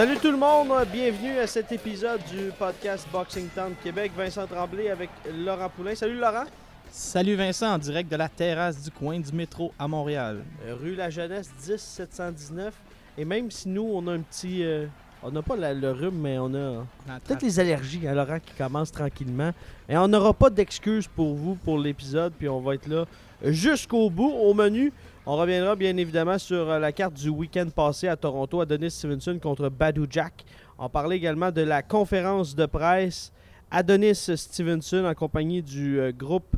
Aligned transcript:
Salut 0.00 0.16
tout 0.16 0.30
le 0.30 0.38
monde, 0.38 0.72
bienvenue 0.90 1.36
à 1.40 1.46
cet 1.46 1.72
épisode 1.72 2.22
du 2.30 2.50
podcast 2.58 3.06
Boxing 3.12 3.48
Town 3.54 3.74
Québec. 3.84 4.12
Vincent 4.16 4.46
Tremblay 4.46 4.88
avec 4.88 5.10
Laurent 5.30 5.68
Poulain. 5.68 5.94
Salut 5.94 6.16
Laurent. 6.16 6.44
Salut 6.90 7.34
Vincent, 7.34 7.74
en 7.74 7.76
direct 7.76 8.10
de 8.10 8.16
la 8.16 8.30
terrasse 8.30 8.82
du 8.82 8.90
coin 8.90 9.20
du 9.20 9.30
métro 9.30 9.74
à 9.78 9.86
Montréal. 9.86 10.42
Rue 10.82 10.94
La 10.94 11.10
Jeunesse 11.10 11.50
10 11.66 11.76
719. 11.76 12.72
Et 13.18 13.26
même 13.26 13.50
si 13.50 13.68
nous 13.68 13.90
on 13.92 14.06
a 14.06 14.12
un 14.14 14.20
petit, 14.20 14.64
euh, 14.64 14.86
on 15.22 15.32
n'a 15.32 15.42
pas 15.42 15.54
la- 15.56 15.74
le 15.74 15.90
rhume, 15.92 16.18
mais 16.18 16.38
on 16.38 16.54
a 16.54 16.86
peut-être 17.26 17.42
les 17.42 17.60
allergies 17.60 18.08
à 18.08 18.14
Laurent 18.14 18.38
qui 18.40 18.54
commencent 18.54 18.92
tranquillement. 18.92 19.50
Et 19.86 19.98
on 19.98 20.08
n'aura 20.08 20.32
pas 20.32 20.48
d'excuses 20.48 21.08
pour 21.08 21.34
vous 21.34 21.56
pour 21.56 21.78
l'épisode, 21.78 22.32
puis 22.38 22.48
on 22.48 22.60
va 22.60 22.76
être 22.76 22.86
là 22.86 23.04
jusqu'au 23.44 24.08
bout. 24.08 24.32
Au 24.32 24.54
menu, 24.54 24.94
on 25.26 25.36
reviendra 25.36 25.76
bien 25.76 25.96
évidemment 25.96 26.38
sur 26.38 26.68
euh, 26.70 26.78
la 26.78 26.92
carte 26.92 27.14
du 27.14 27.28
week-end 27.28 27.66
passé 27.74 28.08
à 28.08 28.16
Toronto, 28.16 28.60
Adonis 28.60 28.90
Stevenson 28.90 29.38
contre 29.40 29.68
Badou 29.68 30.06
Jack. 30.08 30.44
On 30.78 30.88
parlait 30.88 31.16
également 31.16 31.50
de 31.50 31.60
la 31.60 31.82
conférence 31.82 32.54
de 32.54 32.66
presse 32.66 33.32
Adonis 33.70 34.14
Stevenson 34.36 35.04
en 35.04 35.14
compagnie 35.14 35.62
du 35.62 36.00
euh, 36.00 36.12
groupe 36.12 36.56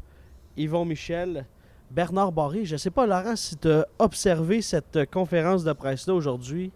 Yvon 0.56 0.84
Michel. 0.84 1.44
Bernard 1.90 2.32
Barré, 2.32 2.64
je 2.64 2.76
sais 2.76 2.90
pas, 2.90 3.04
Laurent, 3.06 3.36
si 3.36 3.56
tu 3.56 3.68
as 3.68 3.86
observé 3.98 4.62
cette 4.62 4.96
euh, 4.96 5.04
conférence 5.04 5.64
de 5.64 5.72
presse-là 5.72 6.14
aujourd'hui? 6.14 6.70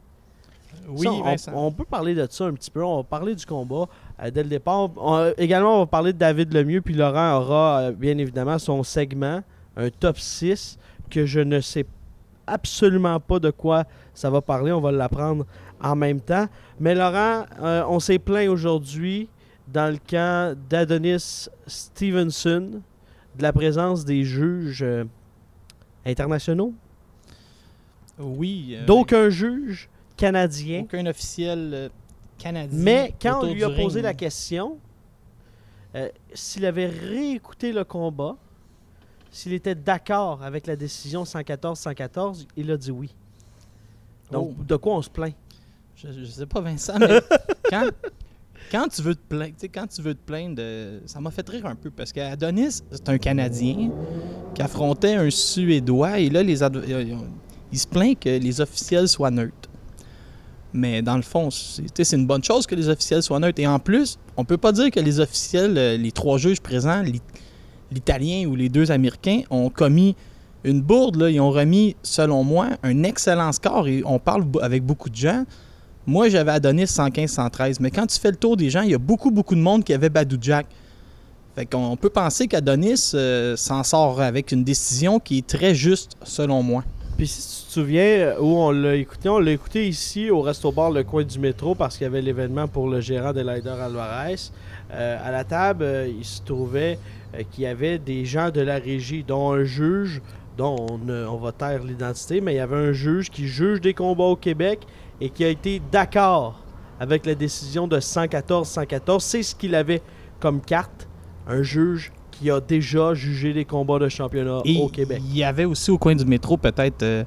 Oui, 0.88 1.05
Ça, 1.06 1.10
on, 1.12 1.22
Vincent. 1.22 1.53
on 1.55 1.72
peut 1.72 1.86
parler 1.86 2.14
de 2.14 2.27
ça 2.28 2.44
un 2.44 2.53
petit 2.53 2.70
peu. 2.70 2.84
On 2.84 2.98
va 2.98 3.03
parler 3.05 3.34
du 3.34 3.47
combat 3.47 3.86
euh, 4.22 4.30
dès 4.30 4.42
le 4.42 4.48
départ. 4.50 4.91
On- 4.97 5.32
également, 5.38 5.77
on 5.77 5.78
va 5.78 5.86
parler 5.86 6.12
de 6.12 6.19
David 6.19 6.53
Lemieux. 6.53 6.82
Puis 6.82 6.92
Laurent 6.94 7.36
aura 7.38 7.78
euh, 7.80 7.92
bien 7.92 8.19
évidemment 8.19 8.58
son 8.58 8.82
segment, 8.82 9.42
un 9.77 9.88
top 9.88 10.19
6, 10.19 10.78
que 11.08 11.26
je 11.26 11.40
ne 11.40 11.60
sais 11.60 11.86
absolument 12.46 13.18
pas 13.20 13.38
de 13.38 13.50
quoi 13.50 13.84
ça 14.14 14.30
va 14.30 14.40
parler. 14.40 14.72
On 14.72 14.80
va 14.80 14.92
l'apprendre 14.92 15.46
en 15.82 15.96
même 15.96 16.20
temps. 16.20 16.46
Mais 16.80 16.94
Laurent, 16.94 17.44
euh, 17.60 17.84
on 17.88 18.00
s'est 18.00 18.18
plaint 18.18 18.48
aujourd'hui 18.48 19.28
dans 19.68 19.92
le 19.92 19.98
camp 19.98 20.56
d'Adonis 20.68 21.48
Stevenson 21.66 22.80
de 23.36 23.42
la 23.42 23.52
présence 23.52 24.04
des 24.04 24.24
juges 24.24 24.82
euh, 24.82 25.04
internationaux. 26.04 26.72
Oui. 28.18 28.76
euh, 28.76 28.86
D'aucun 28.86 29.28
juge 29.28 29.88
canadien. 30.16 30.82
Aucun 30.82 31.06
officiel 31.06 31.70
euh, 31.74 31.88
canadien. 32.38 32.78
Mais 32.82 33.14
quand 33.20 33.44
on 33.44 33.52
lui 33.52 33.64
a 33.64 33.70
posé 33.70 33.96
ring. 33.96 34.04
la 34.04 34.14
question, 34.14 34.78
s'il 36.34 36.66
avait 36.66 36.86
réécouté 36.86 37.72
le 37.72 37.82
combat, 37.84 38.36
s'il 39.30 39.52
était 39.52 39.74
d'accord 39.74 40.42
avec 40.42 40.66
la 40.66 40.77
décision 40.77 41.24
114-114, 41.24 42.46
il 42.56 42.70
a 42.70 42.77
dit 42.77 42.91
oui. 42.91 43.10
Donc, 44.30 44.55
Oh. 44.58 44.62
de 44.66 44.77
quoi 44.77 44.94
on 44.96 45.02
se 45.02 45.10
plaint? 45.10 45.34
Je, 45.96 46.08
je 46.12 46.24
sais 46.24 46.46
pas, 46.46 46.60
Vincent, 46.60 46.98
mais 46.98 47.20
quand, 47.70 47.88
quand 48.70 48.88
tu 48.88 49.02
veux 49.02 49.14
te 49.14 49.22
plaindre, 49.28 49.54
quand 49.72 49.86
tu 49.86 50.02
veux 50.02 50.14
te 50.14 50.24
plaindre, 50.27 50.56
de- 50.56 51.00
ça 51.06 51.20
m'a 51.20 51.30
fait 51.30 51.48
rire 51.48 51.66
un 51.66 51.74
peu 51.77 51.91
parce 51.91 52.12
qu'Adonis, 52.12 52.82
c'est 52.91 53.09
un 53.09 53.19
Canadien 53.19 53.91
qui 54.54 54.62
affrontait 54.62 55.14
un 55.14 55.31
Suédois 55.31 56.19
et 56.19 56.28
là, 56.31 56.43
les 56.43 56.62
adv- 56.62 56.84
euh, 56.88 57.16
il 57.72 57.78
se 57.78 57.87
plaint 57.87 58.19
que 58.19 58.28
les 58.28 58.60
officiels 58.60 59.08
soient 59.08 59.31
neutres. 59.31 59.69
Mais 60.72 61.00
dans 61.00 61.16
le 61.16 61.22
fond, 61.22 61.48
c'est 61.50 62.12
une 62.12 62.26
bonne 62.26 62.44
chose 62.44 62.66
que 62.66 62.75
les 62.75 62.88
officiels 62.88 63.22
soient 63.22 63.38
neutres. 63.41 63.60
Et 63.60 63.66
en 63.66 63.78
plus, 63.78 64.19
on 64.37 64.44
peut 64.44 64.58
pas 64.58 64.72
dire 64.72 64.91
que 64.91 65.00
les 65.00 65.20
officiels, 65.20 65.78
euh, 65.78 65.97
les 65.97 66.12
trois 66.12 66.37
juges 66.37 66.60
présents, 66.60 67.03
l'Italien 67.96 68.46
ou 68.46 68.54
les 68.54 68.68
deux 68.68 68.90
Américains, 68.90 69.40
ont 69.50 69.70
commis 69.70 70.14
une 70.64 70.82
bourde. 70.82 71.16
Là. 71.16 71.30
Ils 71.30 71.40
ont 71.40 71.50
remis, 71.50 71.96
selon 72.02 72.44
moi, 72.44 72.68
un 72.82 73.02
excellent 73.02 73.52
score. 73.52 73.88
Et 73.88 74.02
on 74.04 74.18
parle 74.18 74.44
avec 74.60 74.84
beaucoup 74.84 75.08
de 75.08 75.16
gens. 75.16 75.44
Moi, 76.06 76.28
j'avais 76.28 76.52
Adonis 76.52 76.84
115-113. 76.84 77.78
Mais 77.80 77.90
quand 77.90 78.06
tu 78.06 78.18
fais 78.18 78.30
le 78.30 78.36
tour 78.36 78.56
des 78.56 78.70
gens, 78.70 78.82
il 78.82 78.90
y 78.90 78.94
a 78.94 78.98
beaucoup, 78.98 79.30
beaucoup 79.30 79.54
de 79.54 79.60
monde 79.60 79.82
qui 79.82 79.94
avait 79.94 80.10
Badou 80.10 80.36
Jack. 80.40 80.66
Fait 81.54 81.64
qu'on 81.64 81.96
peut 81.96 82.10
penser 82.10 82.48
qu'Adonis 82.48 83.12
euh, 83.14 83.56
s'en 83.56 83.82
sort 83.82 84.20
avec 84.20 84.52
une 84.52 84.62
décision 84.62 85.18
qui 85.18 85.38
est 85.38 85.46
très 85.46 85.74
juste, 85.74 86.12
selon 86.22 86.62
moi. 86.62 86.84
Puis 87.16 87.28
si 87.28 87.40
tu 87.40 87.66
te 87.68 87.72
souviens 87.72 88.02
euh, 88.02 88.40
où 88.40 88.58
on 88.58 88.70
l'a 88.72 88.94
écouté, 88.94 89.30
on 89.30 89.38
l'a 89.38 89.52
écouté 89.52 89.88
ici 89.88 90.30
au 90.30 90.42
Resto 90.42 90.70
Bar 90.70 90.90
Le 90.90 91.02
Coin 91.02 91.24
du 91.24 91.38
Métro 91.38 91.74
parce 91.74 91.96
qu'il 91.96 92.04
y 92.04 92.08
avait 92.08 92.20
l'événement 92.20 92.68
pour 92.68 92.90
le 92.90 93.00
gérant 93.00 93.32
de 93.32 93.40
Leider 93.40 93.70
Alvarez. 93.70 94.50
Euh, 94.92 95.16
à 95.26 95.30
la 95.30 95.44
table, 95.44 95.86
il 96.06 96.24
se 96.26 96.42
trouvait 96.42 96.98
qu'il 97.44 97.64
y 97.64 97.66
avait 97.66 97.98
des 97.98 98.24
gens 98.24 98.50
de 98.50 98.60
la 98.60 98.76
régie, 98.78 99.24
dont 99.26 99.52
un 99.52 99.64
juge, 99.64 100.20
dont 100.56 100.76
on, 100.91 100.98
ne- 100.98 101.26
on 101.26 101.36
va 101.36 101.52
taire 101.52 101.82
l'identité, 101.84 102.41
mais 102.41 102.54
il 102.54 102.56
y 102.56 102.60
avait 102.60 102.76
un 102.76 102.92
juge 102.92 103.30
qui 103.30 103.47
juge 103.47 103.80
des 103.80 103.94
combats 103.94 104.24
au 104.24 104.36
Québec 104.36 104.80
et 105.20 105.28
qui 105.30 105.44
a 105.44 105.48
été 105.48 105.80
d'accord 105.92 106.58
avec 106.98 107.26
la 107.26 107.34
décision 107.34 107.86
de 107.86 107.98
114-114. 108.00 109.20
C'est 109.20 109.42
ce 109.42 109.54
qu'il 109.54 109.75
avait 109.75 110.02
comme 110.41 110.60
carte, 110.60 111.06
un 111.46 111.62
juge 111.62 112.12
qui 112.30 112.50
a 112.50 112.60
déjà 112.60 113.14
jugé 113.14 113.52
les 113.52 113.64
combats 113.64 113.98
de 113.98 114.08
championnat 114.08 114.60
Et 114.64 114.78
au 114.80 114.88
Québec. 114.88 115.20
il 115.26 115.36
y 115.36 115.44
avait 115.44 115.64
aussi 115.64 115.91
au 115.91 115.96
coin 115.98 116.14
du 116.14 116.25
métro 116.26 116.56
peut-être 116.58 117.25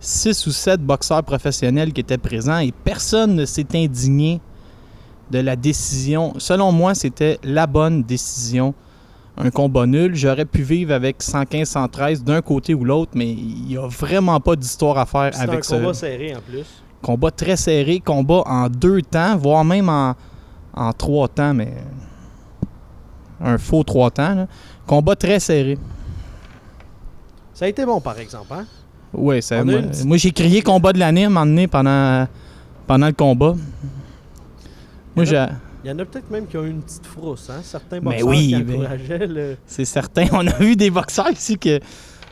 6 0.00 0.46
ou 0.46 0.50
7 0.50 0.80
boxeurs 0.82 1.22
professionnels 1.22 1.92
qui 1.92 2.00
étaient 2.00 2.18
présents 2.18 2.58
et 2.58 2.72
personne 2.72 3.34
ne 3.34 3.44
s'est 3.46 3.66
indigné 3.74 4.40
de 5.30 5.38
la 5.38 5.56
décision. 5.56 6.34
Selon 6.38 6.72
moi, 6.72 6.94
c'était 6.94 7.38
la 7.44 7.66
bonne 7.66 8.02
décision. 8.02 8.74
Un 9.36 9.50
combat 9.50 9.86
nul. 9.86 10.14
J'aurais 10.14 10.44
pu 10.44 10.62
vivre 10.62 10.92
avec 10.92 11.20
115-113 11.22 12.22
d'un 12.22 12.42
côté 12.42 12.74
ou 12.74 12.84
l'autre, 12.84 13.12
mais 13.14 13.30
il 13.30 13.64
n'y 13.68 13.76
a 13.76 13.86
vraiment 13.86 14.38
pas 14.40 14.56
d'histoire 14.56 14.98
à 14.98 15.06
faire 15.06 15.30
C'est 15.34 15.40
un 15.42 15.48
avec 15.48 15.64
ce 15.64 15.74
combat 15.76 15.94
serré 15.94 16.34
en 16.36 16.40
plus. 16.40 16.64
combat 17.00 17.30
très 17.30 17.56
serré, 17.56 18.00
combat 18.00 18.42
en 18.46 18.68
deux 18.68 19.00
temps, 19.02 19.36
voire 19.38 19.64
même 19.64 19.88
en, 19.88 20.14
en 20.74 20.92
trois 20.92 21.28
temps, 21.28 21.54
mais 21.54 21.72
un 23.40 23.56
faux 23.56 23.82
trois 23.84 24.10
temps. 24.10 24.34
là. 24.34 24.46
Combat 24.86 25.16
très 25.16 25.40
serré. 25.40 25.78
Ça 27.54 27.64
a 27.64 27.68
été 27.68 27.84
bon, 27.86 28.00
par 28.00 28.18
exemple. 28.18 28.52
Hein? 28.52 28.66
Oui, 29.14 29.42
ça. 29.42 29.64
Moi, 29.64 29.80
petite- 29.82 30.04
moi, 30.04 30.16
j'ai 30.16 30.30
crié 30.32 30.60
combat 30.62 30.92
de 30.92 30.98
l'année 30.98 31.24
à 31.24 31.26
un 31.26 31.30
moment 31.30 31.46
donné 31.46 31.66
pendant, 31.66 32.26
pendant 32.86 33.06
le 33.06 33.12
combat. 33.12 33.54
Moi, 35.16 35.24
j'ai. 35.24 35.46
Il 35.84 35.88
y 35.88 35.92
en 35.92 35.98
a 35.98 36.04
peut-être 36.04 36.30
même 36.30 36.46
qui 36.46 36.56
ont 36.58 36.64
eu 36.64 36.70
une 36.70 36.82
petite 36.82 37.06
frousse. 37.06 37.48
Hein? 37.50 37.60
Certains 37.62 37.96
Mais 38.00 38.20
boxeurs 38.22 38.28
oui, 38.28 38.48
qui 38.48 38.64
mais- 38.64 38.74
encourageaient 38.76 39.26
le... 39.26 39.56
C'est 39.66 39.84
certain. 39.86 40.26
On 40.32 40.46
a 40.46 40.52
vu 40.58 40.76
des 40.76 40.90
boxeurs 40.90 41.30
ici 41.30 41.58
que. 41.58 41.80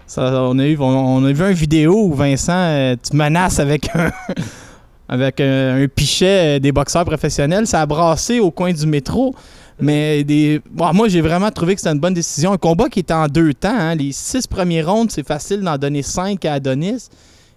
ça- 0.06 0.42
on, 0.44 0.58
a 0.58 0.66
eu, 0.66 0.76
on, 0.78 0.84
on 0.84 1.24
a 1.24 1.32
vu 1.32 1.44
une 1.44 1.52
vidéo 1.52 1.94
où 2.04 2.14
Vincent, 2.14 2.52
euh, 2.52 2.96
tu 3.02 3.16
menaces 3.16 3.58
avec 3.58 3.88
un. 3.94 4.10
avec 5.08 5.40
un, 5.40 5.82
un 5.82 5.88
pichet 5.88 6.56
euh, 6.56 6.58
des 6.58 6.72
boxeurs 6.72 7.06
professionnels. 7.06 7.66
Ça 7.66 7.80
a 7.80 7.86
brassé 7.86 8.40
au 8.40 8.50
coin 8.50 8.72
du 8.72 8.86
métro. 8.86 9.34
Mais 9.80 10.24
des, 10.24 10.60
bon, 10.70 10.92
moi, 10.92 11.08
j'ai 11.08 11.20
vraiment 11.22 11.50
trouvé 11.50 11.74
que 11.74 11.80
c'était 11.80 11.94
une 11.94 12.00
bonne 12.00 12.12
décision. 12.12 12.52
Un 12.52 12.58
combat 12.58 12.88
qui 12.90 12.98
était 13.00 13.14
en 13.14 13.28
deux 13.28 13.54
temps. 13.54 13.72
hein. 13.72 13.94
Les 13.94 14.12
six 14.12 14.46
premiers 14.46 14.82
rounds, 14.82 15.10
c'est 15.14 15.26
facile 15.26 15.60
d'en 15.62 15.78
donner 15.78 16.02
cinq 16.02 16.44
à 16.44 16.54
Adonis. 16.54 17.08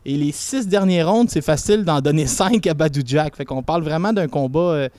Et 0.06 0.16
les 0.16 0.32
six 0.32 0.68
derniers 0.68 1.04
rounds, 1.04 1.30
c'est 1.34 1.42
facile 1.44 1.84
d'en 1.84 2.00
donner 2.00 2.28
cinq 2.28 2.66
à 2.68 2.74
Badou 2.74 3.02
Jack. 3.06 3.36
Fait 3.36 3.44
qu'on 3.44 3.64
parle 3.64 3.84
vraiment 3.84 4.14
d'un 4.14 4.28
combat 4.30 4.60
euh, 4.60 4.90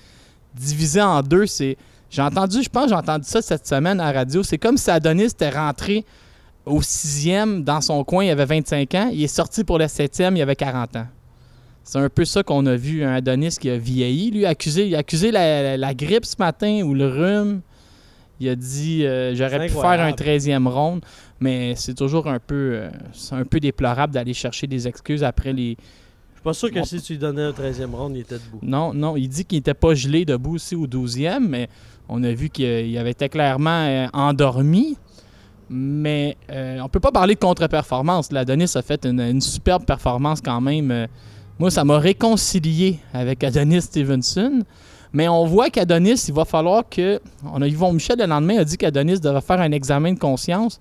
divisé 0.55 1.01
en 1.01 1.23
deux. 1.23 1.47
C'est, 1.47 1.77
j'ai 2.11 2.23
entendu, 2.23 2.63
je 2.63 2.69
pense, 2.69 2.85
que 2.85 2.89
j'ai 2.91 2.95
entendu 2.97 3.25
ça 3.27 3.41
cette 3.43 3.67
semaine 3.67 4.01
à 4.01 4.13
la 4.13 4.19
radio. 4.21 4.43
C'est 4.43 4.59
comme 4.59 4.77
si 4.77 4.91
Adonis 4.91 5.25
était 5.25 5.51
rentré 5.51 6.05
au 6.67 6.81
sixième 6.83 7.65
dans 7.65 7.81
son 7.81 8.05
coin, 8.05 8.25
il 8.25 8.31
avait 8.31 8.45
25 8.45 8.95
ans. 8.95 9.11
Il 9.13 9.23
est 9.23 9.27
sorti 9.29 9.65
pour 9.65 9.79
le 9.79 9.89
septième, 9.89 10.37
il 10.37 10.43
avait 10.43 10.57
40 10.57 10.97
ans. 10.97 11.07
C'est 11.85 11.99
un 11.99 12.09
peu 12.09 12.25
ça 12.25 12.45
qu'on 12.45 12.65
a 12.67 12.77
vu, 12.77 13.03
un 13.03 13.15
Adonis 13.15 13.57
qui 13.61 13.69
a 13.69 13.77
vieilli. 13.77 14.31
Lui, 14.31 14.47
accusé, 14.47 14.87
il 14.87 14.95
a 14.95 14.99
accusé 14.99 15.33
la, 15.33 15.63
la- 15.63 15.77
la 15.77 15.95
grippe 15.95 16.25
ce 16.25 16.37
matin 16.39 16.83
ou 16.85 16.95
le 16.95 17.09
rhume. 17.09 17.61
Il 18.39 18.49
a 18.49 18.55
dit 18.57 19.05
euh, 19.05 19.35
j'aurais 19.35 19.67
pu 19.67 19.73
faire 19.73 20.01
un 20.01 20.07
incroyable. 20.09 20.43
13e 20.45 20.69
ronde, 20.69 21.05
mais 21.41 21.75
c'est 21.77 21.95
toujours 21.95 22.29
un 22.29 22.39
peu, 22.41 22.55
euh, 22.75 22.91
c'est 23.13 23.35
un 23.35 23.45
peu 23.45 23.59
déplorable 23.61 24.13
d'aller 24.15 24.35
chercher 24.35 24.67
des 24.69 24.87
excuses 24.89 25.23
après 25.25 25.53
les. 25.53 25.77
Je 26.45 26.51
suis 26.51 26.55
pas 26.55 26.55
sûr 26.55 26.71
que 26.71 26.79
Bon. 26.81 26.85
si 26.85 27.01
tu 27.01 27.13
lui 27.13 27.19
donnais 27.21 27.43
un 27.43 27.51
13e 27.53 27.95
round, 27.95 28.17
il 28.17 28.21
était 28.21 28.35
debout. 28.35 28.59
Non, 28.63 28.93
non, 28.93 29.17
il 29.17 29.29
dit 29.29 29.45
qu'il 29.45 29.59
n'était 29.59 29.75
pas 29.75 29.95
gelé 29.95 30.25
debout 30.25 30.57
aussi 30.57 30.75
au 30.75 30.87
12e, 30.87 31.39
mais 31.41 31.69
on 32.09 32.23
a 32.25 32.33
vu 32.33 32.49
qu'il 32.51 32.97
avait 32.99 33.13
été 33.13 33.29
clairement 33.29 33.85
euh, 33.87 34.07
endormi. 34.13 34.97
Mais 35.71 36.37
euh, 36.51 36.81
on 36.83 36.89
peut 36.89 37.01
pas 37.01 37.13
parler 37.13 37.35
de 37.35 37.41
contre-performance. 37.41 38.31
L'Adonis 38.33 38.73
a 38.75 38.83
fait 38.83 39.07
une, 39.07 39.21
une 39.21 39.41
superbe 39.41 39.85
performance 39.85 40.41
quand 40.41 40.61
même. 40.61 40.91
euh, 40.91 41.07
Moi, 41.59 41.71
ça 41.71 41.85
m'a 41.85 41.99
réconcilié 41.99 42.99
avec 43.15 43.43
Adonis 43.45 43.83
Stevenson. 43.83 44.63
Mais 45.15 45.29
on 45.29 45.45
voit 45.47 45.71
qu'Adonis, 45.71 46.25
il 46.29 46.35
va 46.35 46.45
falloir 46.45 46.83
que. 46.89 47.21
On 47.45 47.63
a 47.63 47.69
Yvon 47.69 47.93
Michel 47.93 48.19
le 48.19 48.27
lendemain 48.27 48.59
a 48.59 48.65
dit 48.65 48.77
qu'Adonis 48.77 49.21
devrait 49.21 49.41
faire 49.43 49.61
un 49.61 49.71
examen 49.73 50.13
de 50.13 50.19
conscience. 50.19 50.81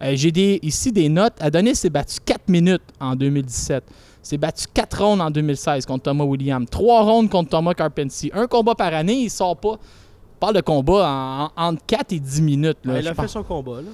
Euh, 0.00 0.12
J'ai 0.14 0.32
des, 0.32 0.58
ici 0.62 0.90
des 0.90 1.08
notes. 1.08 1.34
Adonis 1.40 1.76
s'est 1.76 1.90
battu 1.90 2.16
4 2.24 2.48
minutes 2.48 2.82
en 3.00 3.14
2017. 3.14 3.84
S'est 4.22 4.38
battu 4.38 4.66
4 4.72 5.02
rondes 5.02 5.20
en 5.20 5.30
2016 5.30 5.84
contre 5.84 6.04
Thomas 6.04 6.24
Williams. 6.24 6.66
3 6.70 7.02
rondes 7.02 7.28
contre 7.28 7.50
Thomas 7.50 7.74
Carpentier. 7.74 8.30
Un 8.34 8.46
combat 8.46 8.74
par 8.74 8.94
année, 8.94 9.14
il 9.24 9.30
sort 9.30 9.56
pas. 9.56 9.70
On 9.70 10.38
parle 10.38 10.54
de 10.56 10.60
combat 10.60 11.08
en, 11.08 11.44
en- 11.44 11.68
entre 11.70 11.82
4 11.86 12.12
et 12.12 12.20
10 12.20 12.42
minutes. 12.42 12.78
Là, 12.84 12.94
Ah, 12.96 13.00
il 13.00 13.08
a 13.08 13.14
pense. 13.14 13.24
fait 13.26 13.32
son 13.32 13.42
combat, 13.42 13.76
là. 13.78 13.88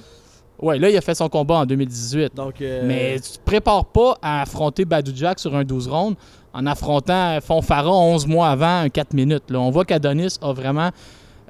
Ouais, 0.61 0.77
là, 0.77 0.89
il 0.89 0.97
a 0.97 1.01
fait 1.01 1.15
son 1.15 1.29
combat 1.29 1.55
en 1.55 1.65
2018. 1.65 2.35
Donc, 2.35 2.61
euh, 2.61 2.83
Mais 2.85 3.19
tu 3.19 3.31
te 3.37 3.39
prépares 3.45 3.85
pas 3.85 4.17
à 4.21 4.41
affronter 4.41 4.83
Badou 4.85 5.11
Jack 5.15 5.39
sur 5.39 5.55
un 5.55 5.63
12 5.63 5.87
rondes 5.87 6.15
en 6.53 6.65
affrontant 6.65 7.39
Fonfara 7.41 7.89
11 7.91 8.27
mois 8.27 8.49
avant 8.49 8.81
un 8.81 8.89
4 8.89 9.13
minutes. 9.13 9.49
Là. 9.49 9.59
On 9.59 9.69
voit 9.71 9.85
qu'Adonis 9.85 10.35
a 10.41 10.51
vraiment 10.51 10.89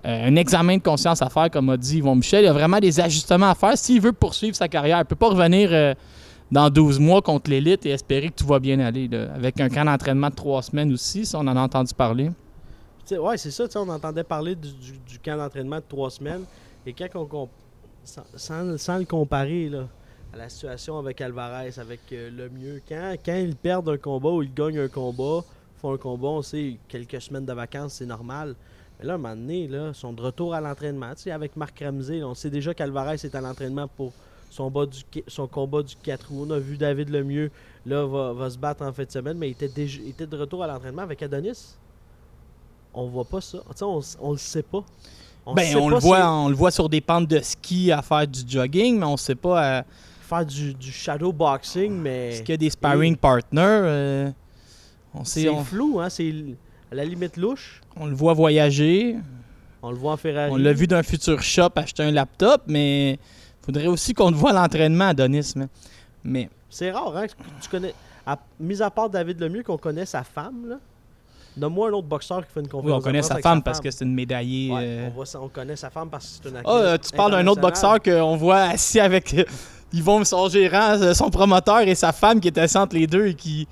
euh, 0.06 0.28
un 0.28 0.36
examen 0.36 0.78
de 0.78 0.84
conscience 0.84 1.22
à 1.22 1.30
faire, 1.30 1.50
comme 1.50 1.70
a 1.72 1.76
dit 1.78 1.98
Yvon 1.98 2.16
Michel. 2.16 2.44
Il 2.44 2.48
a 2.48 2.54
vraiment 2.54 2.80
des 2.80 3.00
ajustements 3.00 3.50
à 3.50 3.56
faire 3.56 3.78
s'il 3.78 4.00
veut 4.00 4.14
poursuivre 4.14 4.56
sa 4.56 4.68
carrière. 4.68 5.00
Il 5.00 5.06
peut 5.06 5.16
pas 5.16 5.30
revenir 5.30 5.70
euh, 5.74 5.94
dans 6.52 6.70
12 6.70 7.00
mois 7.00 7.22
contre 7.22 7.50
l'élite 7.50 7.86
et 7.86 7.90
espérer 7.90 8.30
que 8.30 8.36
tout 8.36 8.48
va 8.48 8.60
bien 8.60 8.80
aller. 8.80 9.10
Avec 9.34 9.60
un 9.60 9.70
camp 9.70 9.86
d'entraînement 9.86 10.30
de 10.30 10.36
3 10.36 10.64
semaines 10.64 10.92
aussi, 10.94 11.26
ça, 11.26 11.40
on 11.40 11.48
en 11.48 11.56
a 11.56 11.62
entendu 11.62 11.94
parler. 11.94 12.32
ouais, 13.12 13.38
c'est 13.38 13.52
ça. 13.52 13.66
On 13.76 13.90
entendait 13.90 14.24
parler 14.24 14.56
du, 14.56 15.20
camp 15.24 15.38
d'entraînement 15.38 15.78
de 15.78 15.86
trois 15.88 16.10
semaines. 16.10 16.44
Et 16.86 16.94
quand 16.94 17.08
on. 17.16 17.50
Sans, 18.36 18.78
sans- 18.78 18.98
le 18.98 19.06
comparer, 19.06 19.70
à 20.34 20.38
la 20.38 20.50
situation 20.50 20.98
avec 20.98 21.22
Alvarez, 21.22 21.74
avec 21.78 22.00
euh, 22.12 22.30
le 22.32 22.50
mieux, 22.50 22.82
quand, 22.88 23.16
quand 23.24 23.36
ils 23.36 23.56
perdent 23.56 23.90
un 23.90 23.98
combat 23.98 24.30
ou 24.30 24.42
ils 24.42 24.54
gagnent 24.54 24.80
un 24.80 24.88
combat, 24.88 25.44
font 25.80 25.94
un 25.94 25.98
combat, 25.98 26.28
on 26.28 26.42
sait, 26.42 26.78
quelques 26.88 27.22
semaines 27.22 27.46
de 27.46 27.54
vacances, 27.54 27.94
c'est 27.94 28.06
normal. 28.06 28.56
Mais 29.00 29.06
là, 29.06 29.14
à 29.14 29.16
un 29.16 29.20
moment 29.20 29.36
donné, 29.36 29.68
là, 29.68 29.94
sont 29.94 30.14
de 30.14 30.22
retour 30.22 30.54
à 30.54 30.62
l'entraînement. 30.62 31.12
Avec 31.32 31.56
Marc 31.56 31.80
Ramsey, 31.80 32.24
on 32.24 32.34
sait 32.34 32.50
déjà 32.50 32.74
qu'Alvarez 32.74 33.16
est 33.16 33.36
à 33.36 33.42
l'entraînement 33.42 33.88
pour 33.88 34.14
son, 34.50 34.70
bas 34.72 34.86
du, 34.86 35.00
son 35.28 35.48
combat 35.48 35.84
du 35.84 35.96
4 35.96 36.32
août. 36.32 36.48
On 36.48 36.52
a 36.52 36.60
vu 36.60 36.78
David 36.78 37.10
Lemieux, 37.10 37.52
là, 37.86 38.06
va, 38.06 38.34
va 38.34 38.50
se 38.50 38.58
battre 38.58 38.84
en 38.84 38.92
fin 38.92 39.04
de 39.04 39.12
semaine, 39.12 39.38
mais 39.38 39.50
il 39.50 39.52
était, 39.52 39.68
déjà, 39.68 40.00
il 40.04 40.10
était 40.10 40.28
de 40.28 40.38
retour 40.38 40.64
à 40.64 40.68
l'entraînement 40.68 41.04
avec 41.04 41.22
Adonis. 41.24 41.76
On 42.94 43.06
voit 43.08 43.26
pas 43.26 43.42
ça. 43.42 43.60
On, 43.82 44.00
on 44.22 44.32
le 44.32 44.38
sait 44.38 44.64
pas. 44.64 44.84
On 45.46 45.54
ben, 45.54 45.64
sait 45.66 45.76
on, 45.76 45.86
pas 45.90 45.96
le 45.96 46.00
voit, 46.00 46.18
si- 46.18 46.24
on 46.24 46.50
le 46.50 46.56
voit 46.56 46.72
sur 46.72 46.90
des 46.90 47.02
pentes 47.02 47.28
de 47.28 47.40
ski 47.40 47.92
à 47.92 48.02
faire 48.02 48.28
du 48.28 48.40
jogging, 48.48 49.00
mais 49.00 49.06
on 49.06 49.18
sait 49.18 49.36
pas. 49.36 49.80
euh, 49.80 49.84
faire 50.22 50.46
du, 50.46 50.74
du 50.74 50.92
shadow 50.92 51.32
boxing, 51.32 51.92
mais 51.92 52.30
Est-ce 52.30 52.42
qu'il 52.42 52.50
y 52.50 52.54
a 52.54 52.58
des 52.58 52.70
sparring 52.70 53.16
partners? 53.16 53.62
euh, 53.64 54.32
on, 55.14 55.24
sait, 55.24 55.42
c'est 55.44 55.50
on, 55.50 55.64
flou, 55.64 56.00
hein? 56.00 56.10
C'est 56.10 56.34
à 56.92 56.96
la 56.96 57.06
limite 57.06 57.38
louche. 57.38 57.82
on 57.96 58.06
le 58.08 58.14
voit 58.16 58.34
voyager. 58.34 59.16
On 59.82 59.92
le 59.92 59.98
voit 59.98 60.12
en 60.14 60.18
Ferrari. 60.18 60.52
On 60.52 60.58
l'a 60.58 60.74
vu 60.74 60.88
d'un 60.88 61.02
futur 61.04 61.42
shop 61.42 61.70
acheter 61.78 62.04
un 62.04 62.12
laptop, 62.12 62.64
mais 62.68 63.18
faudrait 63.74 63.88
aussi 63.88 64.14
qu'on 64.14 64.30
le 64.32 64.36
voit 64.36 64.52
à 64.52 64.54
l'entraînement, 64.54 65.10
Adonis. 65.10 65.54
Mais, 65.56 65.68
mais 66.24 66.50
C'est 66.70 66.92
rare, 66.92 67.16
hein? 67.18 67.26
Tu 67.62 67.70
connais. 67.70 67.94
À, 68.26 68.38
mis 68.60 68.82
à 68.82 68.90
part 68.92 69.10
David 69.10 69.40
Lemieux, 69.40 69.64
qu'on 69.64 69.78
connaît 69.78 70.06
sa 70.06 70.24
femme, 70.24 70.68
là. 70.68 70.76
Nomme-moi 71.58 71.90
un 71.90 71.94
autre 71.94 72.08
boxeur 72.08 72.46
qui 72.46 72.54
fait 72.54 72.60
une 72.60 72.68
oui, 72.68 72.72
conférence. 72.72 73.02
on 73.02 73.04
connaît 73.04 73.22
sa 73.24 73.38
femme 73.40 73.62
parce 73.64 73.82
que 73.82 73.90
c'est 73.92 74.06
une 74.06 74.14
médaillée. 74.14 74.72
Ouais, 74.72 74.82
euh, 74.84 75.08
on, 75.08 75.10
voit 75.10 75.26
ça- 75.26 75.42
on 75.42 75.48
connaît 75.50 75.76
sa 75.76 75.90
femme 75.90 76.08
parce 76.10 76.26
que 76.38 76.44
c'est 76.44 76.50
une 76.50 76.62
Ah, 76.64 76.70
euh, 76.70 76.94
athlète 76.94 77.10
tu 77.12 77.18
parles 77.18 77.32
d'un 77.32 77.48
autre 77.48 77.60
boxeur 77.62 78.00
qu'on 78.02 78.38
voit 78.38 78.62
assis 78.62 79.00
avec 79.00 79.34
euh, 79.34 79.44
Yvon, 79.92 80.24
son 80.24 80.48
gérant, 80.48 81.02
euh, 81.02 81.14
son 81.16 81.30
promoteur 81.30 81.80
et 81.82 81.96
sa 81.96 82.12
femme 82.14 82.40
qui 82.40 82.48
est 82.50 82.58
assis 82.60 82.78
entre 82.78 82.96
les 82.96 83.08
deux 83.08 83.28
et 83.28 83.34
qui 83.34 83.68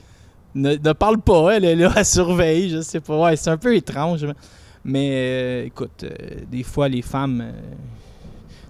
ne, 0.55 0.73
ne 0.75 0.93
parle 0.93 1.19
pas. 1.19 1.51
Elle 1.55 1.65
est 1.65 1.75
là 1.75 1.91
à 1.95 2.03
surveiller, 2.03 2.69
je 2.69 2.81
sais 2.81 2.99
pas. 2.99 3.17
Ouais, 3.17 3.35
c'est 3.35 3.51
un 3.51 3.57
peu 3.57 3.73
étrange. 3.75 4.23
mais- 4.25 4.33
Mais 4.83 5.09
euh, 5.13 5.65
écoute, 5.67 6.03
euh, 6.03 6.09
des 6.51 6.63
fois, 6.63 6.89
les 6.89 7.03
femmes. 7.03 7.45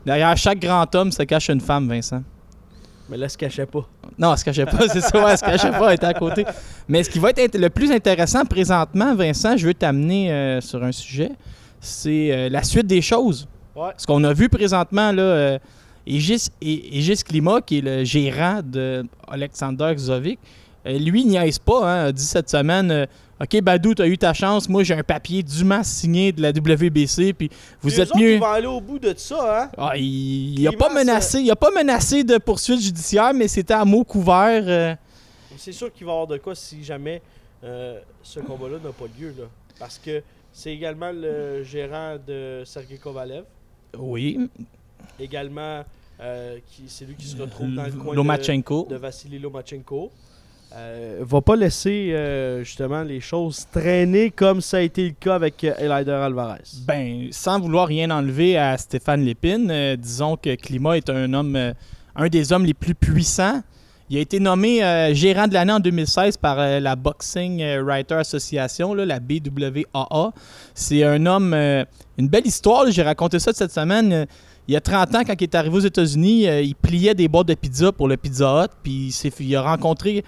Euh, 0.08 0.14
Derrière 0.14 0.38
chaque 0.38 0.60
grand 0.60 0.94
homme 0.96 1.12
se 1.12 1.24
cache 1.24 1.50
une 1.50 1.62
femme, 1.62 1.88
Vincent. 1.88 2.24
Mais 3.10 3.18
là, 3.18 3.26
elle 3.26 3.30
se 3.30 3.38
cachait 3.38 3.66
pas. 3.66 3.88
Non, 4.18 4.32
elle 4.34 4.38
se 4.38 4.44
cachait 4.46 4.66
pas, 4.66 4.88
c'est 4.90 5.00
ça, 5.02 5.18
ouais, 5.24 5.32
elle 5.32 5.38
se 5.38 5.44
cachait 5.46 5.72
pas, 5.72 5.90
elle 5.90 5.96
était 5.96 6.06
à 6.08 6.14
côté. 6.14 6.46
Mais 6.90 7.04
ce 7.04 7.10
qui 7.10 7.20
va 7.20 7.30
être 7.36 7.58
le 7.58 7.70
plus 7.70 7.92
intéressant 7.92 8.44
présentement, 8.44 9.16
Vincent, 9.16 9.56
je 9.56 9.68
veux 9.68 9.74
t'amener 9.74 10.32
euh, 10.32 10.60
sur 10.62 10.84
un 10.84 10.92
sujet, 10.92 11.32
c'est 11.80 12.32
euh, 12.32 12.50
la 12.50 12.64
suite 12.64 12.88
des 12.88 13.02
choses. 13.02 13.48
Ouais. 13.76 13.92
Ce 13.96 14.06
qu'on 14.06 14.24
a 14.26 14.34
vu 14.34 14.50
présentement, 14.50 15.12
là, 15.14 15.22
euh, 15.22 15.60
Aegis, 16.06 16.48
Ae- 16.62 16.90
Aegis 16.98 17.24
Klima, 17.24 17.62
qui 17.62 17.78
est 17.78 17.82
le 17.82 18.04
gérant 18.04 18.60
de 18.64 19.06
Alexander 19.30 19.94
Xovic, 19.96 20.40
euh, 20.86 20.98
lui, 20.98 21.22
il 21.22 21.28
niaise 21.28 21.60
pas, 21.60 21.86
hein, 21.90 22.06
a 22.08 22.12
dit 22.12 22.24
cette 22.26 22.50
semaine 22.50 22.92
euh, 22.92 23.06
Ok, 23.40 23.62
Badou, 23.62 23.94
tu 23.94 24.02
as 24.02 24.08
eu 24.08 24.18
ta 24.18 24.34
chance, 24.34 24.68
moi 24.68 24.84
j'ai 24.84 24.96
un 24.96 25.04
papier 25.04 25.44
dûment 25.44 25.84
signé 25.84 26.32
de 26.32 26.42
la 26.42 26.50
WBC, 26.50 27.34
puis 27.34 27.50
vous 27.82 28.00
êtes 28.02 28.16
mieux. 28.16 28.34
Ils 28.34 28.40
vont 28.40 28.46
aller 28.48 28.66
au 28.68 28.82
bout 28.82 28.98
de 28.98 29.14
ça, 29.16 29.64
hein? 29.66 29.72
Ah, 29.78 29.92
il, 29.96 30.60
il 30.60 30.68
a 30.68 30.72
Clément, 30.72 30.88
pas 30.88 30.94
menacé, 30.94 31.40
il 31.42 31.52
a 31.52 31.56
pas 31.56 31.70
menacé 31.72 32.24
de 32.24 32.38
poursuite 32.40 32.82
judiciaire, 32.82 33.34
mais 33.36 33.48
c'était 33.48 33.76
à 33.76 33.86
mots 33.86 34.04
couverts. 34.04 34.64
euh, 34.68 34.96
C'est 35.58 35.72
sûr 35.72 35.94
qu'il 35.94 36.06
va 36.08 36.12
y 36.12 36.16
avoir 36.16 36.28
de 36.28 36.38
quoi 36.38 36.56
si 36.56 36.84
jamais 36.84 37.22
euh, 37.64 38.00
ce 38.24 38.40
combat-là 38.40 38.78
n'a 38.84 38.92
pas 38.92 39.06
lieu, 39.20 39.34
là. 39.38 39.46
Parce 39.80 40.00
que 40.00 40.24
c'est 40.52 40.72
également 40.74 41.12
le 41.14 41.64
gérant 41.64 42.16
de 42.26 42.64
Sergei 42.66 42.98
Kovalev. 42.98 43.44
oui, 44.00 44.50
Également, 45.20 45.84
euh, 46.20 46.58
c'est 46.88 47.06
lui 47.06 47.16
qui 47.16 47.28
se 47.28 47.38
retrouve 47.38 47.74
dans 47.74 47.84
le 47.86 47.92
coin 47.92 48.16
de, 48.16 48.90
de 48.90 48.96
Vassili 48.96 49.38
Lomachenko. 49.40 50.12
Euh, 50.76 51.20
va 51.22 51.42
pas 51.42 51.56
laisser 51.56 52.12
euh, 52.12 52.62
justement 52.62 53.02
les 53.02 53.22
choses 53.22 53.66
traîner 53.72 54.32
comme 54.32 54.60
ça 54.60 54.78
a 54.78 54.82
été 54.82 55.06
le 55.08 55.16
cas 55.18 55.36
avec 55.36 55.64
euh, 55.64 55.74
Elider 55.80 56.12
Alvarez. 56.12 56.60
Ben, 56.86 57.30
sans 57.32 57.60
vouloir 57.60 57.88
rien 57.88 58.12
enlever 58.12 58.58
à 58.58 58.78
Stéphane 58.78 59.22
Lépine, 59.22 59.70
euh, 59.72 59.96
disons 59.96 60.36
que 60.36 60.56
Climat 60.56 60.98
est 60.98 61.10
un 61.10 61.34
homme, 61.34 61.56
euh, 61.56 61.74
un 62.18 62.28
des 62.28 62.52
hommes 62.52 62.66
les 62.66 62.74
plus 62.74 62.96
puissants. 62.96 63.62
Il 64.10 64.18
a 64.18 64.20
été 64.20 64.40
nommé 64.40 64.80
gérant 65.14 65.48
de 65.48 65.54
l'année 65.54 65.74
en 65.74 65.82
2016 65.82 66.38
par 66.38 66.56
la 66.56 66.96
Boxing 66.96 67.62
Writer 67.80 68.14
Association, 68.16 68.94
la 68.94 69.20
BWAA. 69.20 70.32
C'est 70.74 71.04
un 71.04 71.26
homme, 71.26 71.54
une 71.54 72.30
belle 72.30 72.48
histoire. 72.48 72.90
J'ai 72.90 73.04
raconté 73.04 73.38
ça 73.38 73.52
cette 73.52 73.74
semaine. 73.74 74.26
Il 74.70 74.74
y 74.74 74.78
a 74.78 74.80
30 74.80 75.14
ans, 75.14 75.22
quand 75.28 75.34
il 75.38 75.44
est 75.44 75.56
arrivé 75.56 75.76
aux 75.76 75.82
États-Unis, 75.82 76.46
il 76.46 76.74
pliait 76.76 77.16
des 77.16 77.28
boîtes 77.28 77.50
de 77.50 77.54
pizza 77.54 77.92
pour 77.92 78.08
le 78.08 78.16
Pizza 78.16 78.64
Hut. 78.64 78.72
Puis 78.82 79.14
il, 79.42 79.46
il 79.46 79.56
a 79.58 79.62
rencontré 79.62 80.24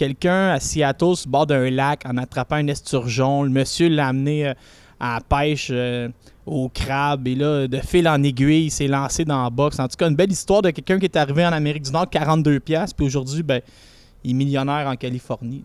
quelqu'un 0.00 0.48
à 0.48 0.60
Seattle, 0.60 1.14
sur 1.14 1.28
le 1.28 1.30
bord 1.30 1.46
d'un 1.46 1.68
lac, 1.68 2.04
en 2.06 2.16
attrapant 2.16 2.56
un 2.56 2.66
esturgeon. 2.68 3.42
Le 3.42 3.50
monsieur 3.50 3.90
l'a 3.90 4.08
amené 4.08 4.48
euh, 4.48 4.54
à 4.98 5.16
la 5.16 5.20
pêche 5.20 5.68
euh, 5.70 6.08
au 6.46 6.70
crabe. 6.70 7.28
Et 7.28 7.34
là, 7.34 7.68
de 7.68 7.76
fil 7.80 8.08
en 8.08 8.22
aiguille, 8.22 8.64
il 8.64 8.70
s'est 8.70 8.86
lancé 8.86 9.26
dans 9.26 9.42
la 9.42 9.50
boxe. 9.50 9.78
En 9.78 9.88
tout 9.88 9.96
cas, 9.98 10.08
une 10.08 10.16
belle 10.16 10.32
histoire 10.32 10.62
de 10.62 10.70
quelqu'un 10.70 10.98
qui 10.98 11.04
est 11.04 11.16
arrivé 11.16 11.44
en 11.44 11.52
Amérique 11.52 11.82
du 11.82 11.92
Nord, 11.92 12.06
42$. 12.06 12.60
piastres, 12.60 12.96
Puis 12.96 13.04
aujourd'hui, 13.04 13.42
ben, 13.42 13.60
il 14.24 14.30
est 14.30 14.34
millionnaire 14.34 14.86
en 14.88 14.96
Californie. 14.96 15.64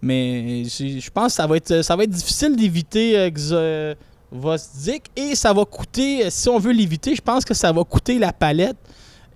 Mais 0.00 0.62
je 0.64 1.10
pense 1.10 1.32
que 1.32 1.82
ça 1.82 1.96
va 1.96 2.04
être, 2.04 2.10
difficile 2.10 2.54
d'éviter 2.54 3.18
euh, 3.18 3.30
euh, 3.50 3.94
Vosdik. 4.30 5.10
Et 5.16 5.34
ça 5.34 5.52
va 5.52 5.64
coûter, 5.64 6.30
si 6.30 6.48
on 6.48 6.60
veut 6.60 6.72
l'éviter, 6.72 7.16
je 7.16 7.22
pense 7.22 7.44
que 7.44 7.54
ça 7.54 7.72
va 7.72 7.82
coûter 7.82 8.20
la 8.20 8.32
palette 8.32 8.76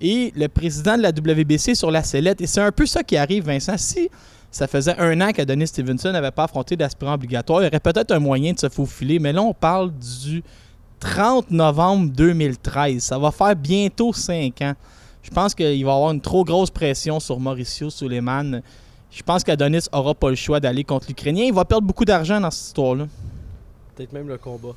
et 0.00 0.32
le 0.34 0.48
président 0.48 0.96
de 0.96 1.02
la 1.02 1.10
WBC 1.10 1.74
sur 1.74 1.90
la 1.90 2.02
sellette. 2.02 2.40
Et 2.40 2.46
c'est 2.46 2.60
un 2.60 2.72
peu 2.72 2.86
ça 2.86 3.02
qui 3.02 3.16
arrive, 3.16 3.44
Vincent. 3.44 3.76
Si 3.76 4.08
ça 4.50 4.66
faisait 4.66 4.98
un 4.98 5.20
an 5.20 5.32
qu'Adonis 5.32 5.68
Stevenson 5.68 6.10
n'avait 6.10 6.30
pas 6.30 6.44
affronté 6.44 6.76
d'aspirant 6.76 7.14
obligatoire, 7.14 7.62
il 7.62 7.66
y 7.66 7.68
aurait 7.68 7.80
peut-être 7.80 8.10
un 8.10 8.18
moyen 8.18 8.52
de 8.52 8.58
se 8.58 8.68
faufiler. 8.68 9.18
Mais 9.18 9.32
là, 9.32 9.42
on 9.42 9.54
parle 9.54 9.92
du 9.92 10.42
30 10.98 11.50
novembre 11.50 12.10
2013. 12.12 13.02
Ça 13.02 13.18
va 13.18 13.30
faire 13.30 13.54
bientôt 13.54 14.12
5 14.12 14.62
ans. 14.62 14.74
Je 15.22 15.30
pense 15.30 15.54
qu'il 15.54 15.66
va 15.66 15.72
y 15.72 15.82
avoir 15.82 16.10
une 16.10 16.20
trop 16.20 16.44
grosse 16.44 16.70
pression 16.70 17.20
sur 17.20 17.38
Mauricio 17.38 17.90
Suleiman. 17.90 18.62
Je 19.10 19.22
pense 19.22 19.44
qu'Adonis 19.44 19.86
aura 19.92 20.14
pas 20.14 20.30
le 20.30 20.36
choix 20.36 20.60
d'aller 20.60 20.84
contre 20.84 21.08
l'Ukrainien. 21.08 21.44
Il 21.44 21.52
va 21.52 21.64
perdre 21.64 21.86
beaucoup 21.86 22.04
d'argent 22.04 22.40
dans 22.40 22.50
cette 22.50 22.68
histoire-là. 22.68 23.06
Peut-être 23.94 24.12
même 24.12 24.28
le 24.28 24.38
combat. 24.38 24.74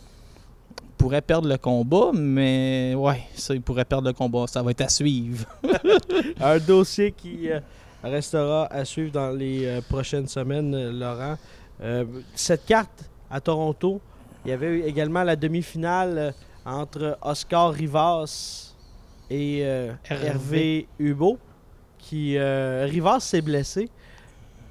Il 1.04 1.08
pourrait 1.08 1.22
perdre 1.22 1.50
le 1.50 1.58
combat, 1.58 2.12
mais 2.14 2.96
ouais, 2.96 3.24
ça, 3.36 3.54
il 3.54 3.62
pourrait 3.62 3.84
perdre 3.84 4.08
le 4.08 4.14
combat. 4.14 4.48
Ça 4.48 4.64
va 4.64 4.72
être 4.72 4.80
à 4.80 4.88
suivre. 4.88 5.46
Un 6.40 6.60
dossier 6.60 7.12
qui 7.12 7.52
euh, 7.52 7.60
restera 8.02 8.68
à 8.68 8.86
suivre 8.86 9.12
dans 9.12 9.32
les 9.32 9.66
euh, 9.66 9.82
prochaines 9.82 10.30
semaines, 10.30 10.74
euh, 10.74 10.94
Laurent. 10.94 11.38
Cette 12.34 12.66
carte 12.66 13.04
à 13.30 13.42
Toronto, 13.42 14.00
il 14.46 14.52
y 14.52 14.54
avait 14.54 14.80
également 14.88 15.24
la 15.24 15.36
demi-finale 15.36 16.34
entre 16.64 17.18
Oscar 17.22 17.74
Rivas 17.74 18.74
et 19.30 19.60
Hervé. 20.10 20.88
Hubo. 21.00 21.38
Qui, 21.98 22.40
Rivas 22.40 23.20
s'est 23.20 23.42
blessé. 23.42 23.90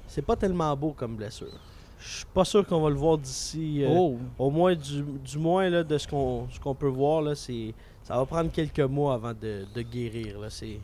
C'est 0.07 0.25
pas 0.25 0.35
tellement 0.35 0.75
beau 0.75 0.95
comme 0.97 1.15
blessure. 1.15 1.59
Je 2.05 2.17
suis 2.17 2.25
pas 2.33 2.43
sûr 2.45 2.65
qu'on 2.67 2.81
va 2.81 2.89
le 2.89 2.95
voir 2.95 3.17
d'ici. 3.17 3.83
euh, 3.83 3.87
Oh, 3.89 4.17
Au 4.37 4.49
moins, 4.51 4.75
du, 4.75 5.03
du 5.23 5.37
moins 5.37 5.69
là, 5.69 5.83
de 5.83 5.97
ce 5.97 6.07
qu'on 6.07 6.75
peut 6.75 6.87
voir, 6.87 7.21
là, 7.21 7.33
c'est 7.35 7.73
ça 8.03 8.17
va 8.17 8.25
prendre 8.25 8.51
quelques 8.51 8.79
mois 8.81 9.13
avant 9.13 9.31
de, 9.33 9.65
de 9.73 9.81
guérir. 9.81 10.39
Là. 10.39 10.49
C'est, 10.49 10.79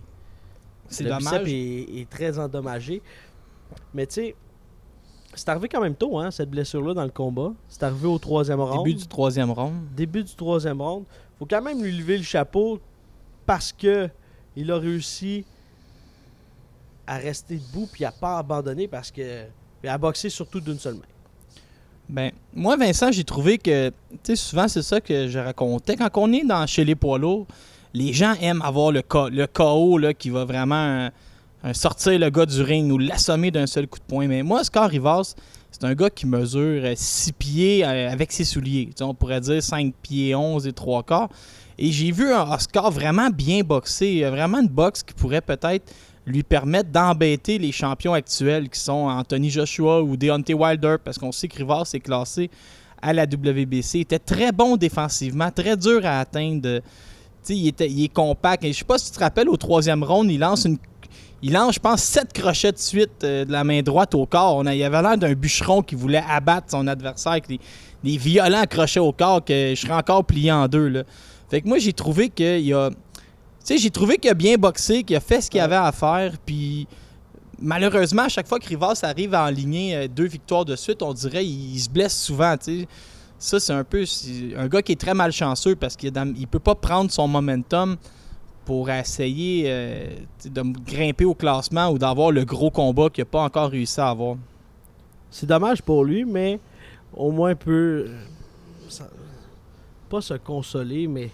le 1.04 1.10
dommage. 1.10 1.48
est, 1.50 2.00
est 2.02 2.10
très 2.10 2.40
endommagé. 2.40 3.02
Mais 3.94 4.08
tu 4.08 4.14
sais, 4.16 4.36
C'est 5.34 5.50
arrivé 5.50 5.68
quand 5.68 5.82
même 5.82 5.96
tôt, 5.96 6.18
hein, 6.18 6.32
cette 6.32 6.50
blessure-là 6.50 6.94
dans 6.94 7.04
le 7.04 7.10
combat. 7.12 7.52
C'est 7.68 7.84
arrivé 7.84 8.08
au 8.08 8.18
troisième 8.18 8.62
round. 8.62 8.86
Début 8.86 8.96
du 8.98 9.06
troisième 9.08 9.52
round. 9.52 9.74
Début 9.96 10.24
du 10.24 10.34
troisième 10.36 10.82
round. 10.82 11.04
Faut 11.38 11.46
quand 11.46 11.62
même 11.62 11.84
lui 11.84 11.92
lever 11.92 12.18
le 12.18 12.24
chapeau 12.24 12.80
parce 13.46 13.74
que 13.74 14.10
il 14.56 14.72
a 14.72 14.78
réussi 14.78 15.46
à 17.06 17.18
rester 17.18 17.58
debout 17.58 17.88
puis 17.92 18.06
à 18.06 18.12
pas 18.12 18.38
abandonner 18.38 18.88
parce 18.88 19.12
que 19.12 19.46
a 19.86 19.98
boxé 19.98 20.30
surtout 20.30 20.60
d'une 20.62 20.78
seule 20.80 20.96
main. 20.96 21.02
Ben, 22.10 22.32
moi, 22.56 22.76
Vincent, 22.76 23.12
j'ai 23.12 23.24
trouvé 23.24 23.60
que, 23.60 23.90
tu 23.90 23.96
sais, 24.24 24.36
souvent, 24.36 24.68
c'est 24.68 24.82
ça 24.82 25.00
que 25.00 25.28
je 25.28 25.38
racontais. 25.38 25.96
Quand 25.96 26.10
on 26.16 26.34
est 26.34 26.44
dans, 26.44 26.66
chez 26.66 26.84
les 26.84 26.96
poids 26.96 27.20
lourds, 27.20 27.46
les 27.94 28.14
gens 28.14 28.34
aiment 28.42 28.64
avoir 28.64 28.92
le, 28.92 29.04
le 29.32 29.46
KO 29.46 29.98
là, 30.00 30.14
qui 30.16 30.32
va 30.32 30.44
vraiment 30.44 30.76
euh, 30.76 31.10
euh, 31.66 31.74
sortir 31.74 32.18
le 32.18 32.30
gars 32.30 32.46
du 32.46 32.62
ring 32.62 32.92
ou 32.92 32.98
l'assommer 32.98 33.52
d'un 33.52 33.68
seul 33.68 33.88
coup 33.88 34.00
de 34.00 34.04
poing. 34.04 34.28
Mais 34.28 34.42
moi, 34.42 34.62
Oscar 34.62 34.90
Rivas, 34.90 35.36
c'est 35.72 35.84
un 35.84 35.94
gars 35.94 36.10
qui 36.10 36.26
mesure 36.26 36.84
6 36.96 37.34
pieds 37.34 37.86
euh, 37.86 38.10
avec 38.10 38.32
ses 38.32 38.44
souliers. 38.44 38.90
On 39.02 39.14
pourrait 39.14 39.42
dire 39.42 39.62
5 39.62 39.94
pieds 40.02 40.34
11 40.34 40.66
et 40.66 40.74
3 40.74 41.04
quarts. 41.04 41.30
Et 41.78 41.92
j'ai 41.92 42.12
vu 42.12 42.34
un 42.34 42.52
Oscar 42.52 42.92
vraiment 42.92 43.30
bien 43.30 43.62
euh, 43.62 44.30
Vraiment 44.30 44.60
une 44.60 44.68
boxe 44.68 45.04
qui 45.04 45.14
pourrait 45.14 45.42
peut-être 45.42 45.94
lui 46.30 46.44
permettre 46.44 46.90
d'embêter 46.90 47.58
les 47.58 47.72
champions 47.72 48.14
actuels 48.14 48.70
qui 48.70 48.80
sont 48.80 49.08
Anthony 49.08 49.50
Joshua 49.50 50.02
ou 50.02 50.16
Deontay 50.16 50.54
Wilder 50.54 50.98
parce 51.04 51.18
qu'on 51.18 51.32
sait 51.32 51.48
que 51.48 51.58
Rivas 51.58 51.92
est 51.94 52.00
classé 52.00 52.50
à 53.02 53.14
la 53.14 53.24
WBC. 53.24 53.98
Il 53.98 54.02
était 54.02 54.20
très 54.20 54.52
bon 54.52 54.78
défensivement, 54.78 55.52
très 55.52 55.76
dur 55.76 56.02
à 56.06 56.20
atteindre. 56.20 56.82
Il, 57.50 57.68
était, 57.68 57.90
il 57.90 58.04
est 58.04 58.14
compact. 58.14 58.64
Et 58.64 58.74
je 58.74 58.80
sais 58.80 58.86
pas 58.86 58.98
si 58.98 59.12
tu 59.12 59.18
te 59.18 59.24
rappelles, 59.24 59.50
au 59.50 59.58
troisième 59.58 60.04
round, 60.04 60.30
il 60.30 60.40
lance 60.40 60.66
une. 60.66 60.78
Il 61.42 61.54
lance, 61.54 61.76
je 61.76 61.80
pense, 61.80 62.04
sept 62.04 62.34
crochets 62.34 62.74
de 62.74 62.78
suite 62.78 63.24
euh, 63.24 63.46
de 63.46 63.52
la 63.54 63.64
main 63.64 63.82
droite 63.82 64.14
au 64.14 64.26
corps. 64.26 64.58
On 64.58 64.66
a, 64.66 64.76
il 64.76 64.84
avait 64.84 65.02
l'air 65.02 65.18
d'un 65.18 65.34
bûcheron 65.34 65.82
qui 65.82 65.96
voulait 65.96 66.22
abattre 66.30 66.68
son 66.70 66.86
adversaire 66.86 67.32
avec 67.32 67.48
des, 67.48 68.18
violents 68.18 68.66
crochets 68.70 69.00
au 69.00 69.14
corps 69.14 69.44
que 69.44 69.74
je 69.74 69.80
serais 69.80 69.94
encore 69.94 70.26
plié 70.26 70.52
en 70.52 70.68
deux. 70.68 70.90
Là. 70.90 71.04
Fait 71.50 71.62
que 71.62 71.68
moi, 71.70 71.78
j'ai 71.78 71.94
trouvé 71.94 72.30
qu'il 72.30 72.74
a. 72.74 72.90
Tu 73.60 73.76
sais, 73.76 73.78
j'ai 73.78 73.90
trouvé 73.92 74.18
qu'il 74.18 74.30
a 74.32 74.34
bien 74.34 74.56
boxé, 74.58 75.04
qu'il 75.04 75.16
a 75.16 75.20
fait 75.20 75.42
ce 75.42 75.50
qu'il 75.50 75.60
avait 75.60 75.76
à 75.76 75.92
faire. 75.92 76.34
Puis 76.46 76.88
malheureusement, 77.62 78.24
à 78.24 78.30
chaque 78.30 78.48
fois 78.48 78.60
que 78.60 78.68
Rivas 78.68 79.00
arrive 79.04 79.34
à 79.34 79.46
enligner 79.46 79.96
euh, 79.96 80.08
deux 80.08 80.28
victoires 80.28 80.66
de 80.66 80.76
suite, 80.76 81.02
on 81.04 81.14
dirait 81.14 81.44
qu'il 81.44 81.80
se 81.80 81.90
blesse 81.90 82.18
souvent. 82.20 82.56
Ça, 83.38 83.60
c'est 83.60 83.74
un 83.74 83.84
peu 83.84 84.04
un 84.58 84.68
gars 84.68 84.82
qui 84.82 84.94
est 84.94 85.00
très 85.00 85.14
malchanceux 85.14 85.76
parce 85.76 85.96
qu'il 85.96 86.12
ne 86.14 86.46
peut 86.46 86.60
pas 86.60 86.76
prendre 86.76 87.12
son 87.12 87.28
momentum 87.28 87.96
pour 88.66 88.90
essayer 88.90 89.64
euh, 89.68 90.08
de 90.46 90.62
grimper 90.86 91.26
au 91.26 91.34
classement 91.34 91.90
ou 91.90 91.98
d'avoir 91.98 92.32
le 92.32 92.46
gros 92.46 92.70
combat 92.72 93.10
qu'il 93.10 93.22
n'a 93.24 93.26
pas 93.26 93.42
encore 93.42 93.70
réussi 93.72 94.00
à 94.00 94.10
avoir. 94.10 94.36
C'est 95.32 95.46
dommage 95.48 95.82
pour 95.82 96.04
lui, 96.06 96.24
mais 96.26 96.60
au 97.14 97.32
moins 97.32 97.56
peut 97.56 98.06
euh, 98.08 98.20
ça- 98.90 99.10
pas 100.10 100.22
se 100.22 100.34
consoler, 100.36 101.08
mais 101.08 101.30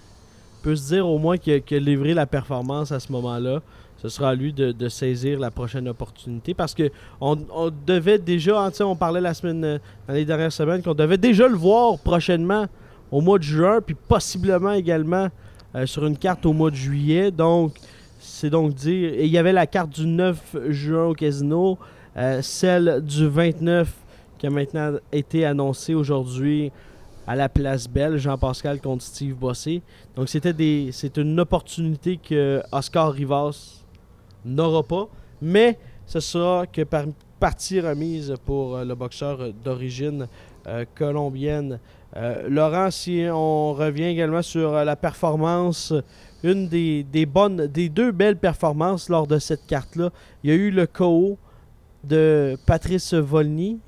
peut 0.65 0.75
se 0.75 0.95
dire 0.95 1.07
au 1.07 1.19
moins 1.19 1.37
qu'il 1.37 2.09
a, 2.11 2.13
la 2.15 2.25
performance 2.25 2.91
à 2.91 2.99
ce 2.99 3.11
moment-là. 3.11 3.61
Ce 3.97 4.09
sera 4.09 4.29
à 4.29 4.35
lui 4.35 4.51
de, 4.51 4.89
saisir 4.89 5.39
la 5.39 5.51
prochaine 5.51 5.87
opportunité 5.87 6.55
parce 6.55 6.73
que 6.73 6.89
on, 7.21 7.37
devait 7.85 8.17
déjà, 8.17 8.65
hein, 8.65 8.71
on 8.79 8.95
parlait 8.95 9.21
la 9.21 9.35
semaine, 9.35 9.63
euh, 9.63 9.77
dans 10.07 10.15
les 10.15 10.25
dernières 10.25 10.51
semaines, 10.51 10.81
qu'on 10.81 10.95
devait 10.95 11.19
déjà 11.19 11.47
le 11.47 11.55
voir 11.55 11.99
prochainement 11.99 12.65
au 13.11 13.21
mois 13.21 13.37
de 13.37 13.43
juin, 13.43 13.79
puis 13.79 13.93
possiblement 13.93 14.71
également 14.71 15.27
euh, 15.75 15.85
sur 15.85 16.03
une 16.07 16.17
carte 16.17 16.47
au 16.47 16.53
mois 16.53 16.71
de 16.71 16.75
juillet. 16.75 17.29
Donc, 17.29 17.73
c'est 18.19 18.49
donc 18.49 18.73
dire. 18.73 19.13
Et 19.13 19.25
il 19.25 19.31
y 19.31 19.37
avait 19.37 19.53
la 19.53 19.67
carte 19.67 19.91
du 19.91 20.07
9 20.07 20.57
juin 20.69 21.05
au 21.05 21.13
casino, 21.13 21.77
euh, 22.17 22.41
celle 22.41 23.03
du 23.03 23.27
29 23.27 23.93
qui 24.39 24.47
a 24.47 24.49
maintenant 24.49 24.93
été 25.11 25.45
annoncée 25.45 25.93
aujourd'hui 25.93 26.71
à 27.27 27.35
la 27.35 27.49
place 27.49 27.87
Belle, 27.87 28.17
Jean-Pascal 28.17 28.79
contre 28.79 29.03
Steve 29.03 29.35
Bossé. 29.35 29.81
Donc 30.15 30.29
c'était 30.29 30.53
des 30.53 30.89
c'est 30.91 31.17
une 31.17 31.39
opportunité 31.39 32.17
que 32.17 32.61
Oscar 32.71 33.11
Rivas 33.11 33.83
n'aura 34.43 34.83
pas, 34.83 35.07
mais 35.41 35.77
ce 36.05 36.19
sera 36.19 36.67
que 36.67 36.83
par 36.83 37.05
partie 37.39 37.81
remise 37.81 38.33
pour 38.45 38.75
euh, 38.75 38.85
le 38.85 38.95
boxeur 38.95 39.51
d'origine 39.63 40.27
euh, 40.67 40.85
colombienne. 40.95 41.79
Euh, 42.15 42.47
Laurent, 42.49 42.89
si 42.91 43.25
on 43.29 43.73
revient 43.73 44.05
également 44.05 44.41
sur 44.41 44.71
la 44.71 44.95
performance, 44.95 45.93
une 46.43 46.67
des, 46.69 47.03
des 47.03 47.25
bonnes, 47.25 47.67
des 47.67 47.89
deux 47.89 48.11
belles 48.11 48.37
performances 48.37 49.09
lors 49.09 49.27
de 49.27 49.37
cette 49.37 49.65
carte-là, 49.67 50.11
il 50.43 50.49
y 50.49 50.53
a 50.53 50.55
eu 50.55 50.71
le 50.71 50.87
KO 50.87 51.37
de 52.03 52.57
Patrice 52.65 53.13
Volny 53.13 53.79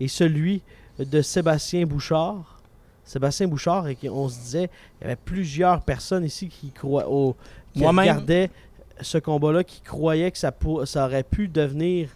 et 0.00 0.08
celui 0.08 0.62
de 0.98 1.22
Sébastien 1.22 1.86
Bouchard. 1.86 2.55
Sébastien 3.06 3.46
Bouchard, 3.48 3.88
et 3.88 3.94
qui- 3.96 4.08
on 4.10 4.28
se 4.28 4.38
disait, 4.38 4.68
il 5.00 5.04
y 5.04 5.06
avait 5.06 5.16
plusieurs 5.16 5.80
personnes 5.80 6.24
ici 6.24 6.48
qui, 6.48 6.70
croient, 6.72 7.08
au, 7.08 7.34
qui 7.72 7.80
regardaient 8.02 8.50
ce 9.00 9.16
combat-là, 9.18 9.64
qui 9.64 9.80
croyaient 9.80 10.30
que 10.30 10.38
ça, 10.38 10.52
pour- 10.52 10.86
ça 10.86 11.06
aurait 11.06 11.22
pu 11.22 11.48
devenir 11.48 12.08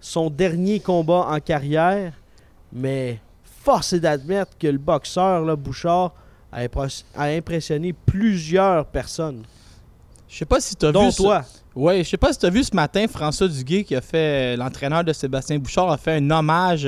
son 0.00 0.30
dernier 0.30 0.78
combat 0.80 1.26
en 1.28 1.40
carrière. 1.40 2.12
Mais 2.72 3.18
force 3.64 3.92
est 3.94 4.00
d'admettre 4.00 4.52
que 4.58 4.68
le 4.68 4.78
boxeur, 4.78 5.44
là, 5.44 5.56
Bouchard, 5.56 6.12
a, 6.52 6.64
impres- 6.64 7.04
a 7.16 7.24
impressionné 7.24 7.92
plusieurs 7.92 8.86
personnes, 8.86 9.42
Je 10.28 10.36
sais 10.36 10.44
pas 10.44 10.60
si 10.60 10.76
tu 10.76 10.84
as 10.86 10.92
dont 10.92 11.08
vu 11.08 11.14
toi. 11.14 11.42
Ouais, 11.74 12.04
je 12.04 12.10
sais 12.10 12.16
pas 12.18 12.32
si 12.32 12.38
tu 12.38 12.44
as 12.46 12.50
vu 12.50 12.62
ce 12.62 12.74
matin, 12.76 13.06
François 13.08 13.48
Duguay, 13.48 13.82
qui 13.84 13.96
a 13.96 14.00
fait, 14.02 14.56
l'entraîneur 14.56 15.02
de 15.02 15.12
Sébastien 15.14 15.58
Bouchard, 15.58 15.90
a 15.90 15.96
fait 15.96 16.16
un 16.16 16.30
hommage 16.30 16.86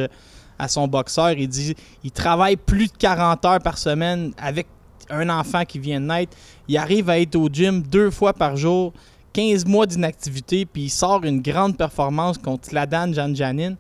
à 0.61 0.69
son 0.69 0.87
boxeur. 0.87 1.33
Il 1.33 1.49
dit 1.49 1.75
il 2.05 2.11
travaille 2.11 2.57
plus 2.57 2.87
de 2.87 2.97
40 2.99 3.45
heures 3.45 3.61
par 3.61 3.79
semaine 3.79 4.33
avec 4.39 4.67
un 5.09 5.29
enfant 5.29 5.65
qui 5.65 5.79
vient 5.79 6.01
de 6.01 6.07
naître. 6.07 6.37
Il 6.69 6.77
arrive 6.77 7.11
à 7.11 7.19
être 7.19 7.37
au 7.37 7.49
gym 7.49 7.83
deux 7.83 8.11
fois 8.11 8.33
par 8.33 8.57
jour, 8.57 8.93
15 9.33 9.65
mois 9.67 9.87
d'inactivité, 9.87 10.67
puis 10.67 10.83
il 10.83 10.91
sort 10.91 11.25
une 11.25 11.41
grande 11.41 11.77
performance 11.77 12.39
contre 12.39 12.75
Ladan 12.75 13.13
Janjanin. 13.13 13.75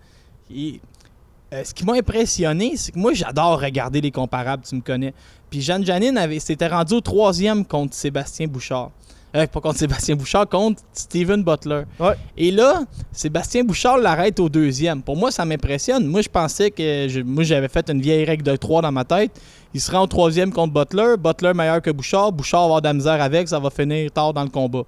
Et, 0.52 0.80
euh, 1.52 1.64
ce 1.64 1.74
qui 1.74 1.84
m'a 1.84 1.94
impressionné, 1.94 2.76
c'est 2.76 2.92
que 2.92 2.98
moi, 2.98 3.12
j'adore 3.12 3.60
regarder 3.60 4.00
les 4.00 4.10
comparables, 4.10 4.62
tu 4.64 4.76
me 4.76 4.80
connais. 4.80 5.12
Puis 5.50 5.60
Jeanne 5.60 5.84
Janine 5.84 6.18
s'était 6.38 6.68
rendu 6.68 6.94
au 6.94 7.00
troisième 7.00 7.64
contre 7.64 7.94
Sébastien 7.94 8.46
Bouchard. 8.46 8.90
Euh, 9.36 9.46
pas 9.46 9.60
contre 9.60 9.78
Sébastien 9.78 10.16
Bouchard, 10.16 10.48
contre 10.48 10.82
Steven 10.92 11.44
Butler. 11.44 11.82
Ouais. 12.00 12.14
Et 12.36 12.50
là, 12.50 12.82
Sébastien 13.12 13.62
Bouchard 13.62 13.98
l'arrête 13.98 14.40
au 14.40 14.48
deuxième. 14.48 15.02
Pour 15.02 15.16
moi, 15.16 15.30
ça 15.30 15.44
m'impressionne. 15.44 16.04
Moi, 16.06 16.22
je 16.22 16.28
pensais 16.28 16.70
que. 16.72 17.06
je- 17.08 17.20
moi, 17.20 17.44
j'avais 17.44 17.68
fait 17.68 17.88
une 17.90 18.00
vieille 18.00 18.24
règle 18.24 18.42
de 18.42 18.56
3 18.56 18.82
dans 18.82 18.90
ma 18.90 19.04
tête. 19.04 19.40
Il 19.72 19.80
se 19.80 19.90
rend 19.92 20.02
au 20.02 20.06
troisième 20.08 20.52
contre 20.52 20.72
Butler. 20.72 21.14
Butler 21.16 21.54
meilleur 21.54 21.80
que 21.80 21.90
Bouchard. 21.90 22.32
Bouchard 22.32 22.60
va 22.62 22.64
avoir 22.66 22.82
de 22.82 22.88
la 22.88 22.94
misère 22.94 23.22
avec. 23.22 23.46
Ça 23.48 23.60
va 23.60 23.70
finir 23.70 24.10
tard 24.10 24.32
dans 24.32 24.42
le 24.42 24.48
combat. 24.50 24.82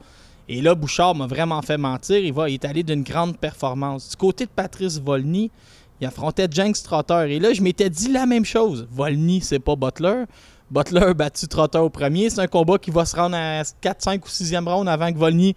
Et 0.48 0.60
là, 0.60 0.74
Bouchard 0.74 1.14
m'a 1.14 1.28
vraiment 1.28 1.62
fait 1.62 1.78
mentir. 1.78 2.16
Il, 2.18 2.32
va, 2.32 2.48
il 2.50 2.54
est 2.54 2.64
allé 2.64 2.82
d'une 2.82 3.04
grande 3.04 3.36
performance. 3.38 4.10
Du 4.10 4.16
côté 4.16 4.44
de 4.46 4.50
Patrice 4.50 5.00
Volny, 5.00 5.52
il 6.00 6.06
affrontait 6.06 6.48
Jenks 6.50 6.82
Trotter. 6.82 7.26
Et 7.28 7.38
là, 7.38 7.52
je 7.52 7.62
m'étais 7.62 7.88
dit 7.88 8.10
la 8.10 8.26
même 8.26 8.44
chose. 8.44 8.88
Volny, 8.90 9.40
c'est 9.40 9.60
pas 9.60 9.76
Butler. 9.76 10.24
Butler 10.72 11.02
a 11.02 11.14
battu 11.14 11.46
Trotter 11.48 11.78
au 11.78 11.90
premier. 11.90 12.30
C'est 12.30 12.40
un 12.40 12.46
combat 12.46 12.78
qui 12.78 12.90
va 12.90 13.04
se 13.04 13.14
rendre 13.14 13.36
à 13.36 13.62
4, 13.82 14.02
5 14.02 14.24
ou 14.24 14.28
6e 14.28 14.66
round 14.66 14.88
avant 14.88 15.12
que 15.12 15.18
Volny 15.18 15.54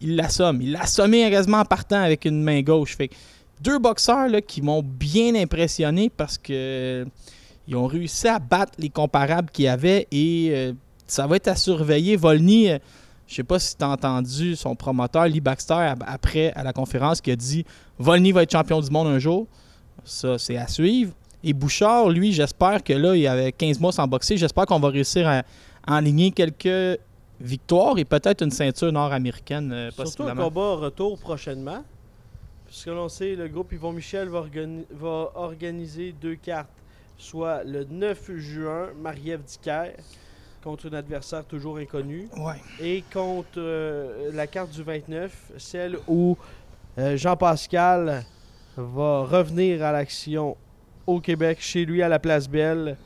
il 0.00 0.14
l'assomme. 0.14 0.62
Il 0.62 0.72
l'a 0.72 0.82
assommé 0.82 1.26
en 1.26 1.64
partant 1.64 2.00
avec 2.00 2.24
une 2.24 2.40
main 2.40 2.62
gauche. 2.62 2.96
Deux 3.60 3.80
boxeurs 3.80 4.28
qui 4.46 4.62
m'ont 4.62 4.82
bien 4.84 5.34
impressionné 5.34 6.08
parce 6.08 6.38
que 6.38 6.52
euh, 6.52 7.04
ils 7.66 7.74
ont 7.74 7.86
réussi 7.86 8.28
à 8.28 8.38
battre 8.38 8.72
les 8.78 8.90
comparables 8.90 9.50
qu'il 9.50 9.64
y 9.64 9.68
avait 9.68 10.06
et 10.12 10.50
euh, 10.52 10.72
ça 11.08 11.26
va 11.26 11.36
être 11.36 11.48
à 11.48 11.56
surveiller. 11.56 12.14
Volny, 12.14 12.70
euh, 12.70 12.78
je 13.26 13.34
sais 13.34 13.42
pas 13.42 13.58
si 13.58 13.76
tu 13.76 13.82
as 13.82 13.88
entendu 13.88 14.54
son 14.54 14.76
promoteur, 14.76 15.26
Lee 15.26 15.40
Baxter, 15.40 15.94
après 16.06 16.52
à 16.52 16.62
la 16.62 16.72
conférence, 16.72 17.20
qui 17.20 17.32
a 17.32 17.36
dit 17.36 17.64
Volny 17.98 18.30
va 18.30 18.44
être 18.44 18.52
champion 18.52 18.80
du 18.80 18.90
monde 18.90 19.08
un 19.08 19.18
jour. 19.18 19.48
Ça, 20.04 20.38
c'est 20.38 20.58
à 20.58 20.68
suivre. 20.68 21.12
Et 21.46 21.52
Bouchard, 21.52 22.08
lui, 22.08 22.32
j'espère 22.32 22.82
que 22.82 22.94
là, 22.94 23.14
il 23.14 23.26
avait 23.26 23.52
15 23.52 23.78
mois 23.78 23.92
sans 23.92 24.08
boxer. 24.08 24.38
J'espère 24.38 24.64
qu'on 24.64 24.80
va 24.80 24.88
réussir 24.88 25.28
à 25.28 25.42
enligner 25.86 26.30
quelques 26.30 26.98
victoires 27.38 27.98
et 27.98 28.04
peut-être 28.06 28.42
une 28.42 28.50
ceinture 28.50 28.90
nord-américaine, 28.90 29.70
euh, 29.72 29.90
Surtout 29.90 30.22
un 30.22 30.34
combat 30.34 30.74
retour 30.76 31.18
prochainement. 31.18 31.84
Puisque 32.66 32.86
l'on 32.86 33.10
sait, 33.10 33.34
le 33.34 33.46
groupe 33.48 33.72
Yvon 33.72 33.92
Michel 33.92 34.28
va, 34.28 34.40
organi- 34.40 34.84
va 34.90 35.30
organiser 35.34 36.14
deux 36.18 36.36
cartes. 36.36 36.70
Soit 37.18 37.62
le 37.64 37.84
9 37.84 38.32
juin, 38.38 38.88
Marie-Ève 39.00 39.42
Dicker 39.42 39.92
contre 40.62 40.88
un 40.90 40.94
adversaire 40.96 41.44
toujours 41.44 41.76
inconnu. 41.76 42.26
Ouais. 42.38 42.54
Et 42.80 43.04
contre 43.12 43.58
euh, 43.58 44.30
la 44.32 44.46
carte 44.46 44.70
du 44.70 44.82
29, 44.82 45.52
celle 45.58 45.98
où 46.08 46.38
euh, 46.98 47.16
Jean-Pascal 47.18 48.24
va 48.76 49.24
revenir 49.24 49.84
à 49.84 49.92
l'action 49.92 50.56
au 51.06 51.20
Québec, 51.20 51.58
chez 51.60 51.84
lui 51.84 52.02
à 52.02 52.08
la 52.08 52.18
Place 52.18 52.48
Belle, 52.48 52.96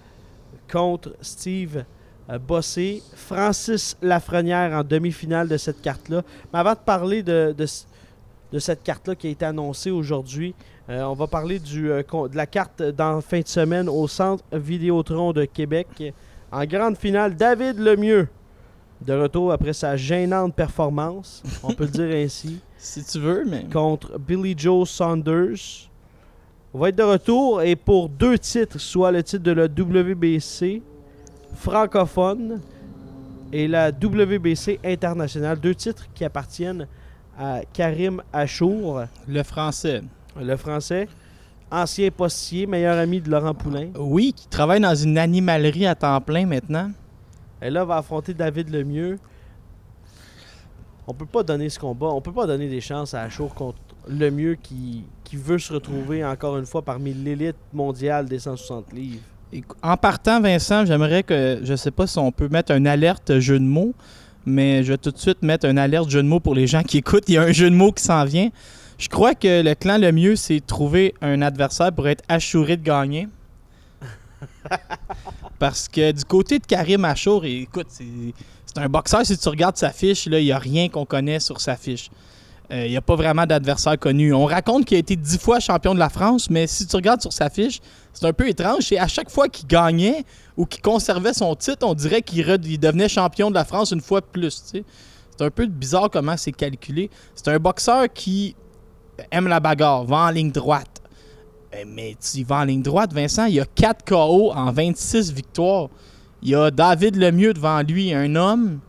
contre 0.71 1.15
Steve 1.21 1.85
euh, 2.31 2.39
Bossé. 2.39 3.03
Francis 3.15 3.97
Lafrenière 4.03 4.73
en 4.73 4.85
demi-finale 4.85 5.49
de 5.49 5.57
cette 5.57 5.81
carte-là. 5.81 6.23
Mais 6.53 6.59
avant 6.59 6.73
de 6.73 6.79
parler 6.79 7.23
de, 7.23 7.55
de, 7.57 8.59
cette 8.59 8.83
carte-là 8.83 9.15
qui 9.15 9.27
a 9.29 9.31
été 9.31 9.45
annoncée 9.45 9.91
aujourd'hui, 9.91 10.55
Euh, 10.91 11.03
on 11.03 11.13
va 11.13 11.27
parler 11.27 11.59
du, 11.59 11.91
euh, 11.91 12.03
de 12.03 12.37
la 12.37 12.47
carte 12.47 12.83
dans 12.83 13.21
fin 13.21 13.41
de 13.41 13.47
semaine 13.47 13.91
au 13.91 14.09
Centre 14.09 14.43
Vidéotron 14.53 15.35
de 15.35 15.45
Québec. 15.45 16.15
En 16.51 16.65
grande 16.65 16.97
finale, 16.97 17.37
David 17.37 17.79
Lemieux, 17.79 18.27
de 19.03 19.13
retour 19.13 19.53
après 19.53 19.75
sa 19.75 19.97
gênante 19.97 20.55
performance, 20.55 21.43
on 21.63 21.75
peut 21.75 21.85
le 21.85 21.91
dire 21.91 22.17
ainsi, 22.17 22.61
Si 22.79 23.05
tu 23.05 23.19
veux, 23.19 23.45
mais. 23.45 23.67
contre 23.71 24.19
Billy 24.19 24.55
Joe 24.57 24.89
Saunders. 24.89 25.88
On 26.75 26.79
va 26.81 26.91
être 26.91 26.97
de 26.97 27.03
retour 27.03 27.63
et 27.63 27.77
pour 27.77 28.11
deux 28.11 28.39
titres, 28.39 28.79
soit 28.79 29.11
le 29.11 29.23
titre 29.23 29.43
de 29.43 29.53
la 29.53 29.65
WBC 29.65 30.83
francophone 31.55 32.61
et 33.53 33.67
la 33.67 33.91
WBC 33.91 34.79
internationale, 34.85 35.59
deux 35.59 35.75
titres 35.75 36.07
qui 36.15 36.25
appartiennent 36.25 36.87
à 37.39 37.61
Karim 37.73 38.23
Achour, 38.33 39.03
Le 39.27 39.43
français. 39.43 40.03
le 40.39 40.57
français, 40.57 41.09
ancien 41.71 42.11
postier, 42.11 42.67
meilleur 42.67 42.99
ami 42.99 43.21
de 43.23 43.31
Laurent 43.31 43.55
Poulain. 43.55 43.89
Oui, 43.99 44.35
qui 44.35 44.47
travaille 44.49 44.81
dans 44.81 44.95
une 44.95 45.17
animalerie 45.17 45.87
à 45.87 45.95
temps 45.95 46.21
plein 46.21 46.45
maintenant. 46.45 46.91
Et 47.63 47.71
là, 47.71 47.85
va 47.85 47.97
affronter 47.97 48.35
David 48.35 48.69
Lemieux. 48.71 49.19
On 51.07 51.15
peut 51.15 51.27
pas 51.27 51.43
donner 51.43 51.71
ce 51.71 51.79
combat, 51.79 52.09
on 52.09 52.21
peut 52.21 52.33
pas 52.33 52.47
donner 52.47 52.69
des 52.69 52.83
chances 52.83 53.15
à 53.15 53.23
Achour 53.23 53.55
contre 53.55 53.79
Lemieux 54.09 54.57
qui, 54.63 55.05
qui 55.25 55.37
veut 55.37 55.59
se 55.59 55.73
retrouver 55.73 56.25
encore 56.25 56.59
une 56.59 56.67
fois 56.67 56.83
parmi 56.83 57.13
l'élite 57.13 57.57
mondiale 57.73 58.27
des 58.27 58.39
160 58.39 58.93
livres. 58.93 59.23
En 59.83 59.97
partant, 59.97 60.41
Vincent, 60.41 60.85
j'aimerais 60.85 61.23
que, 61.23 61.61
je 61.63 61.75
sais 61.75 61.91
pas 61.91 62.07
si 62.07 62.19
on 62.19 62.31
peut 62.33 62.49
mettre 62.49 62.73
un 62.73 62.85
alerte 62.85 63.39
jeu 63.39 63.59
de 63.59 63.65
mots, 63.65 63.95
mais 64.45 64.83
je 64.83 64.93
vais 64.93 64.99
tout 64.99 65.11
de 65.11 65.19
suite 65.19 65.43
mettre 65.43 65.67
un 65.67 65.77
alerte 65.77 66.11
jeu 66.11 66.23
de 66.23 66.29
mots 66.29 66.41
pour 66.41 66.55
les 66.55 66.67
gens 66.67 66.83
qui 66.83 66.99
écoutent. 66.99 67.25
Il 67.29 67.35
y 67.35 67.39
a 67.39 67.43
un 67.43 67.53
jeu 67.53 67.71
de 67.71 67.75
mots 67.75 67.93
qui 67.93 68.03
s'en 68.03 68.25
vient. 68.25 68.51
Je 68.99 69.09
crois 69.09 69.35
que 69.35 69.63
le 69.63 69.75
clan 69.75 69.99
le 69.99 70.13
mieux, 70.13 70.37
c'est 70.37 70.61
trouver 70.65 71.15
un 71.23 71.41
adversaire 71.41 71.93
pour 71.93 72.09
être 72.09 72.25
assuré 72.29 72.77
de 72.77 72.83
gagner. 72.83 73.29
Parce 75.59 75.89
que 75.89 76.13
du 76.13 76.25
côté 76.25 76.59
de 76.59 76.67
Karim 76.67 77.05
Achour, 77.05 77.45
écoute, 77.45 77.87
c'est 77.89 78.05
c'est 78.69 78.79
un 78.79 78.89
boxeur. 78.89 79.25
Si 79.25 79.37
tu 79.37 79.49
regardes 79.49 79.77
sa 79.77 79.91
fiche, 79.91 80.27
là, 80.27 80.39
il 80.39 80.45
n'y 80.45 80.53
a 80.53 80.59
rien 80.59 80.89
qu'on 80.89 81.07
connaît 81.07 81.41
sur 81.41 81.61
sa 81.61 81.77
fiche. 81.77 82.11
Euh, 82.71 82.85
Il 82.87 82.91
n'y 82.91 82.97
a 82.97 83.03
pas 83.03 83.17
vraiment 83.17 83.47
d'adversaire 83.47 83.99
connu. 83.99 84.33
On 84.35 84.45
raconte 84.45 84.85
qu'il 84.85 84.97
a 84.97 85.01
été 85.01 85.17
dix 85.17 85.39
fois 85.39 85.59
champion 85.61 85.95
de 85.95 85.99
la 85.99 86.11
France, 86.11 86.51
mais 86.51 86.67
si 86.67 86.87
tu 86.87 86.97
regardes 86.97 87.23
sur 87.23 87.33
sa 87.33 87.49
fiche, 87.49 87.81
c'est 88.13 88.27
un 88.27 88.33
peu 88.33 88.49
étrange. 88.49 88.93
Et 88.93 88.99
à 88.99 89.09
chaque 89.09 89.31
fois 89.31 89.49
qu'il 89.49 89.67
gagnait 89.67 90.25
ou 90.57 90.67
qu'il 90.67 90.83
conservait 90.83 91.33
son 91.33 91.55
titre, 91.55 91.87
on 91.87 91.95
dirait 91.95 92.21
qu'il 92.23 92.45
devenait 92.79 93.09
champion 93.09 93.49
de 93.51 93.55
la 93.55 93.65
France 93.65 93.93
une 93.93 94.01
fois 94.03 94.21
de 94.21 94.27
plus. 94.27 94.63
C'est 94.73 94.85
un 95.41 95.51
peu 95.51 95.67
bizarre 95.67 96.11
comment 96.11 96.37
c'est 96.37 96.53
calculé. 96.53 97.11
C'est 97.35 97.49
un 97.49 97.59
boxeur 97.59 98.07
qui 98.13 98.55
aime 99.31 99.49
la 99.49 99.61
bagarre, 99.61 100.05
va 100.05 100.17
en 100.17 100.31
ligne 100.31 100.51
droite. 100.51 101.01
Euh, 101.75 101.85
Mais 101.87 102.17
tu 102.21 102.45
vas 102.45 102.57
en 102.57 102.65
ligne 102.65 102.83
droite, 102.83 103.13
Vincent, 103.13 103.47
il 103.47 103.55
y 103.55 103.61
a 103.61 103.67
4 103.67 104.05
KO 104.05 104.53
en 104.53 104.71
26 104.73 105.33
victoires. 105.33 105.89
Il 106.43 106.51
y 106.51 106.55
a 106.55 106.71
David 106.71 107.17
Lemieux 107.17 107.53
devant 107.55 107.81
lui, 107.83 108.13
un 108.13 108.37
homme 108.37 108.81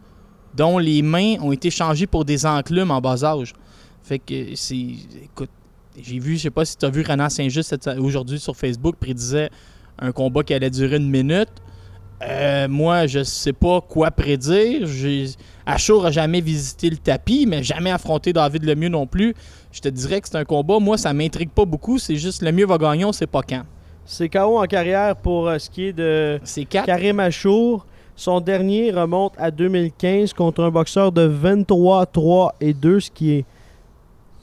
dont 0.53 0.77
les 0.77 1.01
mains 1.01 1.35
ont 1.41 1.51
été 1.51 1.71
changées 1.71 2.07
pour 2.07 2.25
des 2.25 2.45
enclumes 2.45 2.91
en 2.91 2.99
bas 3.01 3.23
âge. 3.23 3.53
Fait 4.09 4.17
que 4.17 4.55
c'est. 4.55 4.87
Écoute, 5.23 5.51
j'ai 6.01 6.17
vu, 6.17 6.35
je 6.35 6.41
sais 6.41 6.49
pas 6.49 6.65
si 6.65 6.75
tu 6.75 6.83
as 6.83 6.89
vu 6.89 7.05
Renan 7.07 7.29
Saint-Just 7.29 7.77
aujourd'hui 7.99 8.39
sur 8.39 8.55
Facebook 8.55 8.95
prédisait 8.95 9.51
un 9.99 10.11
combat 10.11 10.41
qui 10.41 10.55
allait 10.55 10.71
durer 10.71 10.97
une 10.97 11.11
minute. 11.11 11.51
Euh, 12.23 12.67
moi, 12.67 13.05
je 13.05 13.21
sais 13.21 13.53
pas 13.53 13.81
quoi 13.81 14.09
prédire. 14.09 14.87
Achour 15.63 16.07
a 16.07 16.11
jamais 16.11 16.41
visité 16.41 16.89
le 16.89 16.97
tapis, 16.97 17.45
mais 17.45 17.61
jamais 17.61 17.91
affronté 17.91 18.33
David 18.33 18.63
Lemieux 18.63 18.89
non 18.89 19.05
plus. 19.05 19.35
Je 19.71 19.79
te 19.79 19.89
dirais 19.89 20.19
que 20.21 20.27
c'est 20.27 20.37
un 20.37 20.43
combat. 20.43 20.79
Moi, 20.79 20.97
ça 20.97 21.13
m'intrigue 21.13 21.51
pas 21.51 21.65
beaucoup. 21.65 21.99
C'est 21.99 22.15
juste 22.15 22.41
Lemieux 22.41 22.65
va 22.65 22.79
gagner, 22.79 23.05
on 23.05 23.11
sait 23.11 23.27
pas 23.27 23.43
quand. 23.43 23.61
C'est 24.05 24.27
KO 24.27 24.57
en 24.57 24.65
carrière 24.65 25.17
pour 25.17 25.47
euh, 25.47 25.59
ce 25.59 25.69
qui 25.69 25.83
est 25.83 25.93
de 25.93 26.39
C'est 26.43 26.65
4. 26.65 26.87
Karim 26.87 27.19
Achour. 27.19 27.85
Son 28.15 28.41
dernier 28.41 28.89
remonte 28.89 29.33
à 29.37 29.51
2015 29.51 30.33
contre 30.33 30.63
un 30.63 30.71
boxeur 30.71 31.11
de 31.11 31.21
23, 31.21 32.07
3 32.07 32.55
et 32.59 32.73
2, 32.73 32.99
ce 33.01 33.11
qui 33.11 33.33
est, 33.33 33.45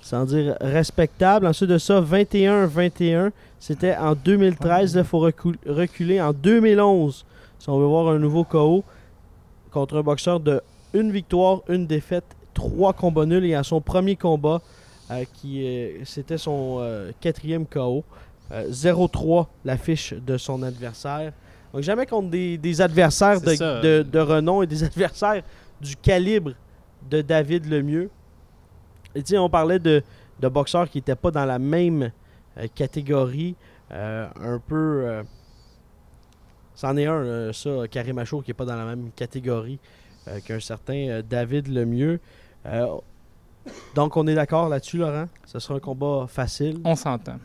sans 0.07 0.25
dire 0.25 0.57
respectable. 0.61 1.47
Ensuite 1.47 1.71
de 1.71 1.79
ça, 1.79 2.01
21, 2.01 2.66
21. 2.66 3.33
C'était 3.59 3.97
en 3.97 4.14
2013. 4.14 4.95
Il 4.95 5.05
faut 5.05 5.19
recu- 5.19 5.59
reculer 5.66 6.21
en 6.21 6.33
2011 6.33 7.25
si 7.59 7.69
on 7.71 7.79
veut 7.79 7.87
voir 7.87 8.09
un 8.09 8.19
nouveau 8.19 8.45
KO 8.45 8.85
contre 9.73 9.97
un 9.97 10.03
boxeur 10.03 10.38
de 10.38 10.61
une 10.95 11.11
victoire, 11.11 11.62
une 11.69 11.87
défaite, 11.87 12.25
trois 12.55 12.92
combats 12.92 13.27
nuls. 13.27 13.45
Et 13.45 13.55
à 13.57 13.64
son 13.64 13.81
premier 13.81 14.14
combat, 14.14 14.61
euh, 15.11 15.25
qui 15.35 15.66
euh, 15.66 16.05
c'était 16.05 16.38
son 16.38 16.79
euh, 16.81 17.11
quatrième 17.21 17.66
KO. 17.66 18.05
Euh, 18.53 18.69
0-3 18.71 19.47
la 19.64 19.77
fiche 19.77 20.14
de 20.14 20.37
son 20.38 20.62
adversaire. 20.62 21.33
Donc 21.75 21.83
jamais 21.83 22.07
contre 22.07 22.31
des, 22.31 22.57
des 22.59 22.81
adversaires 22.81 23.40
de- 23.83 24.03
de 24.03 24.19
renom 24.21 24.62
et 24.62 24.69
des 24.69 24.85
adversaires 24.90 25.42
du 25.81 25.97
calibre 25.97 26.53
de 27.11 27.23
David 27.23 27.66
Lemieux. 27.69 28.09
Et 29.16 29.38
on 29.38 29.48
parlait 29.48 29.79
de, 29.79 30.02
de 30.40 30.48
boxeurs 30.48 30.88
qui 30.88 30.98
n'étaient 30.98 31.16
pas 31.16 31.31
dans 31.31 31.44
la 31.44 31.59
même 31.59 32.11
euh, 32.59 32.66
catégorie. 32.74 33.55
euh, 33.92 34.26
un 34.40 34.59
peu... 34.59 35.02
euh, 35.07 35.22
C'en 36.74 36.96
est 36.98 37.07
un, 37.07 37.12
euh, 37.14 37.52
ça, 37.55 37.70
Karim 37.90 38.18
Achour, 38.18 38.44
qui 38.44 38.50
n'est 38.50 38.55
pas 38.55 38.66
dans 38.66 38.76
la 38.76 38.85
même 38.85 39.11
catégorie 39.16 39.79
euh, 40.29 40.40
qu'un 40.44 40.61
certain 40.61 41.09
euh, 41.09 41.22
David 41.22 41.68
Lemieux. 41.68 42.20
Euh, 42.66 42.87
donc 43.94 44.16
on 44.16 44.26
est 44.26 44.35
d'accord 44.35 44.68
là-dessus, 44.68 44.98
Laurent? 44.98 45.26
Ce 45.46 45.59
sera 45.59 45.76
un 45.76 45.81
combat 45.81 46.26
facile. 46.29 46.79
On 46.85 46.94
s'entend. 46.94 47.37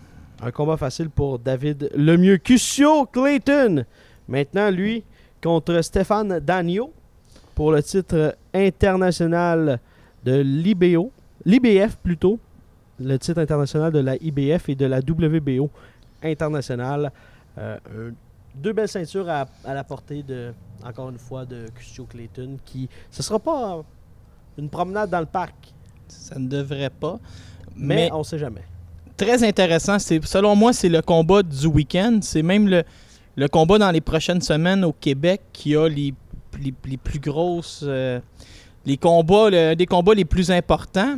Un 0.41 0.51
combat 0.51 0.75
facile 0.75 1.09
pour 1.09 1.39
David 1.39 1.89
Lemieux. 1.95 2.37
Cusio 2.37 3.05
Clayton, 3.05 3.85
maintenant 4.27 4.69
lui, 4.69 5.03
contre 5.41 5.81
Stéphane 5.81 6.39
Dagno 6.39 6.91
pour 7.55 7.71
le 7.71 7.81
titre 7.81 8.35
international 8.53 9.79
de 10.25 10.41
l'IBO. 10.41 11.11
L'IBF 11.45 11.97
plutôt. 11.97 12.39
Le 12.99 13.17
titre 13.17 13.39
international 13.41 13.91
de 13.91 13.99
la 13.99 14.15
IBF 14.21 14.69
et 14.69 14.75
de 14.75 14.85
la 14.85 14.99
WBO 14.99 15.69
internationale. 16.23 17.11
Euh, 17.57 17.77
deux 18.55 18.73
belles 18.73 18.87
ceintures 18.87 19.29
à, 19.29 19.47
à 19.65 19.73
la 19.73 19.83
portée 19.83 20.23
de, 20.23 20.53
encore 20.85 21.09
une 21.09 21.17
fois, 21.17 21.45
de 21.45 21.65
Cusio 21.73 22.05
Clayton 22.05 22.57
qui. 22.65 22.87
Ce 23.09 23.23
sera 23.23 23.39
pas 23.39 23.83
une 24.57 24.69
promenade 24.69 25.09
dans 25.09 25.19
le 25.19 25.25
parc, 25.25 25.55
Ça 26.07 26.37
ne 26.37 26.47
devrait 26.47 26.89
pas. 26.89 27.19
mais, 27.75 27.95
Mais, 27.95 28.09
on 28.11 28.23
sait 28.23 28.37
jamais. 28.37 28.61
très 29.17 29.43
intéressant. 29.43 29.97
C'est, 29.99 30.23
selon 30.25 30.55
moi, 30.55 30.73
c'est 30.73 30.89
le 30.89 31.01
combat 31.01 31.41
du 31.43 31.65
week-end. 31.67 32.19
C'est 32.21 32.43
même 32.43 32.67
le, 32.67 32.83
le 33.35 33.47
combat 33.47 33.77
dans 33.79 33.91
les 33.91 34.01
prochaines 34.01 34.41
semaines 34.41 34.83
au 34.83 34.91
Québec 34.93 35.41
qui 35.53 35.75
a 35.75 35.87
les, 35.87 36.13
les, 36.61 36.73
les 36.85 36.97
plus 36.97 37.19
grosses. 37.19 37.83
euh, 37.87 38.19
les 38.85 38.97
combats, 38.97 39.49
le- 39.49 39.75
des 39.75 39.85
combats 39.85 40.13
les 40.13 40.25
plus 40.25 40.51
importants. 40.51 41.17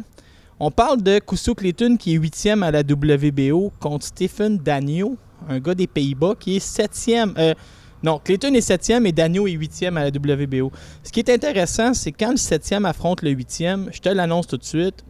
On 0.65 0.71
parle 0.71 1.03
de 1.03 1.19
Kuso 1.19 1.55
Clayton 1.55 1.97
qui 1.97 2.13
est 2.13 2.17
huitième 2.17 2.63
à 2.63 2.71
la 2.71 2.83
WBO 2.83 3.73
contre 3.81 4.05
Stephen 4.05 4.57
Dagno, 4.57 5.17
un 5.49 5.59
gars 5.59 5.75
des 5.75 5.87
Pays-Bas 5.87 6.35
qui 6.39 6.55
est 6.55 6.61
septième. 6.61 7.33
euh, 7.37 7.53
non, 8.01 8.21
Clayton 8.23 8.53
est 8.53 8.61
septième 8.61 9.05
et 9.05 9.11
Dagno 9.11 9.45
est 9.45 9.51
huitième 9.51 9.97
à 9.97 10.05
la 10.05 10.07
WBO. 10.07 10.71
Ce 11.03 11.11
qui 11.11 11.19
est 11.19 11.29
intéressant, 11.29 11.93
c'est 11.93 12.13
quand 12.13 12.31
le 12.31 12.37
septième 12.37 12.85
affronte 12.85 13.23
le 13.23 13.31
huitième, 13.31 13.89
je 13.91 13.99
te 13.99 14.07
l'annonce 14.07 14.47
tout 14.47 14.55
de 14.55 14.63
suite, 14.63 15.03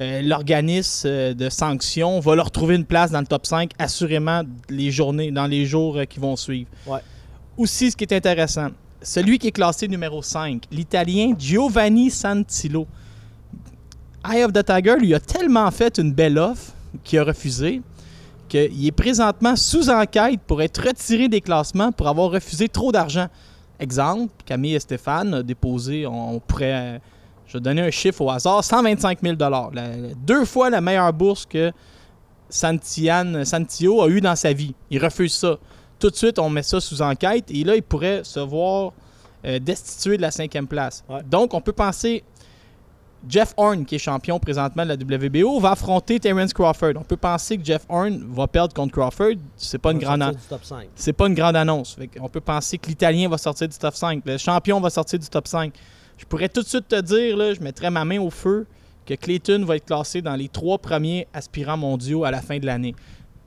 euh, 0.00 0.22
l'organisme 0.22 1.06
euh, 1.06 1.34
de 1.34 1.50
sanctions 1.50 2.18
va 2.18 2.34
leur 2.34 2.50
trouver 2.50 2.74
une 2.74 2.84
place 2.84 3.12
dans 3.12 3.20
le 3.20 3.28
top 3.28 3.46
5 3.46 3.70
assurément 3.78 4.42
les 4.70 4.90
journées, 4.90 5.30
dans 5.30 5.46
les 5.46 5.66
jours 5.66 6.00
qui 6.10 6.18
vont 6.18 6.34
suivre. 6.34 6.68
Ouais. 6.84 6.98
Aussi, 7.56 7.92
ce 7.92 7.96
qui 7.96 8.02
est 8.02 8.12
intéressant, 8.12 8.70
celui 9.02 9.38
qui 9.38 9.46
est 9.46 9.52
classé 9.52 9.86
numéro 9.86 10.20
5, 10.20 10.64
l'Italien 10.72 11.34
Giovanni 11.38 12.10
Santillo. 12.10 12.88
Eye 14.24 14.42
of 14.44 14.52
the 14.52 14.64
Tiger 14.64 14.96
lui 14.98 15.14
a 15.14 15.20
tellement 15.20 15.70
fait 15.70 15.98
une 15.98 16.12
belle 16.12 16.38
offre 16.38 16.72
qu'il 17.04 17.18
a 17.18 17.24
refusé 17.24 17.82
qu'il 18.48 18.86
est 18.86 18.92
présentement 18.92 19.56
sous 19.56 19.90
enquête 19.90 20.40
pour 20.46 20.62
être 20.62 20.80
retiré 20.86 21.28
des 21.28 21.40
classements 21.40 21.90
pour 21.90 22.06
avoir 22.08 22.30
refusé 22.30 22.68
trop 22.68 22.92
d'argent. 22.92 23.26
Exemple, 23.80 24.32
Camille 24.44 24.74
et 24.76 24.80
Stéphane 24.80 25.34
a 25.34 25.42
déposé, 25.42 26.06
on 26.06 26.38
pourrait, 26.38 27.00
je 27.48 27.54
vais 27.54 27.60
donner 27.60 27.82
un 27.82 27.90
chiffre 27.90 28.20
au 28.22 28.30
hasard, 28.30 28.62
125 28.62 29.18
000 29.22 29.34
La- 29.38 29.70
Deux 30.24 30.44
fois 30.44 30.70
la 30.70 30.80
meilleure 30.80 31.12
bourse 31.12 31.44
que 31.44 31.72
Santillan, 32.48 33.44
Santillo 33.44 34.00
a 34.02 34.08
eu 34.08 34.20
dans 34.20 34.36
sa 34.36 34.52
vie. 34.52 34.74
Il 34.90 35.02
refuse 35.04 35.34
ça. 35.34 35.56
Tout 35.98 36.10
de 36.10 36.16
suite, 36.16 36.38
on 36.38 36.48
met 36.48 36.62
ça 36.62 36.80
sous 36.80 37.02
enquête 37.02 37.50
et 37.50 37.64
là, 37.64 37.74
il 37.74 37.82
pourrait 37.82 38.20
se 38.22 38.38
voir 38.40 38.92
euh, 39.44 39.58
destitué 39.58 40.16
de 40.16 40.22
la 40.22 40.30
cinquième 40.30 40.66
place. 40.68 41.04
Ouais. 41.08 41.20
Donc, 41.28 41.52
on 41.54 41.60
peut 41.60 41.72
penser 41.72 42.22
Jeff 43.28 43.54
Horn, 43.56 43.84
qui 43.84 43.96
est 43.96 43.98
champion 43.98 44.38
présentement 44.38 44.84
de 44.84 44.88
la 44.90 44.94
WBO, 44.94 45.58
va 45.58 45.72
affronter 45.72 46.20
Terence 46.20 46.52
Crawford. 46.52 46.92
On 46.96 47.02
peut 47.02 47.16
penser 47.16 47.58
que 47.58 47.64
Jeff 47.64 47.84
Horn 47.88 48.24
va 48.30 48.46
perdre 48.46 48.72
contre 48.74 48.92
Crawford. 48.92 49.34
C'est 49.56 49.78
pas 49.78 49.92
une 49.92 49.98
grande 49.98 50.20
sortir 50.22 50.40
du 50.40 50.48
top 50.48 50.64
5. 50.64 50.88
c'est 50.94 51.12
pas 51.12 51.26
une 51.26 51.34
grande 51.34 51.56
annonce. 51.56 51.96
On 52.20 52.28
peut 52.28 52.40
penser 52.40 52.78
que 52.78 52.88
l'Italien 52.88 53.28
va 53.28 53.38
sortir 53.38 53.68
du 53.68 53.76
top 53.76 53.94
5. 53.94 54.22
Le 54.24 54.38
champion 54.38 54.80
va 54.80 54.90
sortir 54.90 55.18
du 55.18 55.26
top 55.28 55.48
5. 55.48 55.72
Je 56.18 56.24
pourrais 56.24 56.48
tout 56.48 56.62
de 56.62 56.66
suite 56.66 56.88
te 56.88 57.00
dire, 57.00 57.36
là, 57.36 57.52
je 57.52 57.60
mettrais 57.60 57.90
ma 57.90 58.04
main 58.04 58.20
au 58.20 58.30
feu, 58.30 58.66
que 59.04 59.14
Clayton 59.14 59.64
va 59.64 59.76
être 59.76 59.86
classé 59.86 60.22
dans 60.22 60.34
les 60.36 60.48
trois 60.48 60.78
premiers 60.78 61.26
aspirants 61.34 61.76
mondiaux 61.76 62.24
à 62.24 62.30
la 62.30 62.40
fin 62.42 62.58
de 62.58 62.66
l'année. 62.66 62.94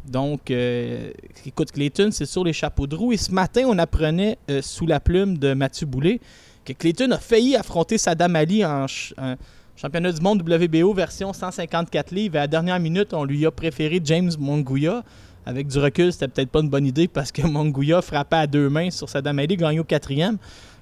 Donc, 0.05 0.49
euh, 0.51 1.11
écoute, 1.45 1.71
Clayton, 1.71 2.09
c'est 2.11 2.25
sur 2.25 2.43
les 2.43 2.53
chapeaux 2.53 2.87
de 2.87 2.95
roue. 2.95 3.11
Et 3.13 3.17
ce 3.17 3.31
matin, 3.31 3.63
on 3.67 3.77
apprenait 3.77 4.37
euh, 4.49 4.61
sous 4.61 4.85
la 4.87 4.99
plume 4.99 5.37
de 5.37 5.53
Mathieu 5.53 5.85
Boulet 5.85 6.19
que 6.65 6.73
Clayton 6.73 7.11
a 7.11 7.17
failli 7.17 7.55
affronter 7.55 7.97
Saddam 7.97 8.35
Ali 8.35 8.63
en, 8.65 8.87
ch- 8.87 9.13
en 9.17 9.35
championnat 9.81 10.11
du 10.11 10.19
monde 10.19 10.41
WBO 10.41 10.93
version 10.93 11.31
154 11.31 12.11
livres. 12.11 12.35
Et 12.35 12.39
à 12.39 12.41
la 12.41 12.47
dernière 12.47 12.79
minute, 12.79 13.13
on 13.13 13.23
lui 13.23 13.45
a 13.45 13.51
préféré 13.51 14.01
James 14.03 14.31
Monguia. 14.37 15.03
Avec 15.45 15.67
du 15.67 15.79
recul, 15.79 16.11
c'était 16.11 16.27
peut-être 16.27 16.49
pas 16.49 16.59
une 16.59 16.69
bonne 16.69 16.85
idée 16.85 17.07
parce 17.07 17.31
que 17.31 17.41
Monguia 17.47 18.01
frappait 18.01 18.35
à 18.35 18.47
deux 18.47 18.69
mains 18.69 18.91
sur 18.91 19.07
Saddam 19.07 19.39
Ali, 19.39 19.55
gagné 19.55 19.79
au 19.79 19.85
quatrième. 19.85 20.37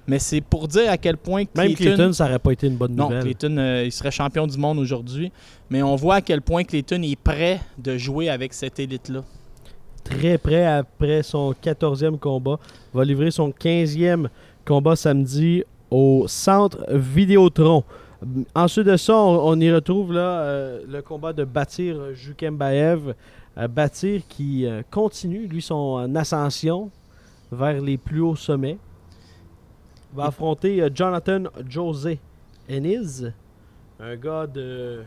Mais 0.08 0.18
c'est 0.18 0.40
pour 0.40 0.66
dire 0.66 0.90
à 0.90 0.96
quel 0.96 1.16
point 1.16 1.44
Même 1.54 1.74
Clayton, 1.74 2.12
ça 2.12 2.24
aurait 2.24 2.38
pas 2.40 2.50
été 2.52 2.66
une 2.66 2.76
bonne 2.76 2.94
non, 2.96 3.04
nouvelle. 3.04 3.22
Clayton, 3.22 3.56
euh, 3.58 3.84
il 3.84 3.92
serait 3.92 4.10
champion 4.10 4.46
du 4.46 4.58
monde 4.58 4.78
aujourd'hui. 4.78 5.30
Mais 5.70 5.82
on 5.82 5.94
voit 5.94 6.16
à 6.16 6.20
quel 6.20 6.42
point 6.42 6.64
Clayton 6.64 7.02
est 7.02 7.20
prêt 7.20 7.60
de 7.78 7.96
jouer 7.96 8.28
avec 8.28 8.52
cette 8.52 8.80
élite-là. 8.80 9.22
Très 10.02 10.38
près 10.38 10.66
après 10.66 11.22
son 11.22 11.52
14e 11.52 12.18
combat. 12.18 12.58
Va 12.92 13.04
livrer 13.04 13.30
son 13.30 13.50
15e 13.50 14.26
combat 14.64 14.96
samedi 14.96 15.62
au 15.90 16.24
centre 16.26 16.84
Vidéotron. 16.90 17.84
Ensuite 18.54 18.86
de 18.86 18.96
ça, 18.96 19.14
on, 19.14 19.48
on 19.48 19.60
y 19.60 19.72
retrouve 19.72 20.12
là, 20.12 20.40
euh, 20.40 20.84
le 20.88 21.02
combat 21.02 21.32
de 21.32 21.44
Batir 21.44 22.14
Jukembaev. 22.14 23.14
Euh, 23.58 23.66
Batir 23.66 24.22
qui 24.28 24.66
euh, 24.66 24.82
continue, 24.90 25.46
lui, 25.46 25.60
son 25.62 26.14
ascension 26.14 26.90
vers 27.50 27.80
les 27.80 27.98
plus 27.98 28.20
hauts 28.20 28.36
sommets. 28.36 28.78
Va 30.14 30.26
affronter 30.26 30.80
euh, 30.80 30.88
Jonathan 30.94 31.44
José 31.68 32.20
Ennis, 32.68 33.24
un 34.00 34.16
gars 34.16 34.46
de 34.46 35.02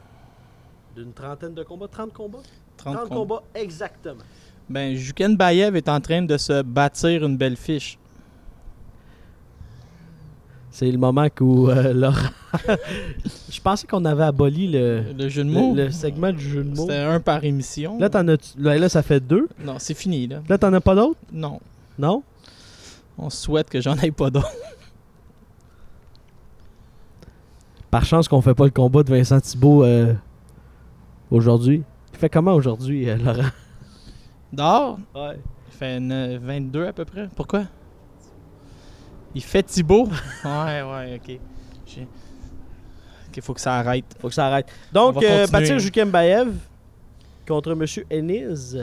d'une 0.95 1.13
trentaine 1.13 1.53
de 1.53 1.63
combats, 1.63 1.87
30 1.87 2.11
combats? 2.11 2.41
30 2.75 2.95
30 2.95 3.09
combats. 3.09 3.15
combats 3.15 3.43
exactement. 3.55 4.23
Ben, 4.69 4.95
Juken 4.95 5.37
Bayev 5.37 5.77
est 5.77 5.87
en 5.87 6.01
train 6.01 6.21
de 6.21 6.37
se 6.37 6.61
bâtir 6.61 7.25
une 7.25 7.37
belle 7.37 7.55
fiche. 7.55 7.97
C'est 10.73 10.89
le 10.89 10.97
moment 10.97 11.27
où 11.41 11.67
euh, 11.69 11.93
Laurent. 11.93 12.29
Je 13.49 13.59
pensais 13.61 13.85
qu'on 13.85 14.05
avait 14.05 14.23
aboli 14.23 14.67
le, 14.71 15.03
Le 15.17 15.27
jeu 15.29 15.43
de 15.43 15.49
le, 15.49 15.53
mots, 15.53 15.75
le 15.75 15.91
segment 15.91 16.31
du 16.31 16.39
jeu 16.49 16.63
de 16.63 16.69
mots. 16.69 16.83
c'était 16.87 16.95
un 16.97 17.19
par 17.19 17.43
émission. 17.43 17.99
Là, 17.99 18.09
t'en 18.09 18.25
as 18.29 18.55
là, 18.57 18.77
là, 18.77 18.87
ça 18.89 19.03
fait 19.03 19.19
deux. 19.19 19.47
Non, 19.63 19.75
c'est 19.79 19.93
fini, 19.93 20.27
là. 20.27 20.41
Là, 20.47 20.57
t'en 20.57 20.71
as 20.73 20.81
pas 20.81 20.95
d'autres? 20.95 21.19
Non. 21.33 21.59
Non? 21.99 22.23
On 23.17 23.29
souhaite 23.29 23.69
que 23.69 23.81
j'en 23.81 23.97
aille 23.97 24.11
pas 24.11 24.29
d'autres. 24.29 24.49
Par 27.89 28.05
chance 28.05 28.27
qu'on 28.29 28.41
fait 28.41 28.53
pas 28.55 28.63
le 28.65 28.71
combat 28.71 29.03
de 29.03 29.09
Vincent 29.13 29.39
Thibault 29.41 29.83
euh, 29.83 30.13
aujourd'hui. 31.29 31.83
Il 32.13 32.17
fait 32.19 32.29
comment 32.29 32.53
aujourd'hui, 32.53 33.09
euh, 33.09 33.17
Laurent? 33.17 33.49
Dehors, 34.53 34.97
Ouais. 35.13 35.37
il 35.67 35.73
fait 35.77 35.97
une- 35.97 36.37
22 36.37 36.85
à 36.87 36.93
peu 36.93 37.03
près. 37.05 37.27
Pourquoi? 37.35 37.63
Il 39.33 39.43
fait 39.43 39.63
Thibaut? 39.63 40.07
ouais, 40.45 40.81
ouais, 40.81 41.19
ok. 41.21 41.39
Ok, 43.29 43.41
faut 43.41 43.53
que 43.53 43.61
ça 43.61 43.75
arrête. 43.75 44.05
Faut 44.19 44.27
que 44.27 44.33
ça 44.33 44.47
arrête. 44.47 44.67
Donc, 44.91 45.23
euh. 45.23 45.47
Batir 45.47 45.79
Jukembaev 45.79 46.53
contre 47.47 47.71
M. 47.71 47.85
Ennis. 48.09 48.75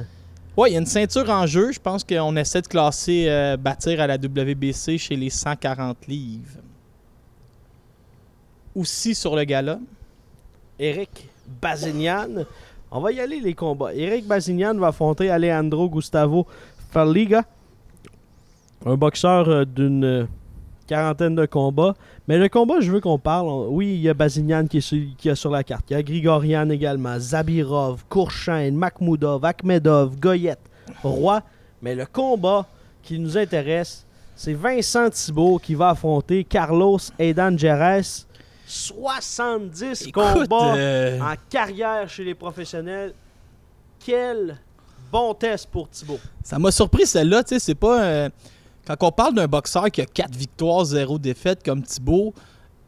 Ouais, 0.56 0.70
il 0.70 0.72
y 0.72 0.76
a 0.76 0.80
une 0.80 0.86
ceinture 0.86 1.28
en 1.30 1.46
jeu. 1.46 1.72
Je 1.72 1.78
pense 1.78 2.02
qu'on 2.02 2.34
essaie 2.36 2.62
de 2.62 2.66
classer 2.66 3.26
euh, 3.28 3.56
Bâtir 3.56 4.00
à 4.00 4.06
la 4.06 4.16
WBC 4.16 4.98
chez 4.98 5.16
les 5.16 5.30
140 5.30 6.06
livres. 6.06 6.58
Aussi 8.74 9.14
sur 9.14 9.36
le 9.36 9.44
gala. 9.44 9.78
Eric 10.78 11.28
Bazignan. 11.60 12.44
On 12.90 13.00
va 13.00 13.12
y 13.12 13.20
aller 13.20 13.40
les 13.40 13.54
combats. 13.54 13.94
Eric 13.94 14.26
Bazignan 14.26 14.74
va 14.78 14.88
affronter 14.88 15.30
Alejandro 15.30 15.88
Gustavo 15.90 16.46
Farliga, 16.90 17.44
un 18.86 18.96
boxeur 18.96 19.48
euh, 19.48 19.64
d'une 19.64 20.26
quarantaine 20.88 21.36
de 21.36 21.46
combats. 21.46 21.94
Mais 22.26 22.38
le 22.38 22.48
combat, 22.48 22.80
je 22.80 22.90
veux 22.90 23.00
qu'on 23.00 23.18
parle. 23.18 23.46
Oui, 23.68 23.94
il 23.94 24.00
y 24.00 24.08
a 24.08 24.14
Bazignan 24.14 24.66
qui 24.66 24.78
est, 24.78 24.80
sur, 24.80 24.98
qui 25.16 25.28
est 25.28 25.34
sur 25.36 25.50
la 25.50 25.62
carte. 25.62 25.84
Il 25.90 25.92
y 25.92 25.96
a 25.96 26.02
Grigorian 26.02 26.68
également, 26.70 27.18
Zabirov, 27.18 28.04
Kourchain, 28.08 28.72
Makhmoudov, 28.72 29.44
Akhmedov, 29.44 30.18
Goyette, 30.18 30.58
Roy. 31.04 31.40
Mais 31.82 31.94
le 31.94 32.06
combat 32.06 32.66
qui 33.02 33.18
nous 33.20 33.38
intéresse, 33.38 34.04
c'est 34.34 34.54
Vincent 34.54 35.10
Thibault 35.10 35.58
qui 35.62 35.74
va 35.74 35.90
affronter 35.90 36.42
Carlos 36.44 36.98
Aidan 37.18 37.56
Jerez. 37.56 38.02
70 38.66 40.02
Écoute, 40.08 40.12
combats 40.22 40.74
euh, 40.76 41.18
en 41.20 41.34
carrière 41.48 42.08
chez 42.08 42.24
les 42.24 42.34
professionnels. 42.34 43.14
Quel 44.04 44.58
bon 45.10 45.32
test 45.34 45.68
pour 45.70 45.88
Thibaut. 45.88 46.18
ça 46.42 46.58
m'a 46.58 46.70
surpris 46.70 47.06
celle-là. 47.06 47.42
Tu 47.42 47.54
sais, 47.54 47.58
c'est 47.58 47.74
pas. 47.74 48.02
euh, 48.02 48.28
quand 48.96 49.08
on 49.08 49.12
parle 49.12 49.34
d'un 49.34 49.46
boxeur 49.46 49.90
qui 49.90 50.00
a 50.00 50.06
4 50.06 50.34
victoires, 50.34 50.84
0 50.84 51.18
défaites 51.18 51.62
comme 51.62 51.82
Thibaut, 51.82 52.32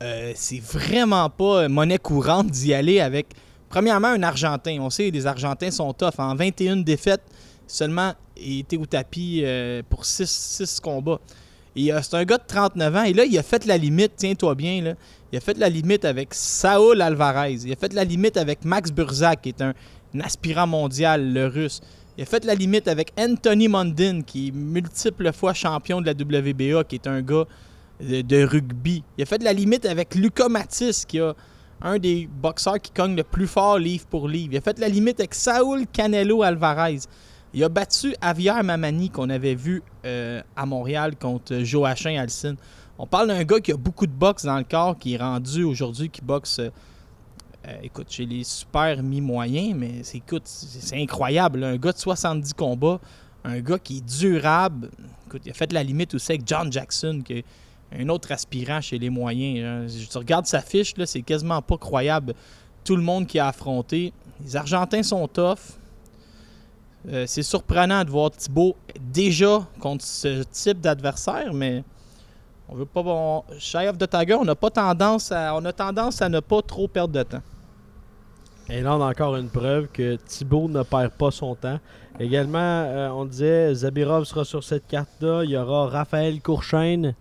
euh, 0.03 0.33
c'est 0.35 0.61
vraiment 0.61 1.29
pas 1.29 1.69
monnaie 1.69 1.99
courante 1.99 2.51
d'y 2.51 2.73
aller 2.73 3.01
avec. 3.01 3.29
Premièrement, 3.69 4.09
un 4.09 4.23
Argentin. 4.23 4.79
On 4.81 4.91
sait 4.91 5.11
les 5.11 5.27
Argentins 5.27 5.71
sont 5.71 5.93
tough. 5.93 6.19
En 6.19 6.35
21 6.35 6.77
défaites, 6.77 7.23
seulement 7.67 8.15
il 8.37 8.61
était 8.61 8.77
au 8.77 8.87
tapis 8.87 9.43
euh, 9.45 9.83
pour 9.89 10.05
6 10.05 10.81
combats. 10.83 11.21
Et 11.77 11.93
euh, 11.93 12.01
c'est 12.03 12.15
un 12.17 12.25
gars 12.25 12.39
de 12.39 12.45
39 12.47 12.97
ans. 12.97 13.03
Et 13.05 13.13
là, 13.13 13.25
il 13.25 13.39
a 13.39 13.43
fait 13.43 13.65
la 13.67 13.77
limite, 13.77 14.13
tiens-toi 14.17 14.55
bien. 14.55 14.97
Il 15.33 15.37
a 15.37 15.41
fait 15.41 15.57
la 15.57 15.69
limite 15.69 16.05
avec 16.05 16.35
Saul 16.35 17.01
Alvarez. 17.01 17.59
Il 17.65 17.73
a 17.73 17.77
fait 17.77 17.93
la 17.93 18.05
limite 18.05 18.37
avec 18.37 18.65
Max 18.65 18.91
Burzak, 18.91 19.43
qui 19.43 19.51
est 19.51 19.63
un 19.63 19.75
aspirant 20.21 20.67
mondial, 20.67 21.33
le 21.33 21.47
russe. 21.47 21.81
Il 22.17 22.23
a 22.23 22.27
fait 22.27 22.45
la 22.45 22.55
limite 22.55 22.89
avec 22.89 23.13
Anthony 23.19 23.69
Mundin, 23.69 24.23
qui 24.23 24.49
est 24.49 24.51
multiple 24.51 25.33
fois 25.33 25.55
champion 25.55 26.01
de 26.01 26.07
la 26.07 26.13
WBA, 26.13 26.85
qui 26.85 26.97
est 26.97 27.07
un 27.07 27.23
gars 27.23 27.45
de, 28.01 28.45
rugby. 28.45 29.03
Il 29.17 29.23
a 29.23 29.27
fait 29.27 29.43
la 29.43 29.53
limite 29.53 29.87
avec 29.87 30.15
Lucas 30.15 30.49
Matisse, 30.49 31.05
qui 31.05 31.21
a 31.21 31.35
un 31.83 31.99
des 31.99 32.29
boxeurs 32.31 32.81
qui 32.81 32.91
cogne 32.91 33.17
le 33.17 33.25
plus 33.25 33.47
fort 33.47 33.79
livre 33.79 34.07
pour 34.07 34.29
livre. 34.29 34.53
Il 34.53 34.59
a 34.59 34.61
fait 34.61 34.79
la 34.79 34.89
limite 34.89 35.21
avec 35.21 35.35
Saul 35.35 35.87
Canelo 35.87 36.43
Alvarez. 36.43 37.01
Il 37.53 37.65
a 37.65 37.69
battu 37.69 38.15
Javier 38.23 38.63
Mamani, 38.63 39.11
qu'on 39.11 39.31
avait 39.31 39.55
vu 39.55 39.83
euh, 40.05 40.43
à 40.57 40.67
Montréal 40.67 41.17
contre 41.17 41.65
Joachim 41.65 42.17
Alcine. 42.19 42.57
On 42.99 43.07
parle 43.07 43.29
d'un 43.29 43.43
gars 43.45 43.61
qui 43.61 43.73
a 43.73 43.77
beaucoup 43.77 44.07
de 44.07 44.13
boxe 44.13 44.45
dans 44.45 44.59
le 44.59 44.65
corps, 44.65 44.99
qui 44.99 45.15
est 45.15 45.17
rendu 45.17 45.65
aujourd'hui, 45.65 46.11
qui 46.11 46.21
boxe, 46.21 46.61
euh, 47.69 47.77
écoute, 47.83 48.07
chez 48.11 48.25
les 48.25 48.45
super 48.45 49.03
mi-moyens, 49.03 49.75
mais 49.77 50.03
c'est, 50.03 50.19
écoute, 50.19 50.43
c'est, 50.45 50.97
incroyable. 51.01 51.63
Un 51.63 51.77
gars 51.77 51.93
de 51.93 51.99
70 51.99 52.55
combats, 52.55 53.01
un 53.45 53.61
gars 53.61 53.79
qui 53.79 53.99
est 53.99 54.19
durable. 54.19 54.91
Écoute, 55.27 55.43
il 55.45 55.51
a 55.51 55.55
fait 55.55 55.73
la 55.73 55.83
limite 55.83 56.15
aussi 56.15 56.33
avec 56.33 56.43
John 56.47 56.73
Jackson, 56.73 57.23
qui 57.25 57.35
est 57.35 57.45
un 57.93 58.09
autre 58.09 58.33
aspirant 58.33 58.81
chez 58.81 58.99
les 58.99 59.11
moyens. 59.11 59.65
hein. 59.65 59.87
Je 59.89 60.07
tu 60.07 60.19
regardes 60.19 60.47
sa 60.47 60.61
fiche, 60.63 60.95
c'est 61.05 61.23
quasiment 61.23 61.61
pas 61.61 61.77
croyable. 61.77 62.35
Tout 62.83 62.97
le 62.97 63.03
monde 63.03 63.27
qui 63.27 63.39
a 63.39 63.49
affronté. 63.49 64.13
Les 64.43 64.57
Argentins 64.57 65.03
sont 65.03 65.29
tough. 65.29 65.77
Euh, 67.09 67.25
c'est 67.27 67.43
surprenant 67.43 68.05
de 68.05 68.11
voir 68.11 68.31
Thibaut 68.31 68.77
déjà 69.01 69.67
contre 69.81 70.05
ce 70.05 70.43
type 70.45 70.81
d'adversaire, 70.81 71.53
mais 71.53 71.83
on 72.71 72.77
veut 72.77 72.87
pas. 72.87 73.03
On, 73.05 73.45
Shy 73.59 73.89
of 73.89 73.99
the 73.99 74.09
Tiger, 74.09 74.35
on 74.35 74.45
n'a 74.45 74.55
pas 74.55 74.71
tendance 74.71 75.33
à, 75.33 75.55
on 75.57 75.65
a 75.65 75.73
tendance 75.73 76.23
à 76.23 76.29
ne 76.29 76.41
pas 76.41 76.63
trop 76.63 76.89
perdre 76.89 77.15
de 77.15 77.23
temps. 77.23 77.43
Et 78.69 78.83
là, 78.83 78.97
on 78.97 79.03
a 79.03 79.11
encore 79.11 79.37
une 79.37 79.49
preuve 79.49 79.89
que 79.93 80.15
Thibaut 80.15 80.69
ne 80.69 80.85
perd 80.85 81.11
pas 81.11 81.33
son 81.33 81.57
temps. 81.57 81.81
Également, 82.21 82.59
euh, 82.61 83.09
on 83.09 83.25
disait, 83.25 83.75
Zabirov 83.75 84.25
sera 84.25 84.45
sur 84.45 84.63
cette 84.63 84.87
carte-là. 84.87 85.43
Il 85.43 85.51
y 85.51 85.57
aura 85.57 85.89
Raphaël 85.89 86.41
Courchaine 86.41 87.15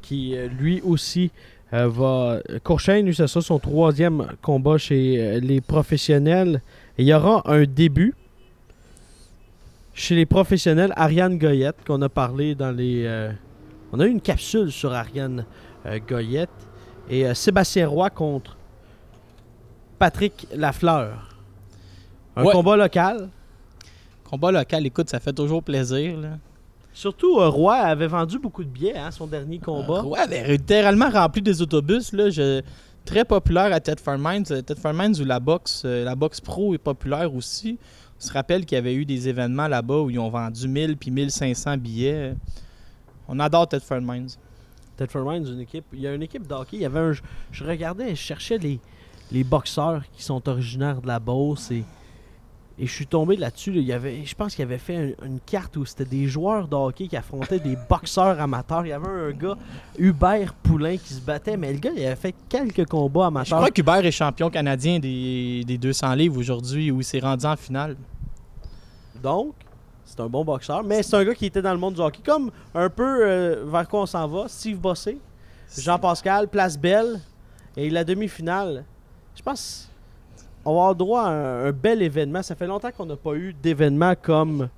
qui, 0.00 0.34
euh, 0.34 0.48
lui 0.48 0.80
aussi, 0.80 1.30
euh, 1.74 1.88
va... 1.88 2.38
Courchaine, 2.64 3.04
lui, 3.04 3.14
c'est 3.14 3.26
ça 3.26 3.42
son 3.42 3.58
troisième 3.58 4.26
combat 4.40 4.78
chez 4.78 5.38
les 5.40 5.60
professionnels. 5.60 6.62
Il 6.96 7.06
y 7.06 7.12
aura 7.12 7.42
un 7.44 7.64
début 7.64 8.14
chez 9.92 10.14
les 10.14 10.26
professionnels. 10.26 10.94
Ariane 10.96 11.38
Goyette, 11.38 11.76
qu'on 11.86 12.00
a 12.00 12.08
parlé 12.08 12.54
dans 12.54 12.70
les... 12.70 13.06
on 13.92 14.00
a 14.00 14.06
eu 14.06 14.10
une 14.10 14.20
capsule 14.20 14.70
sur 14.72 14.92
Ariane 14.92 15.44
euh, 15.86 15.98
Goyette. 16.06 16.50
Et 17.08 17.26
euh, 17.26 17.34
Sébastien 17.34 17.86
Roy 17.88 18.10
contre 18.10 18.56
Patrick 19.98 20.46
Lafleur. 20.54 21.28
Un 22.36 22.44
Ouais. 22.44 22.52
combat 22.52 22.76
local. 22.76 23.28
Combat 24.24 24.50
local, 24.52 24.84
écoute, 24.86 25.08
ça 25.08 25.20
fait 25.20 25.32
toujours 25.32 25.62
plaisir. 25.62 26.18
Là. 26.18 26.30
Surtout, 26.92 27.38
euh, 27.38 27.48
Roy 27.48 27.76
avait 27.76 28.06
vendu 28.08 28.38
beaucoup 28.38 28.64
de 28.64 28.68
billets, 28.68 28.96
hein, 28.96 29.10
son 29.10 29.26
dernier 29.26 29.58
combat. 29.58 30.02
Ouais, 30.04 30.18
avait 30.18 30.46
littéralement 30.48 31.08
rempli 31.08 31.40
des 31.42 31.62
autobus. 31.62 32.12
Là, 32.12 32.28
je- 32.30 32.60
très 33.04 33.24
populaire 33.24 33.72
à 33.72 33.78
Tedford 33.80 34.18
Mines. 34.18 34.44
Euh, 34.50 34.62
Tedford 34.62 34.94
Mines 34.94 35.14
où 35.20 35.24
la 35.24 35.38
boxe, 35.38 35.84
la 35.84 36.14
boxe 36.16 36.40
pro 36.40 36.74
est 36.74 36.78
populaire 36.78 37.32
aussi. 37.34 37.78
On 38.18 38.24
se 38.26 38.32
rappelle 38.32 38.66
qu'il 38.66 38.74
y 38.76 38.78
avait 38.78 38.94
eu 38.94 39.04
des 39.04 39.28
événements 39.28 39.68
là-bas 39.68 39.98
où 40.00 40.10
ils 40.10 40.18
ont 40.18 40.28
vendu 40.30 40.66
1000 40.66 40.96
puis 40.96 41.10
1500 41.10 41.76
billets. 41.76 42.34
On 43.28 43.38
adore 43.40 43.68
Tedford 43.68 44.00
Mines. 44.02 44.28
Tedford 44.96 45.30
Mines, 45.30 45.46
une 45.46 45.60
équipe. 45.60 45.84
Il 45.92 46.00
y 46.00 46.06
a 46.06 46.14
une 46.14 46.22
équipe 46.22 46.46
d'hockey. 46.46 46.76
Il 46.78 46.82
y 46.82 46.86
avait 46.86 47.00
un. 47.00 47.12
Je 47.52 47.64
regardais, 47.64 48.10
je 48.10 48.14
cherchais 48.20 48.58
les, 48.58 48.80
les 49.32 49.44
boxeurs 49.44 50.02
qui 50.12 50.22
sont 50.22 50.48
originaires 50.48 51.00
de 51.02 51.06
la 51.06 51.18
Beauce 51.18 51.70
et 51.70 51.84
Et 52.78 52.86
je 52.86 52.92
suis 52.92 53.06
tombé 53.06 53.36
là-dessus. 53.36 53.72
là, 53.72 53.80
il 53.80 53.86
y 53.86 53.92
avait, 53.94 54.22
je 54.26 54.34
pense 54.34 54.54
qu'il 54.54 54.62
avait 54.62 54.76
fait 54.76 54.96
un- 55.22 55.26
une 55.26 55.40
carte 55.40 55.78
où 55.78 55.86
c'était 55.86 56.04
des 56.04 56.26
joueurs 56.26 56.68
de 56.68 56.76
hockey 56.76 57.08
qui 57.08 57.16
affrontaient 57.16 57.58
des 57.58 57.74
boxeurs 57.88 58.38
amateurs. 58.38 58.84
Il 58.84 58.90
y 58.90 58.92
avait 58.92 59.08
un 59.08 59.30
gars, 59.32 59.56
Hubert 59.98 60.52
Poulain, 60.62 60.98
qui 60.98 61.14
se 61.14 61.20
battait, 61.22 61.56
mais 61.56 61.72
le 61.72 61.78
gars, 61.78 61.92
il 61.96 62.04
avait 62.04 62.16
fait 62.16 62.34
quelques 62.50 62.84
combats 62.86 63.22
Je 63.22 63.26
amateurs. 63.28 63.58
crois 63.60 63.70
qu'Hubert 63.70 64.04
est 64.04 64.10
champion 64.10 64.50
canadien 64.50 64.98
des, 64.98 65.64
des 65.66 65.78
200 65.78 66.12
livres 66.16 66.38
aujourd'hui, 66.38 66.90
où 66.90 67.00
il 67.00 67.04
s'est 67.04 67.18
rendu 67.18 67.46
en 67.46 67.56
finale. 67.56 67.96
Donc, 69.22 69.54
c'est 70.06 70.20
un 70.20 70.28
bon 70.28 70.44
boxeur, 70.44 70.82
mais 70.82 71.02
c'est 71.02 71.16
un 71.16 71.24
gars 71.24 71.34
qui 71.34 71.46
était 71.46 71.60
dans 71.60 71.72
le 71.72 71.78
monde 71.78 71.94
du 71.94 72.00
hockey. 72.00 72.22
Comme 72.24 72.50
un 72.74 72.88
peu 72.88 73.26
euh, 73.26 73.64
vers 73.66 73.86
quoi 73.86 74.02
on 74.02 74.06
s'en 74.06 74.26
va, 74.26 74.48
Steve 74.48 74.78
Bossé, 74.78 75.18
Jean-Pascal, 75.76 76.48
Place 76.48 76.78
Belle, 76.78 77.20
et 77.76 77.90
la 77.90 78.04
demi-finale. 78.04 78.84
Je 79.34 79.42
pense 79.42 79.90
on 80.64 80.72
va 80.74 80.80
avoir 80.80 80.94
droit 80.96 81.22
à 81.22 81.28
un, 81.28 81.66
un 81.66 81.72
bel 81.72 82.02
événement. 82.02 82.42
Ça 82.42 82.56
fait 82.56 82.66
longtemps 82.66 82.90
qu'on 82.90 83.06
n'a 83.06 83.16
pas 83.16 83.34
eu 83.34 83.52
d'événement 83.52 84.14
comme 84.20 84.68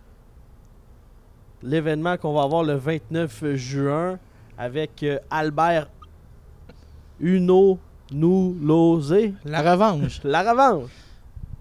l'événement 1.63 2.17
qu'on 2.17 2.35
va 2.35 2.43
avoir 2.43 2.63
le 2.63 2.75
29 2.75 3.55
juin 3.55 4.19
avec 4.57 5.03
euh, 5.03 5.19
Albert 5.31 5.89
Uno 7.21 7.79
Noulosé. 8.13 9.35
La 9.45 9.73
revanche. 9.73 10.21
La 10.25 10.51
revanche. 10.51 10.91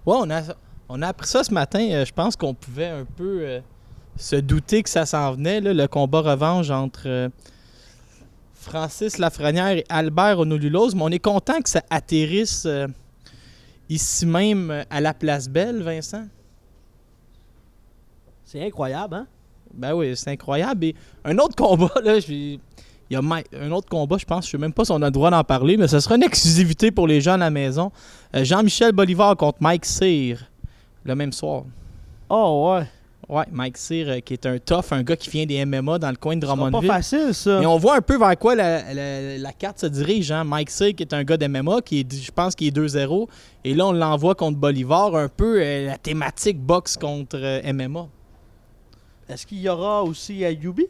Ouais, 0.06 0.16
on 0.18 0.30
a, 0.30 0.42
on 0.90 1.02
a 1.02 1.08
appris 1.08 1.28
ça 1.28 1.44
ce 1.44 1.54
matin. 1.54 1.86
Euh, 1.92 2.06
je 2.06 2.14
pense 2.14 2.36
qu'on 2.36 2.54
pouvait 2.54 2.88
un 2.88 3.06
peu 3.06 3.40
euh, 3.42 3.60
se 4.18 4.36
douter 4.36 4.84
que 4.84 4.90
ça 4.90 5.06
s'en 5.06 5.34
venait, 5.34 5.62
là, 5.62 5.74
le 5.74 5.88
combat 5.88 6.22
revanche 6.22 6.70
entre 6.70 7.04
euh, 7.06 7.30
Francis 8.54 9.18
Lafrenière 9.18 9.78
et 9.78 9.86
Albert 9.90 10.40
Honolulose. 10.40 10.96
Mais 10.96 11.04
on 11.04 11.10
est 11.10 11.20
content 11.20 11.60
que 11.62 11.70
ça 11.70 11.82
atterrisse 11.90 12.66
euh, 12.66 12.88
ici 13.90 14.26
même 14.26 14.86
à 14.90 15.02
la 15.02 15.14
Place 15.14 15.48
Belle, 15.50 15.82
Vincent. 15.82 16.26
C'est 18.46 18.66
incroyable, 18.66 19.16
hein? 19.16 19.28
Ben 19.74 19.94
oui, 19.94 20.16
c'est 20.16 20.32
incroyable. 20.32 20.86
Et 20.86 20.96
un 21.26 21.38
autre 21.38 21.56
combat, 21.56 21.92
là, 22.04 22.18
il 22.30 22.60
y 23.10 23.16
a 23.16 23.22
un 23.22 23.72
autre 23.72 23.90
combat, 23.90 24.18
je 24.18 24.26
pense, 24.26 24.46
je 24.46 24.52
sais 24.52 24.58
même 24.58 24.74
pas 24.74 24.86
si 24.86 24.92
on 24.92 25.02
a 25.02 25.06
le 25.06 25.12
droit 25.12 25.30
d'en 25.30 25.44
parler, 25.44 25.78
mais 25.78 25.88
ce 25.88 26.00
sera 26.00 26.16
une 26.16 26.24
exclusivité 26.24 26.92
pour 26.92 27.08
les 27.08 27.22
gens 27.22 27.34
à 27.34 27.38
la 27.38 27.50
maison. 27.50 27.92
Euh, 28.36 28.44
Jean-Michel 28.44 28.92
Bolivar 28.92 29.36
contre 29.38 29.60
Mike 29.62 29.86
Cyr, 29.86 30.50
le 31.08 31.16
même 31.16 31.32
soir. 31.34 31.64
Oh 32.30 32.76
ouais. 32.76 32.86
Ouais, 33.30 33.44
Mike 33.52 33.78
Cyr, 33.78 34.08
euh, 34.08 34.20
qui 34.22 34.34
est 34.34 34.46
un 34.46 34.58
tough, 34.58 34.86
un 34.92 35.04
gars 35.04 35.18
qui 35.18 35.30
vient 35.30 35.46
des 35.46 35.66
MMA 35.66 36.00
dans 36.00 36.10
le 36.12 36.16
coin 36.16 36.38
de 36.38 36.46
C'est 36.46 36.48
pas 36.48 36.56
Drummondville. 36.56 36.88
facile, 36.90 37.34
ça. 37.34 37.60
Mais 37.60 37.66
on 37.66 37.78
voit 37.78 37.98
un 37.98 38.02
peu 38.02 38.18
vers 38.18 38.38
quoi 38.38 38.56
la, 38.56 38.94
la- 38.94 39.38
la 39.38 39.52
carte 39.52 39.80
se 39.80 39.86
dirige. 39.88 40.32
Hein? 40.32 40.46
Mike 40.46 40.70
Cyr, 40.70 40.96
qui 40.96 41.04
est 41.04 41.14
un 41.14 41.26
gars 41.26 41.36
d'MMA, 41.36 41.82
qui 41.82 42.00
est, 42.00 42.16
je 42.24 42.32
pense 42.32 42.56
qu'il 42.56 42.68
est 42.68 42.72
2-0. 42.72 43.28
Et 43.66 43.74
là, 43.74 43.86
on 43.88 43.92
l'envoie 43.92 44.34
contre 44.34 44.58
Bolivar, 44.58 45.14
un 45.16 45.28
peu 45.28 45.62
euh, 45.62 45.88
la 45.88 45.98
thématique 45.98 46.58
boxe 46.62 46.96
contre 46.96 47.36
euh, 47.38 47.74
MMA. 47.74 48.08
Est-ce 49.28 49.46
qu'il 49.46 49.60
y 49.60 49.68
aura 49.68 50.04
aussi 50.04 50.46
Ayubi? 50.46 50.86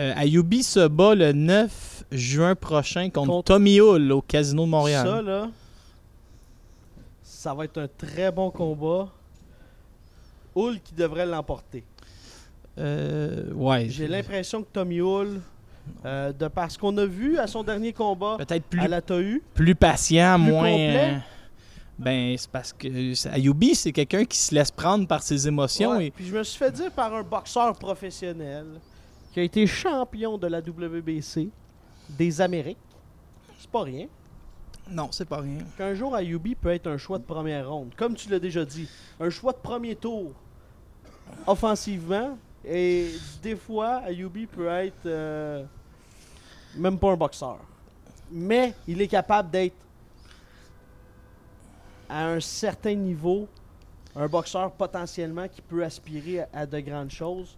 Euh, 0.00 0.12
Ayubi 0.16 0.64
se 0.64 0.88
bat 0.88 1.14
le 1.14 1.32
9 1.32 2.04
juin 2.10 2.56
prochain 2.56 3.10
contre, 3.10 3.28
Contre- 3.30 3.44
Tommy 3.54 3.78
Hull 3.80 4.10
au 4.10 4.22
Casino 4.22 4.64
de 4.64 4.70
Montréal. 4.70 5.06
Ça, 5.06 5.22
là, 5.22 5.48
ça 7.42 7.52
va 7.54 7.64
être 7.64 7.78
un 7.78 7.88
très 7.88 8.30
bon 8.30 8.52
combat. 8.52 9.08
Hull 10.54 10.80
qui 10.80 10.94
devrait 10.94 11.26
l'emporter. 11.26 11.82
Euh, 12.78 13.52
ouais. 13.52 13.88
J'ai 13.88 14.06
l'impression 14.06 14.62
que 14.62 14.68
Tommy 14.72 15.00
Hull, 15.00 15.40
euh, 16.04 16.32
de 16.32 16.46
par 16.46 16.70
ce 16.70 16.78
qu'on 16.78 16.96
a 16.98 17.04
vu 17.04 17.38
à 17.38 17.48
son 17.48 17.64
dernier 17.64 17.92
combat 17.92 18.36
Peut-être 18.38 18.64
plus, 18.66 18.78
à 18.80 18.86
la 18.86 19.00
TAU, 19.00 19.40
plus 19.54 19.74
patient, 19.74 20.38
plus 20.40 20.52
moins. 20.52 20.70
complet. 20.70 21.14
euh, 21.14 21.18
ben, 21.98 22.36
c'est 22.38 22.50
parce 22.50 22.72
que 22.72 23.28
Ayubi, 23.34 23.74
c'est 23.74 23.92
quelqu'un 23.92 24.24
qui 24.24 24.38
se 24.38 24.54
laisse 24.54 24.70
prendre 24.70 25.08
par 25.08 25.22
ses 25.24 25.48
émotions. 25.48 25.96
ouais, 25.96 26.06
et 26.06 26.10
puis 26.12 26.26
je 26.26 26.36
me 26.36 26.44
suis 26.44 26.58
fait 26.58 26.70
dire 26.70 26.92
par 26.92 27.12
un 27.12 27.24
boxeur 27.24 27.76
professionnel 27.76 28.66
qui 29.32 29.40
a 29.40 29.42
été 29.42 29.66
champion 29.66 30.38
de 30.38 30.46
la 30.46 30.60
WBC 30.60 31.48
des 32.08 32.40
Amériques. 32.40 32.78
C'est 33.58 33.70
pas 33.70 33.82
rien. 33.82 34.06
Non, 34.90 35.08
c'est 35.10 35.24
pas 35.24 35.40
rien. 35.40 35.58
qu'un 35.76 35.94
jour 35.94 36.14
Ayubi 36.14 36.54
peut 36.54 36.70
être 36.70 36.86
un 36.86 36.98
choix 36.98 37.18
de 37.18 37.24
première 37.24 37.70
ronde. 37.70 37.94
Comme 37.96 38.14
tu 38.14 38.28
l'as 38.28 38.38
déjà 38.38 38.64
dit, 38.64 38.88
un 39.20 39.30
choix 39.30 39.52
de 39.52 39.58
premier 39.58 39.96
tour 39.96 40.32
offensivement. 41.46 42.36
Et 42.64 43.10
des 43.42 43.56
fois, 43.56 44.02
Ayubi 44.04 44.46
peut 44.46 44.68
être 44.68 45.06
euh, 45.06 45.64
même 46.76 46.98
pas 46.98 47.10
un 47.10 47.16
boxeur. 47.16 47.58
Mais 48.30 48.74
il 48.86 49.00
est 49.00 49.08
capable 49.08 49.50
d'être 49.50 49.76
à 52.08 52.26
un 52.28 52.40
certain 52.40 52.94
niveau 52.94 53.48
un 54.14 54.28
boxeur 54.28 54.70
potentiellement 54.72 55.48
qui 55.48 55.62
peut 55.62 55.82
aspirer 55.82 56.40
à, 56.40 56.48
à 56.52 56.66
de 56.66 56.80
grandes 56.80 57.10
choses. 57.10 57.56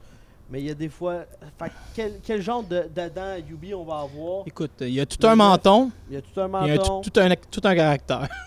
Mais 0.50 0.61
il 0.61 0.66
y 0.66 0.70
a 0.70 0.74
des 0.74 0.88
fois. 0.90 1.24
fait 1.59 1.68
que 1.68 1.72
quel, 1.94 2.12
quel 2.22 2.42
genre 2.42 2.62
d'Adam 2.62 3.22
Ayubi 3.37 3.74
on 3.74 3.85
va 3.85 4.00
avoir? 4.00 4.42
Écoute, 4.46 4.72
il 4.80 4.90
y 4.90 5.00
a 5.00 5.07
tout 5.07 5.26
un 5.26 5.35
menton, 5.35 5.90
Il 6.11 6.14
y 6.14 6.16
a 6.18 6.20
tout 6.22 6.38
un 6.40 6.46
il 6.64 6.68
y 6.68 6.70
a 6.72 6.76
menton. 6.76 7.00
tout, 7.00 7.11
tout 7.11 7.20
un, 7.20 7.30
tout 7.50 7.61
un 7.64 7.74
caractère. 7.74 8.28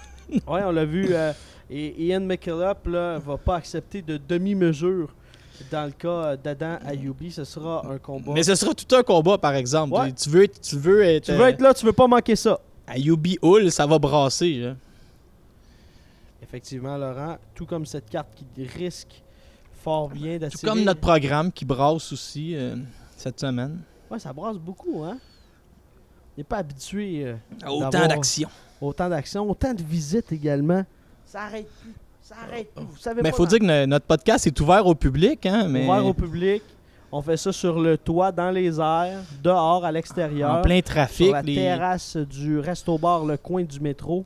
Ouais, 0.45 0.61
on 0.63 0.71
l'a 0.71 0.83
vu. 0.83 1.07
euh, 1.11 1.31
et 1.69 2.05
Ian 2.05 2.19
McKillop 2.19 2.85
là, 2.87 3.17
va 3.17 3.37
pas 3.37 3.55
accepter 3.55 4.01
de 4.01 4.17
demi-mesure 4.17 5.07
dans 5.71 5.85
le 5.85 5.91
cas 5.91 6.09
euh, 6.09 6.35
d'Adam 6.37 6.77
Ayubi. 6.85 7.31
Ce 7.31 7.45
sera 7.45 7.85
un 7.89 7.97
combat. 7.97 8.33
Mais 8.33 8.43
ce 8.43 8.53
sera 8.55 8.73
tout 8.73 8.93
un 8.95 9.03
combat, 9.03 9.37
par 9.37 9.55
exemple. 9.55 9.93
Ouais. 9.93 10.11
Tu, 10.11 10.29
veux, 10.29 10.43
être- 10.43 10.59
tu 10.61 10.75
veux 10.75 11.01
être. 11.03 11.23
tu 11.25 11.31
veux 11.31 11.47
être 11.47 11.61
là, 11.61 11.73
tu 11.73 11.85
veux 11.85 11.93
pas 11.93 12.07
manquer 12.07 12.35
ça. 12.35 12.59
Ayubi 12.85 13.37
Hull, 13.41 13.71
ça 13.71 13.85
va 13.87 13.97
brasser. 13.97 14.53
là. 14.55 14.75
Effectivement, 16.43 16.97
Laurent, 16.97 17.37
tout 17.55 17.65
comme 17.65 17.85
cette 17.85 18.09
carte 18.09 18.29
qui 18.35 18.65
risque 18.65 19.23
fort 19.77 20.09
bien 20.09 20.37
Tout 20.39 20.65
comme 20.65 20.83
notre 20.83 20.99
programme 20.99 21.51
qui 21.51 21.65
brasse 21.65 22.11
aussi 22.11 22.55
euh, 22.55 22.75
cette 23.15 23.39
semaine. 23.39 23.79
Ouais, 24.11 24.19
ça 24.19 24.33
brasse 24.33 24.57
beaucoup, 24.57 25.03
hein. 25.03 25.17
On 25.19 26.39
n'est 26.39 26.43
pas 26.43 26.57
habitué 26.57 27.23
euh, 27.25 27.35
Autant 27.67 27.89
d'action. 28.07 28.49
autant 28.79 29.09
d'actions, 29.09 29.49
autant 29.49 29.73
de 29.73 29.81
visites 29.83 30.31
également. 30.31 30.83
Ça 31.25 31.41
arrête 31.43 31.67
plus. 31.81 31.93
Ça 32.21 32.35
arrête 32.47 32.73
plus. 32.73 32.85
Vous 32.85 32.97
savez 32.97 33.21
Mais 33.21 33.31
pas 33.31 33.37
faut 33.37 33.45
dire 33.45 33.59
que 33.59 33.65
no- 33.65 33.85
notre 33.87 34.05
podcast 34.05 34.45
est 34.47 34.59
ouvert 34.61 34.85
au 34.85 34.93
public. 34.95 35.45
Hein, 35.45 35.67
mais 35.69 35.85
ouvert 35.87 36.05
au 36.05 36.13
public. 36.13 36.61
On 37.11 37.21
fait 37.21 37.37
ça 37.37 37.51
sur 37.53 37.79
le 37.79 37.97
toit, 37.97 38.31
dans 38.33 38.51
les 38.51 38.79
airs, 38.79 39.21
dehors, 39.41 39.83
à 39.85 39.91
l'extérieur. 39.91 40.51
en 40.55 40.61
plein 40.61 40.81
trafic. 40.81 41.27
sur 41.27 41.33
la 41.33 41.41
les- 41.41 41.55
terrasse 41.55 42.17
du 42.17 42.59
resto-bar 42.59 43.25
Le 43.25 43.37
Coin 43.37 43.63
du 43.63 43.79
métro. 43.79 44.25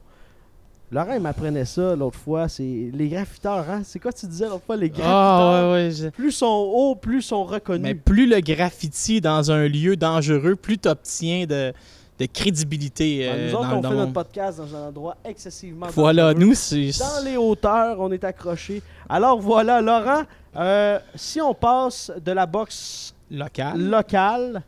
Laurent, 0.91 1.13
il 1.13 1.21
m'apprenait 1.21 1.63
ça 1.65 1.95
l'autre 1.95 2.17
fois. 2.19 2.49
C'est 2.49 2.89
les 2.93 3.07
graffiteurs, 3.07 3.65
hein? 3.69 3.81
C'est 3.85 3.97
quoi 3.99 4.11
tu 4.11 4.25
disais 4.25 4.47
l'autre 4.49 4.65
fois? 4.65 4.75
Les 4.75 4.89
graffiteurs. 4.89 5.09
Ah, 5.09 5.61
ouais, 5.67 5.71
ouais. 5.85 5.91
je- 5.91 6.09
Plus 6.09 6.31
sont 6.33 6.45
hauts, 6.73 6.95
plus 6.95 7.21
sont 7.21 7.45
reconnus. 7.45 7.81
Mais 7.83 7.95
plus 7.95 8.27
le 8.27 8.41
graffiti 8.41 9.21
dans 9.21 9.51
un 9.51 9.67
lieu 9.67 9.95
dangereux, 9.95 10.55
plus 10.57 10.77
tu 10.77 10.89
obtiens 10.89 11.45
de, 11.45 11.71
de 12.19 12.25
crédibilité 12.25 13.21
euh, 13.29 13.47
nous 13.47 13.55
autres, 13.55 13.69
dans, 13.69 13.77
on 13.77 13.81
dans 13.81 13.89
fait 13.89 13.95
mon- 13.95 14.01
notre 14.01 14.13
podcast 14.13 14.57
dans 14.57 14.75
un 14.75 14.87
endroit 14.89 15.15
excessivement 15.23 15.87
Voilà, 15.95 16.33
dangereux. 16.33 16.45
nous, 16.47 16.53
c'est. 16.55 16.91
Dans 16.99 17.23
les 17.23 17.37
hauteurs, 17.37 17.95
on 17.99 18.11
est 18.11 18.23
accroché. 18.25 18.81
Alors 19.07 19.39
voilà, 19.39 19.79
Laurent, 19.81 20.23
euh, 20.57 20.99
si 21.15 21.39
on 21.39 21.53
passe 21.53 22.11
de 22.23 22.31
la 22.33 22.45
boxe 22.45 23.13
Local. 23.31 23.79
locale 23.79 24.61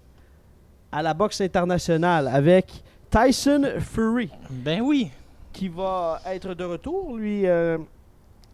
à 0.89 1.01
la 1.01 1.13
boxe 1.13 1.41
internationale 1.41 2.29
avec 2.29 2.67
Tyson 3.11 3.63
Fury. 3.79 4.29
Ben 4.49 4.79
oui. 4.81 5.09
Qui 5.53 5.67
va 5.69 6.19
être 6.25 6.53
de 6.53 6.63
retour, 6.63 7.15
lui, 7.15 7.45
euh, 7.47 7.77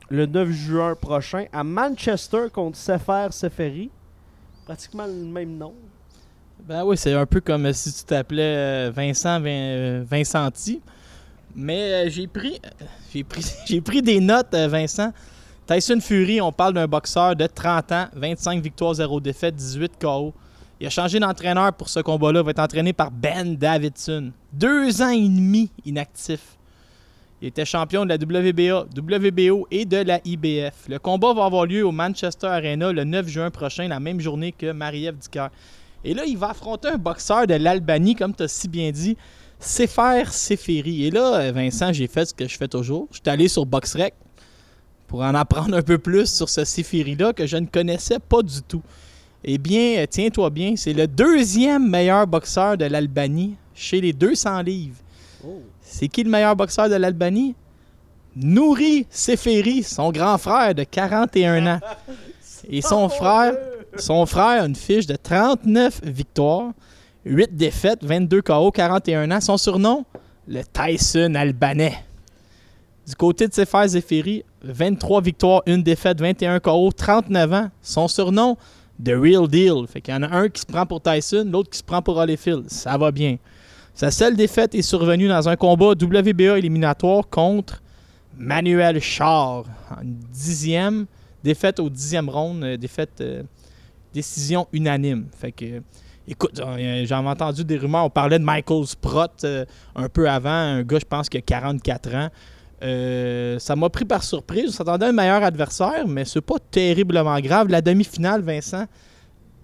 le 0.09 0.25
9 0.25 0.49
juin 0.49 0.95
prochain, 0.95 1.45
à 1.53 1.63
Manchester 1.63 2.47
contre 2.53 2.77
Sefer 2.77 3.27
Seferi. 3.31 3.89
Pratiquement 4.65 5.05
le 5.07 5.13
même 5.13 5.57
nom. 5.57 5.73
Ben 6.67 6.83
oui, 6.83 6.97
c'est 6.97 7.13
un 7.13 7.25
peu 7.25 7.39
comme 7.41 7.71
si 7.73 7.91
tu 7.93 8.03
t'appelais 8.03 8.41
euh, 8.43 8.91
Vincent 8.93 9.39
Vin- 9.39 9.47
euh, 9.49 10.03
Vincenti. 10.07 10.81
Mais 11.55 12.05
euh, 12.05 12.09
j'ai 12.09 12.27
pris, 12.27 12.59
euh, 12.63 12.85
j'ai 13.11 13.23
pris, 13.23 13.45
j'ai 13.65 13.81
pris 13.81 14.01
des 14.01 14.19
notes, 14.19 14.53
euh, 14.53 14.67
Vincent. 14.67 15.11
Tyson 15.65 15.99
Fury, 16.01 16.41
on 16.41 16.51
parle 16.51 16.73
d'un 16.73 16.87
boxeur 16.87 17.35
de 17.35 17.45
30 17.47 17.91
ans, 17.91 18.07
25 18.13 18.61
victoires, 18.61 18.93
0 18.95 19.19
défaites, 19.19 19.55
18 19.55 19.93
KO. 20.01 20.33
Il 20.79 20.87
a 20.87 20.89
changé 20.89 21.19
d'entraîneur 21.19 21.73
pour 21.73 21.89
ce 21.89 21.99
combat-là. 21.99 22.39
Il 22.39 22.45
va 22.45 22.51
être 22.51 22.59
entraîné 22.59 22.91
par 22.93 23.11
Ben 23.11 23.55
Davidson. 23.55 24.31
Deux 24.53 25.01
ans 25.01 25.09
et 25.09 25.21
demi 25.27 25.69
inactif. 25.85 26.57
Il 27.41 27.47
était 27.47 27.63
champion 27.63 28.05
de 28.05 28.09
la 28.09 28.15
WBA, 28.15 28.87
WBO 28.97 29.67
et 29.71 29.85
de 29.85 29.97
la 29.97 30.19
IBF. 30.25 30.89
Le 30.89 30.99
combat 30.99 31.33
va 31.33 31.45
avoir 31.45 31.65
lieu 31.65 31.85
au 31.85 31.91
Manchester 31.91 32.47
Arena 32.47 32.91
le 32.91 33.05
9 33.05 33.27
juin 33.27 33.49
prochain, 33.49 33.87
la 33.87 34.01
même 34.01 34.19
journée 34.19 34.51
que 34.51 34.71
Marie-Ève 34.73 35.17
Dicker. 35.17 35.47
Et 36.03 36.13
là, 36.13 36.23
il 36.25 36.37
va 36.37 36.49
affronter 36.49 36.89
un 36.89 36.97
boxeur 36.97 37.47
de 37.47 37.53
l'Albanie, 37.53 38.15
comme 38.15 38.35
tu 38.35 38.43
as 38.43 38.49
si 38.49 38.67
bien 38.67 38.91
dit, 38.91 39.15
Sefer 39.59 40.23
Seferi. 40.29 41.05
Et 41.05 41.11
là, 41.11 41.35
euh, 41.35 41.51
Vincent, 41.51 41.93
j'ai 41.93 42.07
fait 42.07 42.25
ce 42.25 42.33
que 42.33 42.47
je 42.47 42.57
fais 42.57 42.67
toujours. 42.67 43.07
Je 43.11 43.17
suis 43.17 43.29
allé 43.29 43.47
sur 43.47 43.65
BoxRec 43.65 44.13
pour 45.07 45.21
en 45.21 45.33
apprendre 45.33 45.75
un 45.75 45.81
peu 45.81 45.97
plus 45.97 46.31
sur 46.31 46.49
ce 46.49 46.65
Seferi-là 46.65 47.33
que 47.33 47.45
je 47.45 47.57
ne 47.57 47.65
connaissais 47.65 48.19
pas 48.19 48.41
du 48.41 48.61
tout. 48.61 48.83
Eh 49.43 49.57
bien, 49.57 49.99
euh, 49.99 50.05
tiens-toi 50.09 50.49
bien, 50.49 50.75
c'est 50.75 50.93
le 50.93 51.07
deuxième 51.07 51.89
meilleur 51.89 52.27
boxeur 52.27 52.77
de 52.77 52.85
l'Albanie 52.85 53.55
chez 53.73 54.01
les 54.01 54.11
200 54.11 54.61
livres. 54.61 54.97
Oh. 55.45 55.61
C'est 55.89 56.07
qui 56.07 56.23
le 56.23 56.29
meilleur 56.29 56.55
boxeur 56.55 56.87
de 56.87 56.95
l'Albanie? 56.95 57.55
Nouri 58.35 59.07
Seferi, 59.09 59.81
son 59.81 60.11
grand 60.11 60.37
frère 60.37 60.75
de 60.75 60.83
41 60.83 61.65
ans. 61.65 61.79
Et 62.69 62.81
son 62.81 63.09
frère, 63.09 63.53
son 63.97 64.25
frère 64.25 64.61
a 64.61 64.65
une 64.65 64.75
fiche 64.75 65.07
de 65.07 65.15
39 65.15 66.01
victoires, 66.03 66.71
8 67.25 67.55
défaites, 67.55 68.03
22 68.03 68.41
KO, 68.43 68.71
41 68.71 69.31
ans. 69.31 69.41
Son 69.41 69.57
surnom, 69.57 70.05
le 70.47 70.61
Tyson 70.61 71.33
albanais. 71.35 72.03
Du 73.07 73.15
côté 73.15 73.47
de 73.47 73.53
Sefer 73.53 73.87
Zefiri, 73.87 74.43
23 74.61 75.21
victoires, 75.21 75.63
1 75.67 75.79
défaite, 75.79 76.21
21 76.21 76.59
KO, 76.59 76.91
39 76.91 77.53
ans. 77.53 77.69
Son 77.81 78.07
surnom, 78.07 78.57
The 79.03 79.13
Real 79.15 79.47
Deal. 79.47 79.87
Fait 79.87 80.01
qu'il 80.01 80.13
y 80.13 80.17
en 80.17 80.23
a 80.23 80.35
un 80.35 80.49
qui 80.49 80.61
se 80.61 80.65
prend 80.67 80.85
pour 80.85 81.01
Tyson, 81.01 81.47
l'autre 81.51 81.71
qui 81.71 81.79
se 81.79 81.83
prend 81.83 82.03
pour 82.03 82.17
Holyfield. 82.17 82.69
Ça 82.69 82.95
va 82.97 83.11
bien. 83.11 83.37
Sa 83.93 84.11
seule 84.11 84.35
défaite 84.35 84.75
est 84.75 84.81
survenue 84.81 85.27
dans 85.27 85.49
un 85.49 85.55
combat 85.55 85.91
WBA 85.91 86.57
éliminatoire 86.57 87.27
contre 87.29 87.81
Manuel 88.37 89.01
Char. 89.01 89.65
En 89.91 90.01
dixième, 90.03 91.05
défaite 91.43 91.79
au 91.79 91.89
dixième 91.89 92.29
round, 92.29 92.63
euh, 92.63 92.77
défaite 92.77 93.21
euh, 93.21 93.43
décision 94.13 94.67
unanime. 94.71 95.25
Fait 95.37 95.51
que, 95.51 95.81
écoute, 96.27 96.59
euh, 96.59 97.05
j'en 97.05 97.25
ai 97.25 97.27
entendu 97.27 97.65
des 97.65 97.77
rumeurs. 97.77 98.05
On 98.05 98.09
parlait 98.09 98.39
de 98.39 98.43
Michael 98.43 98.87
Sprott 98.87 99.45
un 99.95 100.09
peu 100.09 100.29
avant, 100.29 100.49
un 100.49 100.83
gars, 100.83 100.99
je 100.99 101.05
pense, 101.05 101.29
qui 101.29 101.37
a 101.37 101.41
44 101.41 102.15
ans. 102.15 102.29
Ça 103.59 103.75
m'a 103.75 103.89
pris 103.89 104.05
par 104.05 104.23
surprise. 104.23 104.69
On 104.69 104.71
s'attendait 104.71 105.07
à 105.07 105.09
un 105.09 105.13
meilleur 105.13 105.43
adversaire, 105.43 106.07
mais 106.07 106.23
c'est 106.23 106.41
pas 106.41 106.59
terriblement 106.71 107.39
grave. 107.39 107.67
La 107.67 107.81
demi-finale, 107.81 108.41
Vincent, 108.41 108.85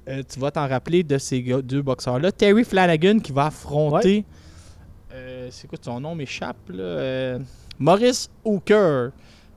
euh, 0.07 0.23
tu 0.27 0.39
vas 0.39 0.51
t'en 0.51 0.67
rappeler 0.67 1.03
de 1.03 1.17
ces 1.17 1.41
gars- 1.41 1.61
deux 1.61 1.81
boxeurs-là. 1.81 2.31
Terry 2.31 2.63
Flanagan 2.63 3.19
qui 3.19 3.31
va 3.31 3.47
affronter. 3.47 4.25
euh, 5.13 5.47
c'est 5.51 5.67
quoi 5.67 5.77
son 5.81 5.99
nom 5.99 6.15
m'échappe 6.15 6.57
là? 6.69 6.83
Euh, 6.83 7.39
Maurice 7.79 8.29
Hooker, 8.43 9.09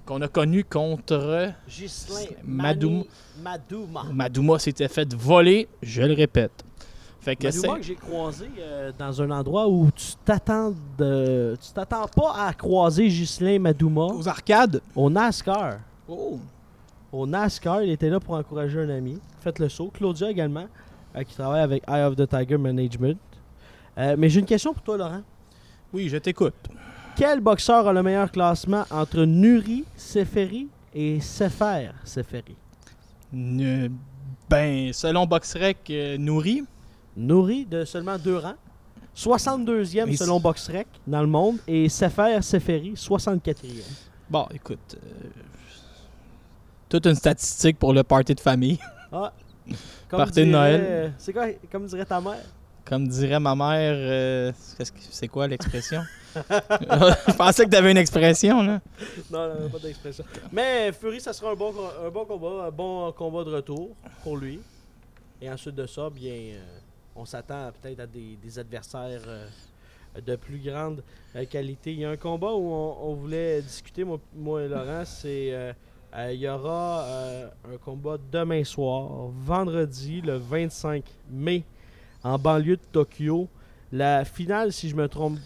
qu'on 0.06 0.20
a 0.22 0.28
connu 0.28 0.64
contre. 0.64 1.52
Gislain 1.68 2.26
Madouma. 2.44 3.04
Madouma 4.12 4.58
s'était 4.58 4.88
fait 4.88 5.12
voler, 5.14 5.68
je 5.82 6.02
le 6.02 6.14
répète. 6.14 6.64
Fait 7.20 7.34
que 7.36 7.46
Madouma 7.46 7.76
que 7.76 7.82
j'ai 7.82 7.94
croisé 7.96 8.48
euh, 8.58 8.92
dans 8.98 9.20
un 9.20 9.30
endroit 9.30 9.68
où 9.68 9.90
tu 9.94 10.12
t'attends 10.24 10.72
de... 10.96 11.56
tu 11.60 11.72
t'attends 11.72 12.06
pas 12.06 12.46
à 12.46 12.52
croiser 12.54 13.10
Gislain 13.10 13.58
Madouma 13.58 14.06
Aux 14.06 14.28
arcades. 14.28 14.80
au 14.94 15.10
NASCAR. 15.10 15.78
Oh. 16.08 16.38
Au 17.12 17.26
NASCAR, 17.26 17.82
il 17.82 17.90
était 17.90 18.10
là 18.10 18.20
pour 18.20 18.34
encourager 18.34 18.80
un 18.80 18.88
ami. 18.90 19.18
Faites 19.40 19.58
le 19.58 19.68
saut. 19.68 19.90
Claudia 19.92 20.30
également, 20.30 20.66
euh, 21.16 21.22
qui 21.24 21.34
travaille 21.34 21.62
avec 21.62 21.82
Eye 21.88 22.02
of 22.04 22.16
the 22.16 22.28
Tiger 22.28 22.58
Management. 22.58 23.18
Euh, 23.96 24.14
mais 24.18 24.28
j'ai 24.28 24.40
une 24.40 24.46
question 24.46 24.72
pour 24.74 24.82
toi, 24.82 24.96
Laurent. 24.96 25.22
Oui, 25.92 26.08
je 26.08 26.18
t'écoute. 26.18 26.54
Quel 27.16 27.40
boxeur 27.40 27.88
a 27.88 27.92
le 27.92 28.02
meilleur 28.02 28.30
classement 28.30 28.84
entre 28.90 29.24
Nuri 29.24 29.84
Seferi 29.96 30.68
et 30.94 31.18
Sefer 31.20 31.90
Seferi? 32.04 32.56
Ben, 34.48 34.92
selon 34.92 35.26
Boxrec 35.26 35.78
euh, 35.90 36.16
Nourri, 36.16 36.64
Nouri 37.16 37.64
de 37.66 37.84
seulement 37.84 38.16
deux 38.18 38.36
rangs. 38.38 38.54
62e 39.16 40.06
Mais 40.06 40.16
selon 40.16 40.38
Boxrec 40.38 40.86
dans 41.06 41.20
le 41.22 41.26
monde 41.26 41.56
et 41.66 41.88
Sefer 41.88 42.40
Seferi 42.40 42.92
64e. 42.94 43.82
bon, 44.30 44.46
écoute. 44.54 44.96
euh, 44.96 45.28
toute 46.88 47.06
une 47.06 47.14
statistique 47.14 47.78
pour 47.78 47.92
le 47.92 48.02
party 48.02 48.34
de 48.34 48.40
famille. 48.40 48.78
Ah, 49.12 49.32
comme 50.08 50.18
Party 50.18 50.40
de 50.40 50.44
Noël. 50.46 51.12
C'est 51.18 51.32
quoi, 51.32 51.46
comme 51.70 51.86
dirait 51.86 52.04
ta 52.04 52.20
mère? 52.20 52.42
Comme 52.84 53.06
dirait 53.06 53.38
ma 53.38 53.54
mère, 53.54 53.94
euh, 53.94 54.52
c'est 55.10 55.28
quoi 55.28 55.46
l'expression? 55.46 56.02
je 56.34 57.36
pensais 57.36 57.64
que 57.66 57.70
tu 57.70 57.76
avais 57.76 57.90
une 57.90 57.98
expression, 57.98 58.62
là. 58.62 58.80
Non, 59.30 59.48
non, 59.48 59.68
pas 59.68 59.78
d'expression. 59.78 60.24
Mais 60.50 60.92
Fury, 60.92 61.20
ça 61.20 61.32
sera 61.34 61.52
un 61.52 61.54
bon, 61.54 61.74
un 62.04 62.08
bon 62.08 62.24
combat, 62.24 62.66
un 62.66 62.70
bon 62.70 63.12
combat 63.12 63.44
de 63.44 63.50
retour 63.50 63.90
pour 64.22 64.38
lui. 64.38 64.60
Et 65.40 65.50
ensuite 65.50 65.74
de 65.74 65.86
ça, 65.86 66.08
bien, 66.10 66.32
euh, 66.32 66.78
on 67.14 67.24
s'attend 67.24 67.70
peut-être 67.80 68.00
à 68.00 68.06
des, 68.06 68.36
des 68.42 68.58
adversaires 68.58 69.22
euh, 69.26 69.48
de 70.24 70.36
plus 70.36 70.58
grande 70.58 71.02
euh, 71.36 71.44
qualité. 71.44 71.92
Il 71.92 72.00
y 72.00 72.04
a 72.04 72.10
un 72.10 72.16
combat 72.16 72.52
où 72.52 72.72
on, 72.72 72.96
on 73.02 73.14
voulait 73.14 73.60
discuter, 73.62 74.04
moi, 74.04 74.18
moi 74.34 74.62
et 74.62 74.68
Laurent, 74.68 75.04
c'est... 75.04 75.74
euh, 76.14 76.16
euh, 76.18 76.32
il 76.32 76.40
y 76.40 76.48
aura 76.48 77.02
euh, 77.02 77.48
un 77.72 77.76
combat 77.78 78.16
demain 78.30 78.64
soir, 78.64 79.28
vendredi, 79.44 80.20
le 80.20 80.36
25 80.36 81.04
mai, 81.30 81.64
en 82.22 82.38
banlieue 82.38 82.76
de 82.76 82.82
Tokyo. 82.92 83.48
La 83.92 84.24
finale, 84.24 84.72
si 84.72 84.88
je 84.88 84.96
me 84.96 85.08
trompe 85.08 85.38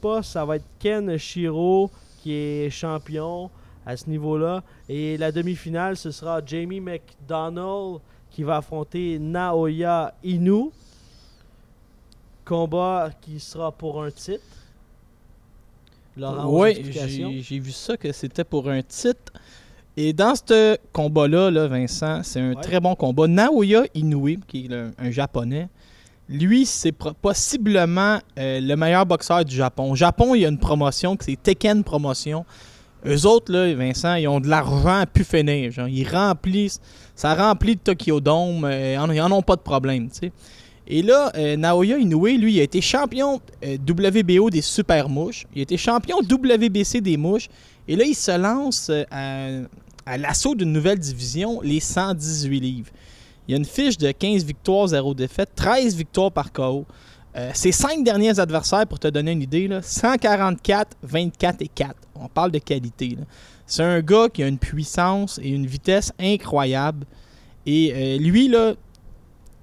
pas, 0.00 0.22
ça 0.22 0.44
va 0.44 0.56
être 0.56 0.64
Ken 0.78 1.16
Shiro 1.16 1.90
qui 2.18 2.32
est 2.32 2.70
champion 2.70 3.50
à 3.84 3.96
ce 3.96 4.08
niveau-là. 4.08 4.62
Et 4.88 5.16
la 5.16 5.32
demi-finale, 5.32 5.96
ce 5.96 6.10
sera 6.10 6.40
Jamie 6.44 6.80
McDonald 6.80 8.00
qui 8.30 8.42
va 8.42 8.58
affronter 8.58 9.18
Naoya 9.18 10.14
Inu. 10.22 10.70
Combat 12.44 13.10
qui 13.20 13.38
sera 13.38 13.70
pour 13.70 14.02
un 14.02 14.10
titre. 14.10 14.42
Laurent, 16.16 16.60
Oui, 16.60 16.92
j'ai 17.42 17.58
vu 17.58 17.72
ça 17.72 17.96
que 17.96 18.12
c'était 18.12 18.44
pour 18.44 18.68
un 18.68 18.82
titre. 18.82 19.32
Et 19.96 20.12
dans 20.12 20.34
ce 20.34 20.76
combat-là, 20.92 21.50
là, 21.50 21.66
Vincent, 21.68 22.22
c'est 22.22 22.40
un 22.40 22.54
Ouais. 22.54 22.62
très 22.62 22.80
bon 22.80 22.94
combat. 22.94 23.26
Naoya 23.26 23.84
Inoue, 23.94 24.36
qui 24.48 24.64
est 24.64 24.68
le- 24.68 24.90
un 24.98 25.10
japonais, 25.10 25.68
lui, 26.28 26.64
c'est 26.64 26.92
possiblement 26.92 28.18
euh, 28.38 28.60
le 28.60 28.74
meilleur 28.74 29.04
boxeur 29.04 29.44
du 29.44 29.54
Japon. 29.54 29.90
Au 29.92 29.94
Japon, 29.94 30.34
il 30.34 30.42
y 30.42 30.46
a 30.46 30.48
une 30.48 30.58
promotion, 30.58 31.14
que 31.16 31.24
c'est 31.24 31.36
Tekken 31.42 31.84
Promotion. 31.84 32.44
Eux 33.04 33.26
autres, 33.26 33.52
là, 33.52 33.74
Vincent, 33.74 34.14
ils 34.14 34.28
ont 34.28 34.40
de 34.40 34.48
l'argent 34.48 35.00
à 35.00 35.06
pu 35.06 35.24
finir. 35.24 35.72
Genre, 35.72 35.88
ils 35.88 36.08
remplissent, 36.08 36.80
ça 37.14 37.34
remplit 37.34 37.72
le 37.72 37.78
Tokyo 37.80 38.20
Dome, 38.20 38.64
euh, 38.64 38.94
ils 38.94 38.98
en- 38.98 39.10
ils 39.10 39.20
en 39.20 39.30
ont 39.32 39.42
pas 39.42 39.56
de 39.56 39.60
problème. 39.60 40.08
Et 40.86 41.02
là, 41.02 41.30
euh, 41.36 41.56
Naoya 41.56 41.98
Inoue, 41.98 42.26
lui, 42.26 42.54
il 42.54 42.60
a 42.60 42.62
été 42.62 42.80
champion 42.80 43.40
WBO 43.86 44.48
des 44.50 44.62
super 44.62 45.08
mouches. 45.08 45.44
Il 45.54 45.58
a 45.58 45.62
été 45.62 45.76
champion 45.76 46.18
WBC 46.22 47.00
des 47.00 47.16
mouches. 47.16 47.48
Et 47.88 47.96
là, 47.96 48.04
il 48.04 48.14
se 48.14 48.36
lance 48.38 48.90
à, 49.10 49.48
à 50.06 50.18
l'assaut 50.18 50.54
d'une 50.54 50.72
nouvelle 50.72 50.98
division, 50.98 51.60
les 51.60 51.80
118 51.80 52.60
livres. 52.60 52.90
Il 53.46 53.52
y 53.52 53.54
a 53.54 53.58
une 53.58 53.64
fiche 53.64 53.98
de 53.98 54.10
15 54.10 54.44
victoires, 54.44 54.86
0 54.88 55.14
défaites, 55.14 55.50
13 55.54 55.96
victoires 55.96 56.30
par 56.30 56.52
KO. 56.52 56.86
Euh, 57.34 57.50
ses 57.54 57.72
cinq 57.72 58.04
derniers 58.04 58.38
adversaires, 58.38 58.86
pour 58.86 58.98
te 58.98 59.08
donner 59.08 59.32
une 59.32 59.42
idée, 59.42 59.66
là, 59.66 59.80
144, 59.82 60.96
24 61.02 61.62
et 61.62 61.68
4. 61.68 61.94
On 62.14 62.28
parle 62.28 62.50
de 62.50 62.58
qualité. 62.58 63.16
C'est 63.66 63.82
un 63.82 64.00
gars 64.00 64.28
qui 64.32 64.42
a 64.42 64.48
une 64.48 64.58
puissance 64.58 65.40
et 65.42 65.48
une 65.48 65.66
vitesse 65.66 66.12
incroyable. 66.20 67.06
Et 67.64 67.92
euh, 67.94 68.18
lui, 68.18 68.48
là, 68.48 68.74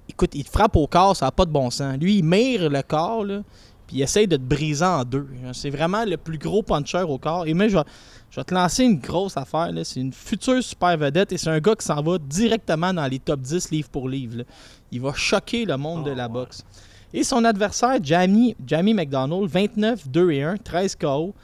écoute, 0.08 0.34
il 0.34 0.44
te 0.44 0.50
frappe 0.50 0.76
au 0.76 0.86
corps, 0.86 1.16
ça 1.16 1.26
n'a 1.26 1.30
pas 1.30 1.44
de 1.44 1.52
bon 1.52 1.70
sens. 1.70 1.96
Lui, 1.98 2.18
il 2.18 2.24
mire 2.24 2.68
le 2.68 2.82
corps, 2.82 3.24
là, 3.24 3.42
puis 3.90 3.98
il 3.98 4.02
essaye 4.02 4.28
de 4.28 4.36
te 4.36 4.42
briser 4.42 4.84
en 4.84 5.02
deux. 5.02 5.26
C'est 5.52 5.70
vraiment 5.70 6.04
le 6.04 6.16
plus 6.16 6.38
gros 6.38 6.62
puncher 6.62 7.02
au 7.02 7.18
corps. 7.18 7.44
Et 7.48 7.54
moi, 7.54 7.66
je 7.66 7.76
vais, 7.76 7.82
je 8.30 8.36
vais 8.38 8.44
te 8.44 8.54
lancer 8.54 8.84
une 8.84 9.00
grosse 9.00 9.36
affaire. 9.36 9.68
C'est 9.82 9.98
une 9.98 10.12
future 10.12 10.62
super 10.62 10.96
vedette 10.96 11.32
et 11.32 11.38
c'est 11.38 11.50
un 11.50 11.58
gars 11.58 11.74
qui 11.74 11.84
s'en 11.84 12.00
va 12.00 12.16
directement 12.18 12.94
dans 12.94 13.06
les 13.08 13.18
top 13.18 13.40
10 13.40 13.72
livre 13.72 13.88
pour 13.88 14.08
livre. 14.08 14.36
là. 14.38 14.44
Il 14.92 15.00
va 15.00 15.12
choquer 15.12 15.64
le 15.64 15.76
monde 15.76 16.04
de 16.04 16.12
Oh, 16.12 16.14
la 16.14 16.26
ouais. 16.28 16.32
boxe. 16.32 16.62
Et 17.12 17.24
son 17.24 17.44
adversaire, 17.44 17.98
Jamie, 18.00 18.54
Jamie 18.64 18.94
McDonald, 18.94 19.48
29, 19.50 20.08
2 20.08 20.30
et 20.30 20.42
1, 20.44 20.56
13 20.58 20.94
KO. 20.94 21.34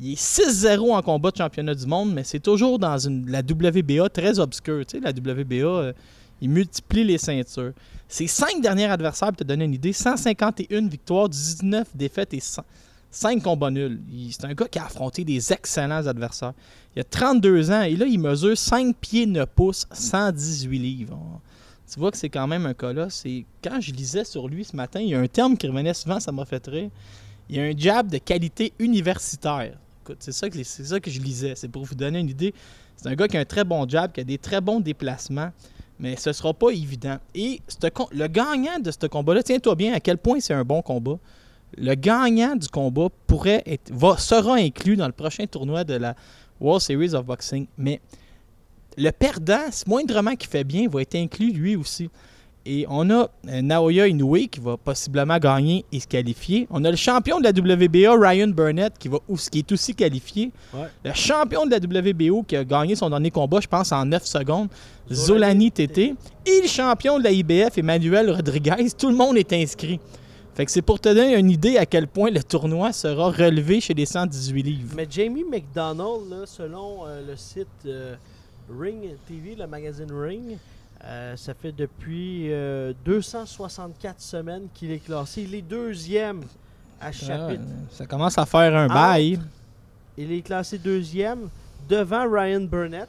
Il 0.00 0.12
est 0.12 0.22
6-0 0.22 0.92
en 0.94 1.02
combat 1.02 1.32
de 1.32 1.36
championnat 1.38 1.74
du 1.74 1.84
monde, 1.86 2.12
mais 2.14 2.22
c'est 2.22 2.38
toujours 2.38 2.78
dans 2.78 2.96
une, 2.96 3.28
la 3.28 3.40
WBA 3.40 4.08
très 4.10 4.38
obscure. 4.38 4.86
Tu 4.86 4.98
sais, 4.98 5.02
la 5.02 5.10
WBA, 5.10 5.54
euh, 5.66 5.92
il 6.40 6.50
multiplie 6.50 7.02
les 7.02 7.18
ceintures. 7.18 7.72
Ses 8.08 8.26
cinq 8.26 8.62
derniers 8.62 8.86
adversaires, 8.86 9.28
pour 9.28 9.36
te 9.36 9.44
donner 9.44 9.66
une 9.66 9.74
idée, 9.74 9.92
151 9.92 10.88
victoires, 10.88 11.28
19 11.28 11.88
défaites 11.94 12.32
et 12.32 12.42
5 13.10 13.42
combats 13.42 13.70
nuls. 13.70 14.00
C'est 14.30 14.46
un 14.46 14.54
gars 14.54 14.66
qui 14.66 14.78
a 14.78 14.86
affronté 14.86 15.24
des 15.24 15.52
excellents 15.52 16.06
adversaires. 16.06 16.54
Il 16.96 17.00
a 17.00 17.04
32 17.04 17.70
ans 17.70 17.82
et 17.82 17.96
là, 17.96 18.06
il 18.06 18.18
mesure 18.18 18.56
5 18.56 18.96
pieds 18.96 19.26
9 19.26 19.46
pouces, 19.54 19.86
118 19.92 20.78
livres. 20.78 21.18
Tu 21.92 22.00
vois 22.00 22.10
que 22.10 22.16
c'est 22.16 22.30
quand 22.30 22.46
même 22.46 22.64
un 22.64 22.74
colosse. 22.74 23.24
Et 23.26 23.44
quand 23.62 23.80
je 23.80 23.92
lisais 23.92 24.24
sur 24.24 24.48
lui 24.48 24.64
ce 24.64 24.74
matin, 24.74 25.00
il 25.00 25.08
y 25.08 25.14
a 25.14 25.20
un 25.20 25.28
terme 25.28 25.56
qui 25.56 25.66
revenait 25.66 25.94
souvent, 25.94 26.18
ça 26.18 26.32
m'a 26.32 26.46
fait 26.46 26.66
rire. 26.66 26.90
Il 27.50 27.56
y 27.56 27.60
a 27.60 27.64
un 27.64 27.76
jab 27.76 28.08
de 28.08 28.18
qualité 28.18 28.72
universitaire. 28.78 29.78
C'est 30.18 30.32
ça, 30.32 30.48
que, 30.48 30.62
c'est 30.62 30.84
ça 30.84 30.98
que 30.98 31.10
je 31.10 31.20
lisais. 31.20 31.54
C'est 31.56 31.68
pour 31.68 31.84
vous 31.84 31.94
donner 31.94 32.20
une 32.20 32.30
idée. 32.30 32.54
C'est 32.96 33.08
un 33.08 33.14
gars 33.14 33.28
qui 33.28 33.36
a 33.36 33.40
un 33.40 33.44
très 33.44 33.64
bon 33.64 33.86
jab, 33.86 34.12
qui 34.12 34.20
a 34.20 34.24
des 34.24 34.38
très 34.38 34.60
bons 34.60 34.80
déplacements, 34.80 35.50
mais 35.98 36.16
ce 36.16 36.32
sera 36.32 36.54
pas 36.54 36.70
évident. 36.70 37.18
Et 37.34 37.60
le 38.12 38.26
gagnant 38.26 38.78
de 38.78 38.90
ce 38.90 39.06
combat-là, 39.06 39.42
tiens-toi 39.42 39.74
bien 39.74 39.92
à 39.92 40.00
quel 40.00 40.18
point 40.18 40.40
c'est 40.40 40.54
un 40.54 40.64
bon 40.64 40.82
combat. 40.82 41.18
Le 41.76 41.94
gagnant 41.94 42.56
du 42.56 42.68
combat 42.68 43.08
pourrait 43.26 43.62
être, 43.66 43.92
sera 44.18 44.54
inclus 44.54 44.96
dans 44.96 45.06
le 45.06 45.12
prochain 45.12 45.46
tournoi 45.46 45.84
de 45.84 45.94
la 45.94 46.14
World 46.60 46.82
Series 46.82 47.14
of 47.14 47.24
Boxing. 47.26 47.66
Mais 47.76 48.00
le 48.96 49.10
perdant, 49.10 49.68
moindrement 49.86 50.34
qui 50.34 50.46
fait 50.46 50.64
bien, 50.64 50.88
va 50.88 51.02
être 51.02 51.14
inclus 51.14 51.52
lui 51.52 51.76
aussi. 51.76 52.10
Et 52.66 52.84
on 52.88 53.08
a 53.10 53.28
euh, 53.48 53.62
Naoya 53.62 54.08
Inoue 54.08 54.48
qui 54.50 54.60
va 54.60 54.76
possiblement 54.76 55.38
gagner 55.38 55.84
et 55.90 56.00
se 56.00 56.06
qualifier. 56.06 56.66
On 56.70 56.84
a 56.84 56.90
le 56.90 56.96
champion 56.96 57.40
de 57.40 57.44
la 57.44 57.50
WBA, 57.50 58.14
Ryan 58.18 58.48
Burnett, 58.48 58.92
qui, 58.98 59.08
va, 59.08 59.18
qui 59.50 59.60
est 59.60 59.72
aussi 59.72 59.94
qualifié. 59.94 60.50
Ouais. 60.74 60.88
Le 61.04 61.12
champion 61.14 61.64
de 61.64 61.70
la 61.70 61.78
WBO 61.78 62.42
qui 62.42 62.56
a 62.56 62.64
gagné 62.64 62.94
son 62.94 63.08
dernier 63.08 63.30
combat, 63.30 63.60
je 63.60 63.68
pense, 63.68 63.92
en 63.92 64.04
9 64.04 64.24
secondes, 64.24 64.68
Zolani 65.10 65.70
Tété. 65.70 66.14
Et 66.44 66.60
le 66.60 66.68
champion 66.68 67.18
de 67.18 67.24
la 67.24 67.30
IBF, 67.30 67.78
Emmanuel 67.78 68.30
Rodriguez. 68.30 68.90
Tout 68.98 69.08
le 69.08 69.16
monde 69.16 69.38
est 69.38 69.52
inscrit. 69.52 69.98
Fait 70.58 70.66
que 70.66 70.72
c'est 70.72 70.82
pour 70.82 70.98
te 70.98 71.08
donner 71.08 71.36
une 71.36 71.50
idée 71.50 71.78
à 71.78 71.86
quel 71.86 72.08
point 72.08 72.30
le 72.30 72.42
tournoi 72.42 72.92
sera 72.92 73.30
relevé 73.30 73.80
chez 73.80 73.94
les 73.94 74.06
118 74.06 74.62
livres. 74.64 74.94
Mais 74.96 75.06
Jamie 75.08 75.44
McDonald, 75.44 76.28
là, 76.28 76.46
selon 76.46 77.06
euh, 77.06 77.22
le 77.24 77.36
site 77.36 77.68
euh, 77.86 78.16
Ring 78.68 79.14
TV, 79.28 79.54
le 79.54 79.68
magazine 79.68 80.10
Ring, 80.10 80.58
euh, 81.04 81.36
ça 81.36 81.54
fait 81.54 81.72
depuis 81.72 82.52
euh, 82.52 82.92
264 83.04 84.20
semaines 84.20 84.68
qu'il 84.74 84.90
est 84.90 84.98
classé. 84.98 85.42
Il 85.42 85.54
est 85.54 85.62
deuxième 85.62 86.42
à 87.00 87.12
chapitre. 87.12 87.62
Ah, 87.66 87.86
ça 87.90 88.06
commence 88.06 88.36
à 88.38 88.46
faire 88.46 88.74
un 88.74 88.88
bail. 88.88 89.38
Il 90.16 90.32
est 90.32 90.42
classé 90.42 90.78
deuxième 90.78 91.48
devant 91.88 92.28
Ryan 92.28 92.60
Burnett 92.62 93.08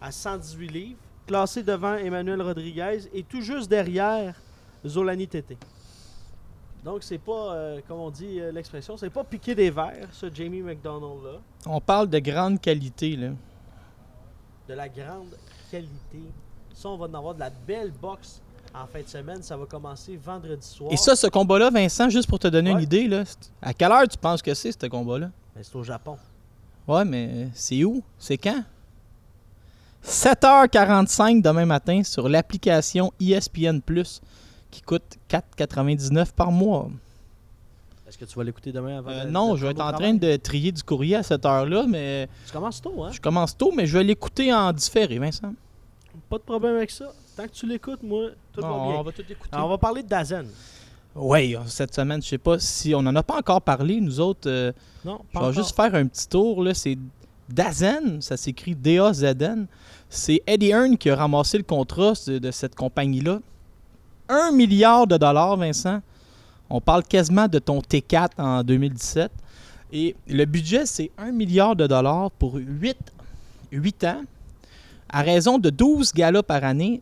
à 0.00 0.10
118 0.10 0.68
livres, 0.68 0.98
classé 1.26 1.62
devant 1.62 1.94
Emmanuel 1.94 2.42
Rodriguez 2.42 3.08
et 3.14 3.22
tout 3.22 3.40
juste 3.40 3.70
derrière 3.70 4.34
Zolani 4.84 5.28
Tété. 5.28 5.56
Donc 6.84 7.04
c'est 7.04 7.18
pas, 7.18 7.54
euh, 7.54 7.80
comme 7.86 8.00
on 8.00 8.10
dit 8.10 8.40
euh, 8.40 8.50
l'expression, 8.50 8.96
c'est 8.96 9.10
pas 9.10 9.22
piqué 9.22 9.54
des 9.54 9.70
verres, 9.70 10.08
ce 10.10 10.26
Jamie 10.32 10.62
McDonald 10.62 11.22
là, 11.24 11.38
On 11.66 11.80
parle 11.80 12.08
de 12.08 12.18
grande 12.18 12.60
qualité. 12.60 13.16
Là. 13.16 13.28
de 14.68 14.74
la 14.74 14.88
grande 14.88 15.36
qualité. 15.70 16.22
Ça, 16.82 16.88
on 16.88 16.96
va 16.96 17.06
en 17.06 17.14
avoir 17.14 17.32
de 17.32 17.38
la 17.38 17.50
belle 17.50 17.92
boxe 17.92 18.40
en 18.74 18.86
fin 18.88 19.00
de 19.02 19.06
semaine. 19.06 19.40
Ça 19.40 19.56
va 19.56 19.66
commencer 19.66 20.16
vendredi 20.16 20.66
soir. 20.66 20.90
Et 20.92 20.96
ça, 20.96 21.14
ce 21.14 21.28
combat-là, 21.28 21.70
Vincent, 21.70 22.08
juste 22.10 22.28
pour 22.28 22.40
te 22.40 22.48
donner 22.48 22.70
une 22.70 22.80
idée, 22.80 23.06
là, 23.06 23.22
à 23.62 23.72
quelle 23.72 23.92
heure 23.92 24.08
tu 24.08 24.18
penses 24.18 24.42
que 24.42 24.52
c'est, 24.52 24.72
ce 24.72 24.86
combat-là? 24.88 25.30
C'est 25.62 25.76
au 25.76 25.84
Japon. 25.84 26.16
Ouais, 26.88 27.04
mais 27.04 27.50
c'est 27.54 27.84
où? 27.84 28.02
C'est 28.18 28.36
quand? 28.36 28.64
7h45 30.04 31.40
demain 31.40 31.66
matin 31.66 32.02
sur 32.02 32.28
l'application 32.28 33.12
ESPN 33.20 33.78
Plus 33.78 34.20
qui 34.72 34.82
coûte 34.82 35.04
4,99 35.30 36.32
par 36.32 36.50
mois. 36.50 36.90
Est-ce 38.08 38.18
que 38.18 38.24
tu 38.24 38.34
vas 38.36 38.42
l'écouter 38.42 38.72
demain 38.72 38.98
avant 38.98 39.10
Euh, 39.12 39.24
non, 39.26 39.54
je 39.54 39.66
vais 39.66 39.70
être 39.70 39.80
en 39.80 39.92
train 39.92 40.14
de 40.14 40.34
trier 40.34 40.72
du 40.72 40.82
courrier 40.82 41.14
à 41.14 41.22
cette 41.22 41.46
heure-là, 41.46 41.84
mais 41.88 42.28
Tu 42.44 42.52
commences 42.52 42.82
tôt, 42.82 43.04
hein? 43.04 43.10
je 43.12 43.20
commence 43.20 43.56
tôt, 43.56 43.70
mais 43.70 43.86
je 43.86 43.96
vais 43.96 44.02
l'écouter 44.02 44.52
en 44.52 44.72
différé, 44.72 45.20
Vincent. 45.20 45.54
Pas 46.32 46.38
de 46.38 46.44
problème 46.44 46.76
avec 46.76 46.90
ça. 46.90 47.12
Tant 47.36 47.42
que 47.44 47.50
tu 47.52 47.66
l'écoutes, 47.66 48.02
moi, 48.02 48.30
tout 48.54 48.62
va 48.62 48.68
bien. 48.68 48.76
on 48.78 49.02
va 49.02 49.12
tout 49.12 49.20
écouter. 49.20 49.50
Alors, 49.52 49.66
on 49.66 49.68
va 49.68 49.76
parler 49.76 50.02
de 50.02 50.08
Dazen. 50.08 50.46
Oui, 51.14 51.54
cette 51.66 51.94
semaine, 51.94 52.22
je 52.22 52.28
sais 52.28 52.38
pas 52.38 52.58
si 52.58 52.94
on 52.94 53.02
n'en 53.02 53.14
a 53.16 53.22
pas 53.22 53.36
encore 53.36 53.60
parlé, 53.60 54.00
nous 54.00 54.18
autres. 54.18 54.48
euh, 54.48 54.72
Non, 55.04 55.20
Je 55.34 55.38
vais 55.40 55.52
juste 55.52 55.76
faire 55.76 55.94
un 55.94 56.06
petit 56.06 56.26
tour. 56.26 56.62
là. 56.64 56.72
C'est 56.72 56.96
Dazen, 57.50 58.22
ça 58.22 58.38
s'écrit 58.38 58.74
D-A-Z-N. 58.74 59.66
C'est 60.08 60.42
Eddie 60.46 60.70
Hearn 60.70 60.96
qui 60.96 61.10
a 61.10 61.16
ramassé 61.16 61.58
le 61.58 61.64
contrat 61.64 62.14
de, 62.26 62.38
de 62.38 62.50
cette 62.50 62.74
compagnie-là. 62.74 63.40
Un 64.30 64.52
milliard 64.52 65.06
de 65.06 65.18
dollars, 65.18 65.58
Vincent. 65.58 66.00
On 66.70 66.80
parle 66.80 67.02
quasiment 67.02 67.46
de 67.46 67.58
ton 67.58 67.80
T4 67.80 68.30
en 68.38 68.62
2017. 68.62 69.30
Et 69.92 70.16
le 70.26 70.46
budget, 70.46 70.86
c'est 70.86 71.10
un 71.18 71.30
milliard 71.30 71.76
de 71.76 71.86
dollars 71.86 72.30
pour 72.30 72.54
8, 72.54 72.96
8 73.70 74.04
ans, 74.04 74.22
à 75.12 75.22
raison 75.22 75.58
de 75.58 75.70
12 75.70 76.12
galas 76.12 76.42
par 76.42 76.64
année, 76.64 77.00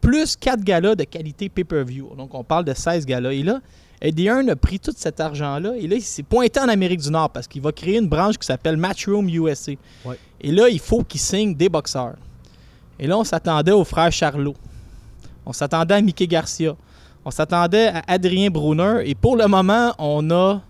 plus 0.00 0.36
4 0.36 0.62
galas 0.62 0.94
de 0.94 1.04
qualité 1.04 1.48
pay-per-view. 1.48 2.14
Donc, 2.16 2.34
on 2.34 2.42
parle 2.42 2.64
de 2.64 2.72
16 2.74 3.04
galas. 3.06 3.32
Et 3.32 3.42
là, 3.42 3.60
Eddie 4.00 4.26
Hearn 4.26 4.48
a 4.48 4.56
pris 4.56 4.80
tout 4.80 4.94
cet 4.96 5.20
argent-là 5.20 5.74
et 5.76 5.86
là, 5.86 5.96
il 5.96 6.02
s'est 6.02 6.22
pointé 6.22 6.58
en 6.58 6.68
Amérique 6.68 7.00
du 7.00 7.10
Nord 7.10 7.28
parce 7.30 7.46
qu'il 7.46 7.60
va 7.60 7.70
créer 7.70 7.98
une 7.98 8.08
branche 8.08 8.38
qui 8.38 8.46
s'appelle 8.46 8.78
Matchroom 8.78 9.28
USA. 9.28 9.72
Ouais. 10.06 10.18
Et 10.40 10.50
là, 10.52 10.68
il 10.70 10.78
faut 10.78 11.04
qu'il 11.04 11.20
signe 11.20 11.54
des 11.54 11.68
boxeurs. 11.68 12.14
Et 12.98 13.06
là, 13.06 13.18
on 13.18 13.24
s'attendait 13.24 13.72
au 13.72 13.84
frère 13.84 14.10
Charlot. 14.10 14.54
On 15.44 15.52
s'attendait 15.52 15.94
à 15.94 16.00
Mickey 16.00 16.26
Garcia. 16.26 16.74
On 17.26 17.30
s'attendait 17.30 17.88
à 17.88 18.02
Adrien 18.06 18.48
Brunner. 18.48 19.02
Et 19.04 19.14
pour 19.14 19.36
le 19.36 19.46
moment, 19.46 19.92
on 19.98 20.30
a 20.30 20.62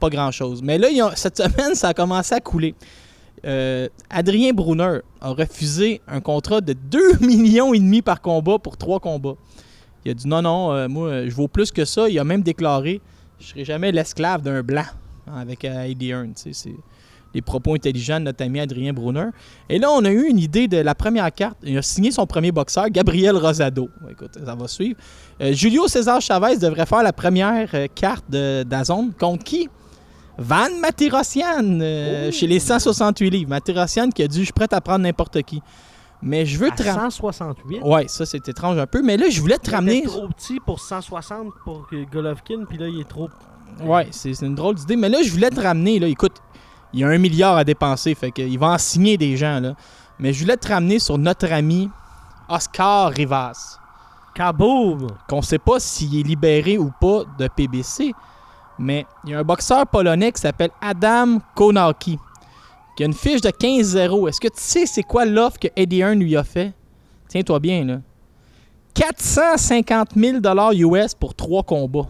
pas 0.00 0.08
grand-chose. 0.08 0.62
Mais 0.62 0.78
là, 0.78 0.88
ils 0.88 1.02
ont- 1.02 1.10
cette 1.14 1.36
semaine, 1.36 1.74
ça 1.74 1.88
a 1.88 1.94
commencé 1.94 2.34
à 2.34 2.40
couler. 2.40 2.74
Euh, 3.44 3.88
Adrien 4.08 4.52
Brunner 4.52 5.00
a 5.20 5.30
refusé 5.30 6.00
un 6.08 6.20
contrat 6.20 6.60
de 6.60 6.72
2 6.72 7.18
millions 7.20 7.74
et 7.74 7.78
demi 7.78 8.02
par 8.02 8.20
combat 8.20 8.58
pour 8.58 8.76
trois 8.76 9.00
combats. 9.00 9.36
Il 10.04 10.10
a 10.10 10.14
dit 10.14 10.28
non, 10.28 10.42
non, 10.42 10.72
euh, 10.72 10.88
moi, 10.88 11.08
euh, 11.08 11.26
je 11.28 11.34
vaux 11.34 11.48
plus 11.48 11.70
que 11.70 11.84
ça. 11.84 12.08
Il 12.08 12.18
a 12.18 12.24
même 12.24 12.42
déclaré 12.42 13.00
Je 13.38 13.48
serai 13.48 13.64
jamais 13.64 13.92
l'esclave 13.92 14.42
d'un 14.42 14.62
blanc 14.62 14.84
hein, 15.26 15.36
avec 15.36 15.64
Eddie 15.64 16.10
Hearn. 16.10 16.32
C'est 16.34 16.74
des 17.34 17.42
propos 17.42 17.74
intelligents 17.74 18.20
de 18.20 18.26
notre 18.26 18.44
ami 18.44 18.60
Adrien 18.60 18.92
Brunner. 18.92 19.30
Et 19.68 19.78
là, 19.78 19.90
on 19.90 20.04
a 20.04 20.10
eu 20.10 20.28
une 20.28 20.38
idée 20.38 20.68
de 20.68 20.78
la 20.78 20.94
première 20.94 21.32
carte. 21.34 21.58
Il 21.64 21.76
a 21.76 21.82
signé 21.82 22.12
son 22.12 22.26
premier 22.26 22.52
boxeur, 22.52 22.88
Gabriel 22.90 23.36
Rosado. 23.36 23.90
Écoute, 24.10 24.38
ça 24.44 24.54
va 24.54 24.68
suivre. 24.68 24.96
Julio 25.40 25.88
César 25.88 26.20
Chavez 26.20 26.58
devrait 26.58 26.86
faire 26.86 27.02
la 27.02 27.12
première 27.12 27.68
carte 27.94 28.24
de. 28.30 28.64
Contre 29.18 29.42
qui? 29.42 29.68
Van 30.38 30.68
Matirossian, 30.80 31.80
euh, 31.80 32.28
Oh. 32.28 32.32
chez 32.32 32.46
les 32.46 32.58
168 32.58 33.30
livres. 33.30 33.50
Matirossian 33.50 34.10
qui 34.10 34.22
a 34.22 34.28
dit 34.28 34.40
Je 34.40 34.44
suis 34.44 34.52
prêt 34.52 34.66
à 34.72 34.80
prendre 34.80 35.00
n'importe 35.04 35.42
qui. 35.42 35.62
Mais 36.22 36.46
je 36.46 36.58
veux 36.58 36.70
te 36.70 36.82
ramener. 36.82 37.10
168. 37.10 37.82
Ouais, 37.82 38.06
ça 38.08 38.24
c'est 38.26 38.48
étrange 38.48 38.78
un 38.78 38.86
peu. 38.86 39.02
Mais 39.02 39.16
là, 39.16 39.26
je 39.30 39.40
voulais 39.40 39.58
te 39.58 39.68
Il 39.70 39.74
ramener. 39.74 39.98
était 39.98 40.06
trop 40.08 40.28
petit 40.28 40.58
pour 40.58 40.80
160 40.80 41.48
pour 41.64 41.86
Golovkin, 42.12 42.64
puis 42.68 42.78
là, 42.78 42.88
il 42.88 43.00
est 43.00 43.08
trop... 43.08 43.28
Ouais, 43.82 44.08
c'est 44.10 44.32
c'est 44.34 44.46
une 44.46 44.54
drôle 44.54 44.76
d'idée. 44.76 44.96
Mais 44.96 45.08
là, 45.08 45.18
je 45.22 45.30
voulais 45.30 45.50
te 45.50 45.60
ramener. 45.60 45.98
Là, 45.98 46.06
écoute, 46.06 46.36
il 46.92 47.00
y 47.00 47.04
a 47.04 47.08
un 47.08 47.18
milliard 47.18 47.56
à 47.56 47.64
dépenser. 47.64 48.14
Fait 48.14 48.30
qu'il 48.30 48.58
va 48.58 48.68
en 48.68 48.78
signer 48.78 49.16
des 49.18 49.36
gens. 49.36 49.60
Là. 49.60 49.74
Mais 50.18 50.32
je 50.32 50.42
voulais 50.42 50.56
te 50.56 50.68
ramener 50.68 50.98
sur 50.98 51.18
notre 51.18 51.52
ami 51.52 51.90
Oscar 52.48 53.10
Rivas. 53.10 53.78
Kaboom! 54.34 55.08
Qu'on 55.28 55.42
sait 55.42 55.58
pas 55.58 55.78
s'il 55.78 56.18
est 56.18 56.22
libéré 56.22 56.78
ou 56.78 56.90
pas 57.00 57.22
de 57.38 57.48
PBC. 57.48 58.12
Mais 58.78 59.06
il 59.24 59.30
y 59.30 59.34
a 59.34 59.38
un 59.38 59.44
boxeur 59.44 59.86
polonais 59.86 60.32
qui 60.32 60.40
s'appelle 60.40 60.70
Adam 60.80 61.38
Konaki. 61.54 62.18
Qui 62.96 63.02
a 63.02 63.06
une 63.06 63.14
fiche 63.14 63.40
de 63.40 63.48
15-0. 63.48 64.28
Est-ce 64.28 64.40
que 64.40 64.48
tu 64.48 64.60
sais 64.60 64.86
c'est 64.86 65.02
quoi 65.02 65.24
l'offre 65.24 65.58
que 65.58 65.68
Eddie 65.76 66.00
Hearn 66.00 66.18
lui 66.18 66.36
a 66.36 66.44
fait? 66.44 66.72
Tiens-toi 67.28 67.58
bien, 67.58 67.84
là. 67.84 68.00
450 68.94 70.10
000 70.16 70.38
US 70.74 71.14
pour 71.14 71.34
trois 71.34 71.64
combats. 71.64 72.08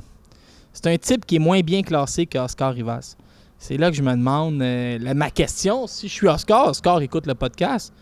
C'est 0.73 0.87
un 0.87 0.99
type 0.99 1.25
qui 1.25 1.37
est 1.37 1.41
moins 1.41 1.61
bien 1.61 1.83
classé 1.83 2.27
qu'Oscar 2.27 2.75
Rivas. 2.75 3.17
C'est 3.59 3.79
là 3.79 3.91
que 3.91 3.97
je 3.97 4.03
me 4.03 4.11
demande 4.11 4.61
euh, 4.61 5.15
ma 5.15 5.31
question. 5.31 5.87
Si 5.87 6.09
je 6.09 6.13
suis 6.13 6.29
Oscar, 6.29 6.69
Oscar 6.69 7.01
écoute 7.01 7.27
le 7.27 7.35
podcast, 7.35 7.95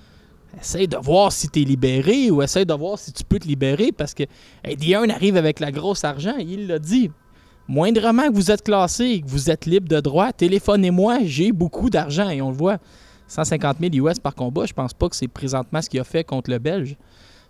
essaye 0.61 0.89
de 0.89 0.97
voir 0.97 1.31
si 1.31 1.49
tu 1.49 1.63
es 1.63 1.65
libéré 1.65 2.31
ou 2.31 2.43
essaye 2.43 2.67
de 2.67 2.75
voir 2.75 2.99
si 2.99 3.13
tu 3.13 3.23
peux 3.23 3.39
te 3.39 3.47
libérer 3.47 3.93
parce 3.93 4.15
que 4.15 4.25
Eddie 4.65 4.93
Hearn 4.93 5.11
arrive 5.11 5.37
avec 5.37 5.61
la 5.61 5.71
grosse 5.71 6.03
argent. 6.03 6.35
Il 6.39 6.67
l'a 6.67 6.81
dit. 6.81 7.11
Moindrement 7.73 8.29
que 8.29 8.35
vous 8.35 8.51
êtes 8.51 8.63
classé 8.63 9.05
et 9.05 9.21
que 9.23 9.27
vous 9.29 9.51
êtes 9.51 9.65
libre 9.65 9.89
de 9.89 9.99
droit, 9.99 10.31
téléphonez-moi, 10.31 11.21
j'ai 11.25 11.53
beaucoup 11.53 11.89
d'argent. 11.89 12.29
Et 12.29 12.43
on 12.43 12.51
le 12.51 12.55
voit, 12.57 12.77
150 13.29 13.79
000 13.81 14.07
US 14.07 14.19
par 14.19 14.35
combat, 14.35 14.67
je 14.67 14.75
pense 14.75 14.93
pas 14.93 15.09
que 15.09 15.17
c'est 15.17 15.27
présentement 15.27 15.81
ce 15.81 15.89
qu'il 15.89 15.99
a 15.99 16.05
fait 16.05 16.23
contre 16.23 16.51
le 16.51 16.59
Belge. 16.59 16.97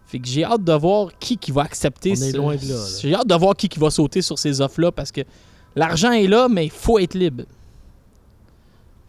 Fait 0.07 0.21
que 0.21 0.29
j'ai 0.29 0.45
hâte 0.45 0.63
de 0.63 0.73
voir 0.75 1.09
qui, 1.19 1.37
qui 1.37 1.51
va 1.51 1.63
accepter 1.63 2.11
On 2.11 2.15
est 2.23 2.31
ce- 2.31 2.37
loin 2.37 2.55
de 2.55 2.61
là, 2.69 2.75
là. 2.75 2.87
J'ai 3.01 3.15
hâte 3.17 3.27
de 3.27 3.35
voir 3.35 3.57
qui, 3.57 3.69
qui 3.69 3.81
va 3.81 3.91
sauter 3.91 4.23
sur 4.23 4.39
ces 4.39 4.61
offres-là 4.61 4.93
parce 4.93 5.11
que 5.11 5.23
l'argent 5.75 6.13
est 6.13 6.29
là, 6.29 6.47
mais 6.49 6.67
il 6.67 6.71
faut 6.71 7.01
être 7.01 7.15
libre. 7.15 7.43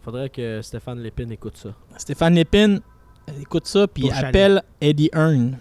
Faudrait 0.02 0.30
que 0.30 0.60
Stéphane 0.62 1.00
Lépine 1.00 1.30
écoute 1.30 1.56
ça. 1.56 1.70
Stéphane 1.96 2.34
Lépine, 2.34 2.80
écoute 3.40 3.66
ça, 3.66 3.86
puis 3.86 4.10
appelle 4.10 4.62
Eddie 4.80 5.10
Hearn. 5.14 5.56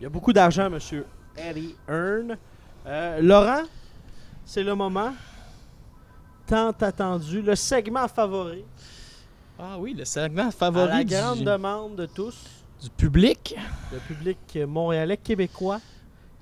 Il 0.00 0.04
y 0.04 0.06
a 0.06 0.08
beaucoup 0.08 0.32
d'argent, 0.32 0.70
monsieur 0.70 1.04
Eddie 1.36 1.74
Hearn. 1.88 2.36
Euh, 2.86 3.20
Laurent, 3.20 3.62
c'est 4.44 4.62
le 4.62 4.74
moment 4.74 5.12
tant 6.46 6.70
attendu, 6.80 7.40
le 7.42 7.54
segment 7.54 8.08
favori, 8.08 8.64
Ah 9.58 9.76
oui, 9.78 9.94
le 9.94 10.04
segment 10.04 10.48
à 10.48 10.50
favori 10.50 10.88
la 10.88 11.04
du, 11.04 11.14
grande 11.14 11.40
demande 11.44 11.96
de 11.96 12.06
tous, 12.06 12.36
du 12.82 12.90
public. 12.90 13.56
le 13.92 13.98
public 14.00 14.58
montréalais, 14.66 15.16
québécois, 15.16 15.80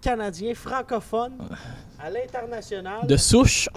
canadien, 0.00 0.54
francophone, 0.54 1.34
à 1.98 2.10
l'international, 2.10 3.06
De 3.06 3.16
souche. 3.16 3.68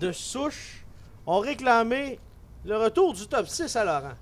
de 0.00 0.10
souche, 0.12 0.84
ont 1.26 1.38
réclamé 1.38 2.18
le 2.64 2.76
retour 2.76 3.14
du 3.14 3.26
top 3.26 3.46
6 3.46 3.74
à 3.76 3.84
Laurent. 3.84 4.14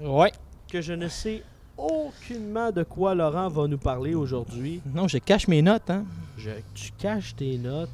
Ouais. 0.00 0.32
Que 0.70 0.80
je 0.82 0.92
ne 0.92 1.08
sais 1.08 1.42
aucunement 1.78 2.70
de 2.70 2.82
quoi 2.82 3.14
Laurent 3.14 3.48
va 3.48 3.66
nous 3.66 3.78
parler 3.78 4.14
aujourd'hui. 4.14 4.82
Non, 4.86 5.08
je 5.08 5.18
cache 5.18 5.48
mes 5.48 5.62
notes, 5.62 5.88
hein. 5.90 6.04
Je, 6.36 6.50
tu 6.74 6.92
caches 6.92 7.34
tes 7.34 7.56
notes. 7.56 7.88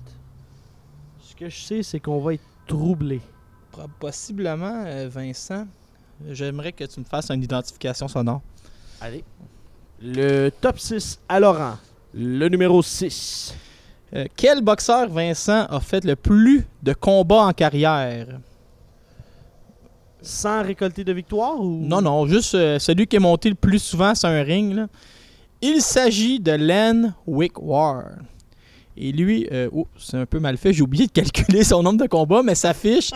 Ce 1.34 1.40
que 1.44 1.50
je 1.50 1.60
sais, 1.62 1.82
c'est 1.82 1.98
qu'on 2.00 2.20
va 2.20 2.34
être 2.34 2.44
troublé. 2.66 3.20
Possiblement, 3.98 4.84
euh, 4.86 5.08
Vincent, 5.10 5.66
j'aimerais 6.30 6.70
que 6.72 6.84
tu 6.84 7.00
me 7.00 7.04
fasses 7.04 7.28
une 7.30 7.42
identification 7.42 8.06
sonore. 8.06 8.40
Allez. 9.00 9.24
Le 10.00 10.50
top 10.50 10.78
6 10.78 11.18
à 11.28 11.40
Laurent. 11.40 11.76
Le 12.14 12.48
numéro 12.48 12.80
6. 12.82 13.52
Euh, 14.14 14.26
quel 14.36 14.60
boxeur, 14.62 15.08
Vincent, 15.08 15.66
a 15.66 15.80
fait 15.80 16.04
le 16.04 16.14
plus 16.14 16.64
de 16.82 16.92
combats 16.92 17.46
en 17.46 17.52
carrière? 17.52 18.38
Sans 20.22 20.62
récolter 20.62 21.02
de 21.02 21.12
victoire 21.12 21.60
ou? 21.60 21.80
Non, 21.80 22.00
non, 22.00 22.26
juste 22.26 22.54
euh, 22.54 22.78
celui 22.78 23.08
qui 23.08 23.16
est 23.16 23.20
monté 23.20 23.48
le 23.48 23.56
plus 23.56 23.80
souvent 23.80 24.14
sur 24.14 24.28
un 24.28 24.42
ring. 24.42 24.72
là. 24.72 24.86
Il 25.60 25.82
s'agit 25.82 26.38
de 26.38 26.52
Len 26.52 27.12
Wickwar. 27.26 28.04
Et 28.96 29.10
lui, 29.12 29.48
euh, 29.50 29.68
oh, 29.72 29.88
c'est 29.98 30.16
un 30.16 30.26
peu 30.26 30.38
mal 30.38 30.56
fait, 30.56 30.72
j'ai 30.72 30.82
oublié 30.82 31.06
de 31.06 31.12
calculer 31.12 31.64
son 31.64 31.82
nombre 31.82 32.00
de 32.00 32.06
combats, 32.06 32.42
mais 32.44 32.54
sa 32.54 32.72
fiche, 32.74 33.10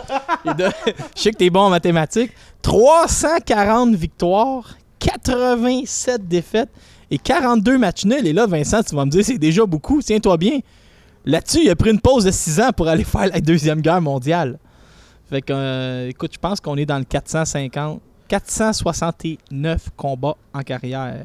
est 0.44 0.54
de- 0.54 0.64
je 1.16 1.20
sais 1.22 1.30
que 1.30 1.36
t'es 1.36 1.50
bon 1.50 1.60
en 1.60 1.70
mathématiques, 1.70 2.32
340 2.62 3.94
victoires, 3.94 4.76
87 4.98 6.26
défaites 6.26 6.70
et 7.10 7.18
42 7.18 7.78
matchs 7.78 8.04
nuls. 8.04 8.26
Et 8.26 8.32
là, 8.32 8.46
Vincent, 8.46 8.82
tu 8.82 8.94
vas 8.96 9.04
me 9.04 9.10
dire, 9.10 9.24
c'est 9.24 9.38
déjà 9.38 9.64
beaucoup, 9.66 10.02
tiens-toi 10.02 10.36
bien. 10.36 10.58
Là-dessus, 11.24 11.60
il 11.64 11.70
a 11.70 11.76
pris 11.76 11.90
une 11.90 12.00
pause 12.00 12.24
de 12.24 12.30
6 12.30 12.60
ans 12.60 12.70
pour 12.76 12.88
aller 12.88 13.04
faire 13.04 13.26
la 13.28 13.40
Deuxième 13.40 13.80
Guerre 13.80 14.00
mondiale. 14.00 14.58
Fait 15.30 15.42
que, 15.42 15.52
euh, 15.52 16.08
écoute, 16.08 16.32
je 16.34 16.38
pense 16.38 16.60
qu'on 16.60 16.76
est 16.76 16.86
dans 16.86 16.98
le 16.98 17.04
450, 17.04 18.00
469 18.28 19.90
combats 19.96 20.36
en 20.54 20.62
carrière. 20.62 21.24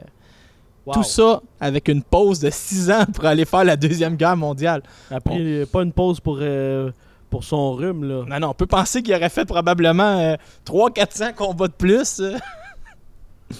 Wow. 0.85 0.95
Tout 0.95 1.03
ça 1.03 1.41
avec 1.61 1.87
une 1.87 2.03
pause 2.03 2.39
de 2.39 2.49
6 2.49 2.91
ans 2.91 3.05
pour 3.13 3.25
aller 3.25 3.45
faire 3.45 3.63
la 3.63 3.75
Deuxième 3.77 4.15
Guerre 4.17 4.35
mondiale. 4.35 4.83
A 5.09 5.21
pris 5.21 5.37
euh, 5.39 5.65
pas 5.65 5.81
une 5.83 5.93
pause 5.93 6.19
pour, 6.19 6.39
euh, 6.41 6.91
pour 7.29 7.43
son 7.45 7.71
rhume, 7.73 8.03
là. 8.03 8.25
Non, 8.27 8.39
non, 8.39 8.49
on 8.49 8.53
peut 8.53 8.65
penser 8.65 9.01
qu'il 9.01 9.13
aurait 9.15 9.29
fait 9.29 9.45
probablement 9.45 10.35
300-400 10.65 11.33
combats 11.35 11.67
de 11.69 11.73
plus. 11.73 12.19
euh. 12.19 12.37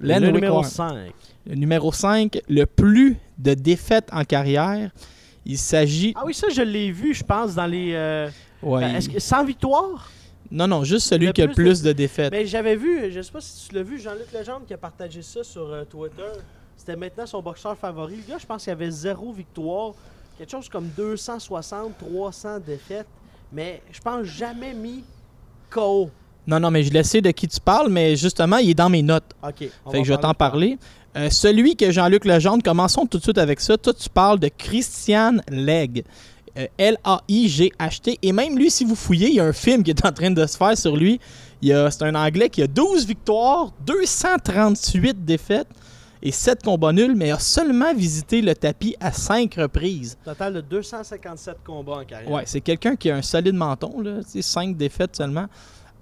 Le 0.00 0.14
numéro 0.18 0.58
Wickwar. 0.60 0.64
5. 0.64 0.94
Le 1.46 1.54
numéro 1.54 1.92
5, 1.92 2.40
le 2.48 2.64
plus 2.66 3.16
de 3.38 3.54
défaites 3.54 4.08
en 4.12 4.24
carrière. 4.24 4.90
Il 5.44 5.58
s'agit. 5.58 6.12
Ah 6.16 6.22
oui, 6.26 6.34
ça, 6.34 6.48
je 6.52 6.62
l'ai 6.62 6.90
vu, 6.90 7.14
je 7.14 7.22
pense, 7.22 7.54
dans 7.54 7.66
les. 7.66 7.92
euh, 7.94 8.28
Ouais, 8.62 8.80
ben, 8.80 8.96
est-ce 8.96 9.08
que, 9.08 9.20
sans 9.20 9.44
victoire? 9.44 10.10
Non, 10.50 10.66
non, 10.66 10.84
juste 10.84 11.08
celui 11.08 11.32
qui 11.32 11.42
a 11.42 11.46
le 11.46 11.54
plus 11.54 11.82
de 11.82 11.92
défaites. 11.92 12.30
Mais 12.30 12.46
j'avais 12.46 12.76
vu, 12.76 13.10
je 13.12 13.20
sais 13.20 13.32
pas 13.32 13.40
si 13.40 13.68
tu 13.68 13.74
l'as 13.74 13.82
vu, 13.82 14.00
Jean-Luc 14.00 14.32
Legendre 14.32 14.66
qui 14.66 14.74
a 14.74 14.78
partagé 14.78 15.22
ça 15.22 15.42
sur 15.42 15.72
euh, 15.72 15.84
Twitter. 15.84 16.22
C'était 16.76 16.96
maintenant 16.96 17.26
son 17.26 17.42
boxeur 17.42 17.76
favori. 17.76 18.16
Le 18.16 18.32
gars, 18.32 18.38
je 18.38 18.46
pense 18.46 18.64
qu'il 18.64 18.72
avait 18.72 18.90
zéro 18.90 19.32
victoire. 19.32 19.94
Quelque 20.38 20.50
chose 20.50 20.68
comme 20.68 20.88
260, 20.96 21.98
300 21.98 22.60
défaites. 22.60 23.06
Mais 23.52 23.80
je 23.90 24.00
pense 24.00 24.24
jamais 24.24 24.74
mis 24.74 25.04
KO. 25.70 26.10
Non, 26.46 26.60
non, 26.60 26.70
mais 26.70 26.82
je 26.82 26.92
le 26.92 27.02
sais 27.02 27.20
de 27.20 27.30
qui 27.30 27.48
tu 27.48 27.60
parles, 27.60 27.90
mais 27.90 28.14
justement, 28.14 28.58
il 28.58 28.70
est 28.70 28.74
dans 28.74 28.90
mes 28.90 29.02
notes. 29.02 29.34
Ok. 29.42 29.68
Fait 29.90 29.98
que 29.98 30.04
je 30.04 30.12
vais 30.12 30.20
t'en 30.20 30.34
parler. 30.34 30.78
Euh, 31.16 31.30
celui 31.30 31.76
que 31.76 31.90
Jean-Luc 31.90 32.24
Legendre, 32.24 32.62
commençons 32.62 33.06
tout 33.06 33.18
de 33.18 33.22
suite 33.22 33.38
avec 33.38 33.60
ça. 33.60 33.76
Toi, 33.78 33.94
tu 33.94 34.08
parles 34.08 34.38
de 34.38 34.48
Christian 34.48 35.38
Legge. 35.48 36.02
Euh, 36.58 36.66
L-A-I-G-H-T. 36.78 38.18
Et 38.22 38.32
même 38.32 38.56
lui, 38.58 38.70
si 38.70 38.84
vous 38.84 38.94
fouillez, 38.94 39.28
il 39.28 39.34
y 39.34 39.40
a 39.40 39.44
un 39.44 39.52
film 39.52 39.82
qui 39.82 39.90
est 39.90 40.06
en 40.06 40.12
train 40.12 40.30
de 40.30 40.46
se 40.46 40.56
faire 40.56 40.76
sur 40.76 40.96
lui. 40.96 41.20
Il 41.62 41.68
y 41.68 41.72
a- 41.72 41.90
C'est 41.90 42.04
un 42.04 42.14
Anglais 42.14 42.48
qui 42.48 42.62
a 42.62 42.66
12 42.66 43.06
victoires, 43.06 43.72
238 43.86 45.24
défaites 45.24 45.68
et 46.22 46.32
7 46.32 46.62
combats 46.62 46.92
nuls, 46.92 47.14
mais 47.14 47.30
a 47.30 47.38
seulement 47.38 47.92
visité 47.94 48.40
le 48.42 48.54
tapis 48.54 48.96
à 49.00 49.12
5 49.12 49.54
reprises. 49.54 50.16
Total 50.24 50.54
de 50.54 50.60
257 50.62 51.58
combats 51.64 51.98
en 51.98 52.04
carrière. 52.04 52.30
Ouais, 52.30 52.42
c'est 52.46 52.60
quelqu'un 52.60 52.96
qui 52.96 53.10
a 53.10 53.16
un 53.16 53.22
solide 53.22 53.54
menton, 53.54 54.00
là, 54.00 54.22
tu 54.24 54.30
sais, 54.30 54.42
5 54.42 54.76
défaites 54.76 55.14
seulement. 55.16 55.46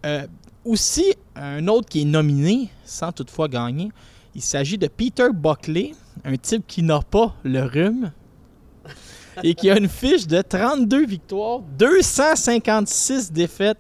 Euh, 0.07 0.27
aussi, 0.65 1.15
un 1.37 1.67
autre 1.69 1.89
qui 1.89 2.03
est 2.03 2.07
nominé, 2.07 2.69
sans 2.85 3.13
toutefois 3.13 3.49
gagner, 3.49 3.91
il 4.35 4.43
s'agit 4.43 4.79
de 4.79 4.87
Peter 4.87 5.29
Buckley, 5.33 5.93
un 6.25 6.37
type 6.37 6.65
qui 6.67 6.83
n'a 6.83 7.01
pas 7.01 7.35
le 7.43 7.63
rhume 7.65 8.13
et 9.43 9.55
qui 9.55 9.71
a 9.71 9.79
une 9.79 9.89
fiche 9.89 10.27
de 10.27 10.41
32 10.41 11.07
victoires, 11.07 11.61
256 11.79 13.33
défaites, 13.33 13.79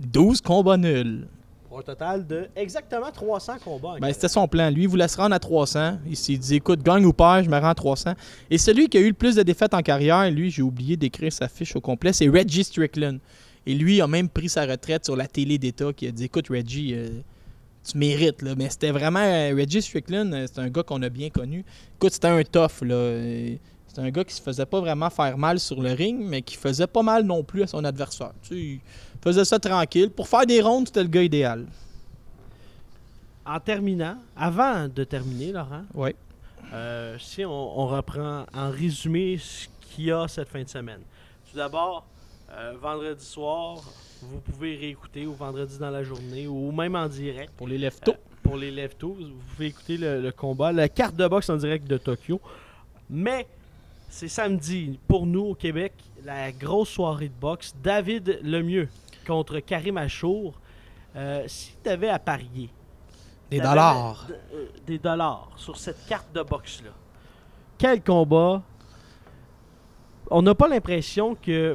12 0.00 0.40
combats 0.40 0.76
nuls. 0.76 1.26
Pour 1.68 1.78
un 1.78 1.82
total 1.82 2.26
de 2.26 2.48
exactement 2.56 3.12
300 3.12 3.54
combats 3.64 3.90
en 3.90 3.98
Ben, 3.98 4.12
c'était 4.12 4.28
son 4.28 4.48
plan. 4.48 4.70
Lui, 4.70 4.82
il 4.82 4.88
voulait 4.88 5.06
se 5.06 5.16
rendre 5.16 5.34
à 5.34 5.38
300. 5.38 5.98
Il 6.08 6.16
s'est 6.16 6.36
dit, 6.36 6.56
écoute, 6.56 6.82
gagne 6.82 7.04
ou 7.04 7.12
perd, 7.12 7.44
je 7.44 7.50
me 7.50 7.58
rends 7.58 7.68
à 7.68 7.74
300. 7.74 8.14
Et 8.50 8.58
celui 8.58 8.88
qui 8.88 8.98
a 8.98 9.00
eu 9.00 9.08
le 9.08 9.14
plus 9.14 9.36
de 9.36 9.42
défaites 9.42 9.72
en 9.72 9.82
carrière, 9.82 10.28
lui, 10.30 10.50
j'ai 10.50 10.62
oublié 10.62 10.96
d'écrire 10.96 11.32
sa 11.32 11.48
fiche 11.48 11.76
au 11.76 11.80
complet, 11.80 12.12
c'est 12.12 12.28
Reggie 12.28 12.64
Strickland. 12.64 13.20
Et 13.66 13.74
lui 13.74 14.00
a 14.00 14.08
même 14.08 14.28
pris 14.28 14.48
sa 14.48 14.66
retraite 14.66 15.04
sur 15.04 15.14
la 15.14 15.26
télé 15.28 15.58
d'État 15.58 15.92
qui 15.92 16.08
a 16.08 16.10
dit, 16.10 16.24
écoute, 16.24 16.48
Reggie, 16.48 16.92
euh, 16.94 17.08
tu 17.88 17.98
mérites. 17.98 18.42
Là. 18.42 18.54
Mais 18.56 18.68
c'était 18.68 18.90
vraiment, 18.90 19.20
euh, 19.20 19.54
Reggie 19.56 19.82
Strickland, 19.82 20.32
euh, 20.32 20.46
c'est 20.52 20.60
un 20.60 20.70
gars 20.70 20.82
qu'on 20.82 21.02
a 21.02 21.08
bien 21.08 21.30
connu. 21.30 21.64
Écoute, 21.96 22.12
c'était 22.12 22.28
un 22.28 22.42
tough. 22.42 22.82
Là. 22.82 23.56
Euh, 23.90 23.94
C'est 23.94 24.00
un 24.00 24.10
gars 24.10 24.24
qui 24.24 24.34
se 24.34 24.42
faisait 24.42 24.66
pas 24.66 24.80
vraiment 24.80 25.10
faire 25.10 25.36
mal 25.38 25.58
sur 25.60 25.80
le 25.80 25.92
ring, 25.92 26.20
mais 26.24 26.42
qui 26.42 26.56
faisait 26.56 26.86
pas 26.86 27.02
mal 27.02 27.24
non 27.24 27.42
plus 27.42 27.62
à 27.62 27.66
son 27.66 27.84
adversaire. 27.84 28.32
Tu 28.42 28.48
sais, 28.48 28.54
il 28.56 28.80
faisait 29.22 29.44
ça 29.44 29.58
tranquille. 29.58 30.10
Pour 30.10 30.28
faire 30.28 30.46
des 30.46 30.60
rondes, 30.60 30.86
c'était 30.86 31.02
le 31.02 31.08
gars 31.08 31.22
idéal. 31.22 31.66
En 33.44 33.58
terminant, 33.58 34.16
avant 34.36 34.86
de 34.88 35.04
terminer, 35.04 35.52
Laurent. 35.52 35.82
Euh, 36.72 37.16
si 37.18 37.44
on, 37.44 37.80
on 37.80 37.86
reprend 37.88 38.44
en 38.54 38.70
résumé 38.70 39.38
ce 39.38 39.66
qu'il 39.80 40.04
y 40.04 40.12
a 40.12 40.28
cette 40.28 40.48
fin 40.48 40.62
de 40.62 40.68
semaine. 40.68 41.00
Tout 41.50 41.56
d'abord, 41.56 42.06
euh, 42.52 42.74
vendredi 42.80 43.24
soir, 43.24 43.78
vous 44.22 44.38
pouvez 44.38 44.76
réécouter 44.76 45.26
ou 45.26 45.32
vendredi 45.34 45.78
dans 45.78 45.90
la 45.90 46.04
journée 46.04 46.46
ou 46.46 46.70
même 46.70 46.94
en 46.94 47.08
direct 47.08 47.50
Pour 47.56 47.66
les 47.66 47.78
leftos. 47.78 48.14
pour 48.42 48.56
les 48.56 48.70
leftos. 48.70 49.16
Vous 49.18 49.30
pouvez 49.56 49.66
écouter 49.68 49.96
le, 49.96 50.20
le 50.20 50.30
combat, 50.30 50.70
la 50.70 50.88
carte 50.88 51.16
de 51.16 51.26
boxe 51.26 51.50
en 51.50 51.56
direct 51.56 51.88
de 51.88 51.96
Tokyo. 51.98 52.40
Mais 53.08 53.48
c'est 54.10 54.28
samedi 54.28 54.98
pour 55.08 55.24
nous 55.26 55.40
au 55.46 55.54
Québec, 55.54 55.92
la 56.24 56.52
grosse 56.52 56.90
soirée 56.90 57.28
de 57.28 57.34
boxe. 57.40 57.74
David 57.82 58.40
Lemieux 58.42 58.88
contre 59.26 59.60
Karim 59.60 59.96
Achour. 59.96 60.60
Euh, 61.16 61.44
si 61.46 61.74
tu 61.82 61.88
avais 61.88 62.08
à 62.08 62.18
parier, 62.18 62.70
Des 63.50 63.60
dollars. 63.60 64.26
euh, 64.52 64.66
des 64.86 64.98
dollars 64.98 65.48
sur 65.56 65.76
cette 65.76 66.06
carte 66.06 66.32
de 66.34 66.42
boxe-là. 66.42 66.90
Quel 67.78 68.02
combat? 68.02 68.62
On 70.30 70.42
n'a 70.42 70.54
pas 70.54 70.68
l'impression 70.68 71.34
que. 71.34 71.74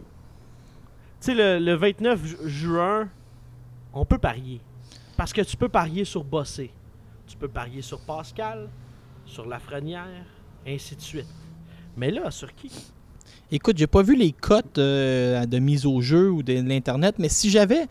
Tu 1.20 1.32
sais, 1.32 1.34
le, 1.34 1.60
le 1.60 1.74
29 1.74 2.26
ju- 2.26 2.38
juin, 2.46 3.10
on 3.94 4.06
peut 4.06 4.18
parier. 4.20 4.62
Parce 5.18 5.34
que 5.34 5.42
tu 5.42 5.58
peux 5.58 5.70
parier 5.70 6.06
sur 6.06 6.24
Bossé. 6.24 6.72
Tu 7.28 7.36
peux 7.38 7.48
parier 7.48 7.82
sur 7.82 8.00
Pascal, 8.02 8.70
sur 9.26 9.46
Lafrenière, 9.46 10.26
ainsi 10.68 10.96
de 10.96 11.02
suite. 11.02 11.28
Mais 11.98 12.12
là, 12.12 12.32
sur 12.32 12.54
qui? 12.54 12.72
Écoute, 13.52 13.78
j'ai 13.78 13.88
pas 13.88 14.02
vu 14.02 14.16
les 14.16 14.32
cotes 14.32 14.78
euh, 14.78 15.46
de 15.46 15.60
mise 15.60 15.86
au 15.86 16.02
jeu 16.02 16.32
ou 16.32 16.44
de 16.44 16.54
l'Internet, 16.54 17.16
mais 17.20 17.30
si 17.30 17.50
j'avais 17.50 17.86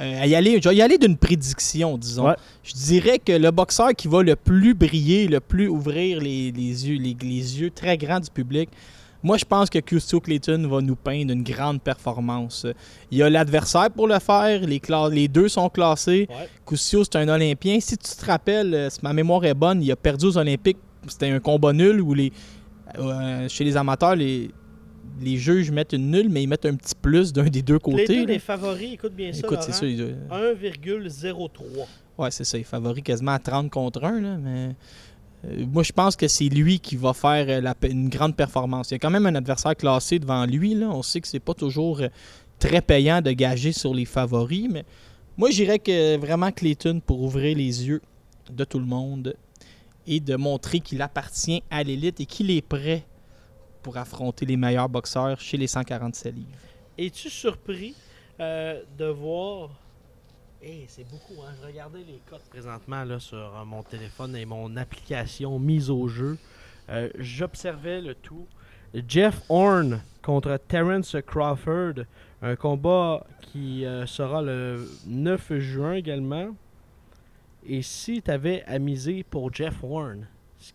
euh, 0.00 0.20
à 0.20 0.26
y 0.26 0.34
aller, 0.34 0.60
je 0.62 0.68
vais 0.68 0.76
y 0.76 0.82
aller 0.82 0.98
d'une 0.98 1.16
prédiction, 1.16 1.96
disons. 1.96 2.28
Ouais. 2.28 2.36
Je 2.62 2.72
dirais 2.74 3.18
que 3.18 3.32
le 3.32 3.50
boxeur 3.50 3.94
qui 3.96 4.08
va 4.08 4.22
le 4.22 4.36
plus 4.36 4.74
briller, 4.74 5.28
le 5.28 5.40
plus 5.40 5.68
ouvrir 5.68 6.20
les, 6.20 6.52
les 6.52 6.88
yeux, 6.88 6.98
les, 6.98 7.16
les 7.20 7.60
yeux 7.60 7.70
très 7.70 7.96
grands 7.96 8.20
du 8.20 8.30
public, 8.30 8.68
moi 9.22 9.36
je 9.36 9.44
pense 9.44 9.70
que 9.70 9.78
Custio 9.78 10.20
Clayton 10.20 10.66
va 10.68 10.80
nous 10.80 10.96
peindre 10.96 11.32
une 11.32 11.44
grande 11.44 11.80
performance. 11.80 12.66
Il 13.10 13.18
y 13.18 13.22
a 13.22 13.30
l'adversaire 13.30 13.90
pour 13.90 14.08
le 14.08 14.18
faire, 14.18 14.60
les, 14.66 15.28
deux 15.28 15.48
sont 15.48 15.68
classés. 15.68 16.26
Ouais. 16.28 16.48
Custio, 16.66 17.04
c'est 17.04 17.16
un 17.16 17.28
Olympien. 17.28 17.78
Si 17.80 17.96
tu 17.96 18.10
te 18.10 18.26
rappelles, 18.26 18.74
euh, 18.74 18.90
si 18.90 18.98
ma 19.02 19.12
mémoire 19.12 19.44
est 19.44 19.54
bonne, 19.54 19.82
il 19.82 19.90
a 19.92 19.96
perdu 19.96 20.26
aux 20.26 20.36
Olympiques. 20.36 20.78
C'était 21.06 21.30
un 21.30 21.40
combat 21.40 21.72
nul 21.72 22.00
où 22.00 22.14
les, 22.14 22.32
euh, 22.98 23.48
chez 23.48 23.64
les 23.64 23.76
amateurs, 23.76 24.14
les, 24.16 24.50
les 25.20 25.36
juges 25.36 25.70
mettent 25.70 25.92
une 25.92 26.10
nulle, 26.10 26.28
mais 26.28 26.42
ils 26.42 26.46
mettent 26.46 26.66
un 26.66 26.74
petit 26.74 26.94
plus 27.00 27.32
d'un 27.32 27.44
des 27.44 27.62
deux 27.62 27.78
côtés. 27.78 28.04
Clayton 28.04 28.26
là. 28.26 28.34
est 28.34 28.38
favori, 28.38 28.94
écoute 28.94 29.14
bien. 29.14 29.32
Écoute, 29.32 29.58
c'est 29.62 29.72
ça. 29.72 29.84
Laurent. 29.86 30.14
il- 30.30 30.68
1,03. 30.68 31.86
Ouais, 32.18 32.30
c'est 32.30 32.44
ça. 32.44 32.58
Il 32.58 32.64
favorise 32.64 33.02
quasiment 33.02 33.32
à 33.32 33.38
30 33.38 33.70
contre 33.70 34.04
1, 34.04 34.20
là, 34.20 34.36
mais 34.36 34.74
euh, 35.44 35.64
moi, 35.72 35.82
je 35.82 35.92
pense 35.92 36.16
que 36.16 36.28
c'est 36.28 36.48
lui 36.48 36.78
qui 36.78 36.96
va 36.96 37.12
faire 37.12 37.46
euh, 37.48 37.60
la 37.60 37.74
une 37.82 38.08
grande 38.08 38.36
performance. 38.36 38.90
Il 38.90 38.94
y 38.94 38.96
a 38.96 38.98
quand 38.98 39.10
même 39.10 39.26
un 39.26 39.34
adversaire 39.34 39.76
classé 39.76 40.18
devant 40.18 40.44
lui. 40.46 40.74
Là. 40.74 40.88
On 40.90 41.02
sait 41.02 41.20
que 41.20 41.28
c'est 41.28 41.40
pas 41.40 41.54
toujours 41.54 42.00
euh, 42.00 42.08
très 42.58 42.80
payant 42.80 43.20
de 43.20 43.32
gager 43.32 43.72
sur 43.72 43.94
les 43.94 44.04
favoris, 44.04 44.68
mais 44.70 44.84
moi, 45.36 45.50
j'irais 45.50 45.78
que 45.78 46.16
vraiment 46.18 46.52
Clayton 46.52 47.00
pour 47.04 47.22
ouvrir 47.22 47.56
les 47.56 47.86
yeux 47.86 48.02
de 48.50 48.64
tout 48.64 48.78
le 48.78 48.84
monde 48.84 49.34
et 50.06 50.20
de 50.20 50.36
montrer 50.36 50.80
qu'il 50.80 51.02
appartient 51.02 51.62
à 51.70 51.82
l'élite 51.82 52.20
et 52.20 52.26
qu'il 52.26 52.50
est 52.50 52.66
prêt 52.66 53.04
pour 53.82 53.96
affronter 53.96 54.46
les 54.46 54.56
meilleurs 54.56 54.88
boxeurs 54.88 55.40
chez 55.40 55.56
les 55.56 55.66
147 55.66 56.34
livres. 56.34 56.48
Es-tu 56.98 57.30
surpris 57.30 57.94
euh, 58.40 58.82
de 58.98 59.06
voir? 59.06 59.70
Hey, 60.62 60.84
c'est 60.88 61.04
beaucoup, 61.04 61.42
hein? 61.42 61.52
Je 61.60 61.66
regardais 61.66 62.04
les 62.06 62.20
codes 62.28 62.42
présentement 62.48 63.04
là, 63.04 63.18
sur 63.18 63.36
euh, 63.36 63.64
mon 63.64 63.82
téléphone 63.82 64.36
et 64.36 64.44
mon 64.44 64.76
application 64.76 65.58
mise 65.58 65.90
au 65.90 66.06
jeu. 66.06 66.38
Euh, 66.88 67.08
J'observais 67.18 68.00
le 68.00 68.14
tout. 68.14 68.46
Jeff 69.08 69.40
Horn 69.48 70.02
contre 70.22 70.58
Terence 70.68 71.16
Crawford. 71.26 72.04
Un 72.42 72.56
combat 72.56 73.24
qui 73.40 73.84
sera 74.06 74.42
le 74.42 74.88
9 75.06 75.58
juin 75.58 75.92
également. 75.94 76.54
Et 77.66 77.82
si 77.82 78.22
tu 78.22 78.30
avais 78.30 78.62
à 78.66 78.78
miser 78.78 79.24
pour 79.28 79.52
Jeff 79.52 79.74
Warren, 79.82 80.26
ce 80.58 80.72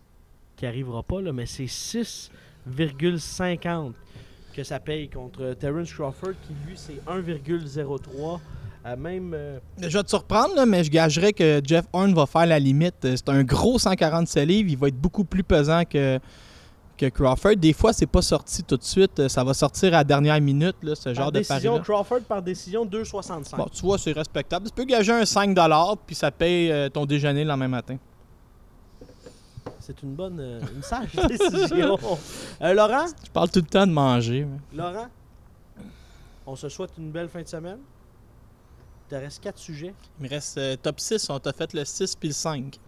qui 0.56 0.66
arrivera 0.66 1.02
pas, 1.02 1.20
là, 1.20 1.32
mais 1.32 1.46
c'est 1.46 1.64
6,50 1.66 3.92
que 4.54 4.64
ça 4.64 4.80
paye 4.80 5.08
contre 5.08 5.54
Terence 5.54 5.92
Crawford, 5.92 6.32
qui 6.46 6.52
lui, 6.66 6.76
c'est 6.76 7.00
1,03. 7.06 8.40
À 8.84 8.96
même. 8.96 9.32
euh, 9.34 9.58
Je 9.80 9.88
vais 9.98 10.02
te 10.04 10.08
surprendre, 10.08 10.54
là, 10.54 10.64
mais 10.64 10.82
je 10.84 10.90
gagerais 10.90 11.32
que 11.32 11.60
Jeff 11.64 11.84
Horn 11.92 12.14
va 12.14 12.26
faire 12.26 12.46
la 12.46 12.58
limite. 12.58 12.94
C'est 13.02 13.28
un 13.28 13.42
gros 13.44 13.78
147 13.78 14.46
livres. 14.48 14.70
Il 14.70 14.78
va 14.78 14.88
être 14.88 14.96
beaucoup 14.98 15.24
plus 15.24 15.42
pesant 15.42 15.84
que, 15.84 16.18
que 16.98 17.06
Crawford. 17.08 17.56
Des 17.56 17.72
fois, 17.72 17.92
c'est 17.94 18.06
pas 18.06 18.20
sorti 18.20 18.62
tout 18.62 18.76
de 18.76 18.82
suite. 18.82 19.18
Euh, 19.20 19.28
Ça 19.28 19.42
va 19.44 19.54
sortir 19.54 19.88
à 19.94 19.98
la 19.98 20.04
dernière 20.04 20.38
minute, 20.40 20.76
là, 20.82 20.94
ce 20.94 21.14
genre 21.14 21.32
de 21.32 21.38
décision, 21.38 21.72
pari-là. 21.78 21.84
Crawford 21.84 22.20
par 22.28 22.42
décision 22.42 22.84
2,65. 22.84 23.56
Bon, 23.56 23.66
tu 23.72 23.80
vois, 23.82 23.96
c'est 23.98 24.12
respectable. 24.12 24.66
Tu 24.68 24.72
peux 24.74 24.84
gager 24.84 25.12
un 25.12 25.22
5$, 25.22 25.96
puis 26.06 26.14
ça 26.14 26.30
paye 26.30 26.70
euh, 26.70 26.88
ton 26.90 27.06
déjeuner 27.06 27.44
le 27.44 27.48
lendemain 27.48 27.68
matin. 27.68 27.96
C'est 29.80 30.02
une 30.02 30.14
bonne, 30.14 30.38
euh, 30.40 30.60
une 30.74 30.82
sage 30.82 31.08
décision. 31.28 31.98
Euh, 32.60 32.74
Laurent, 32.74 33.06
Je 33.24 33.30
parle 33.30 33.50
tout 33.50 33.60
le 33.60 33.66
temps 33.66 33.86
de 33.86 33.92
manger. 33.92 34.44
mais- 34.44 34.76
Laurent, 34.76 35.06
on 36.46 36.56
se 36.56 36.68
souhaite 36.68 36.90
une 36.98 37.10
belle 37.10 37.28
fin 37.28 37.42
de 37.42 37.48
semaine. 37.48 37.78
Il 39.06 39.10
te 39.10 39.14
reste 39.14 39.42
quatre 39.42 39.58
sujets. 39.58 39.94
Il 40.20 40.24
me 40.24 40.28
reste 40.28 40.60
top 40.82 41.00
6. 41.00 41.30
On 41.30 41.38
t'a 41.38 41.52
fait 41.54 41.72
le 41.72 41.84
6 41.84 42.14
puis 42.16 42.28
le 42.28 42.34
5. 42.34 42.78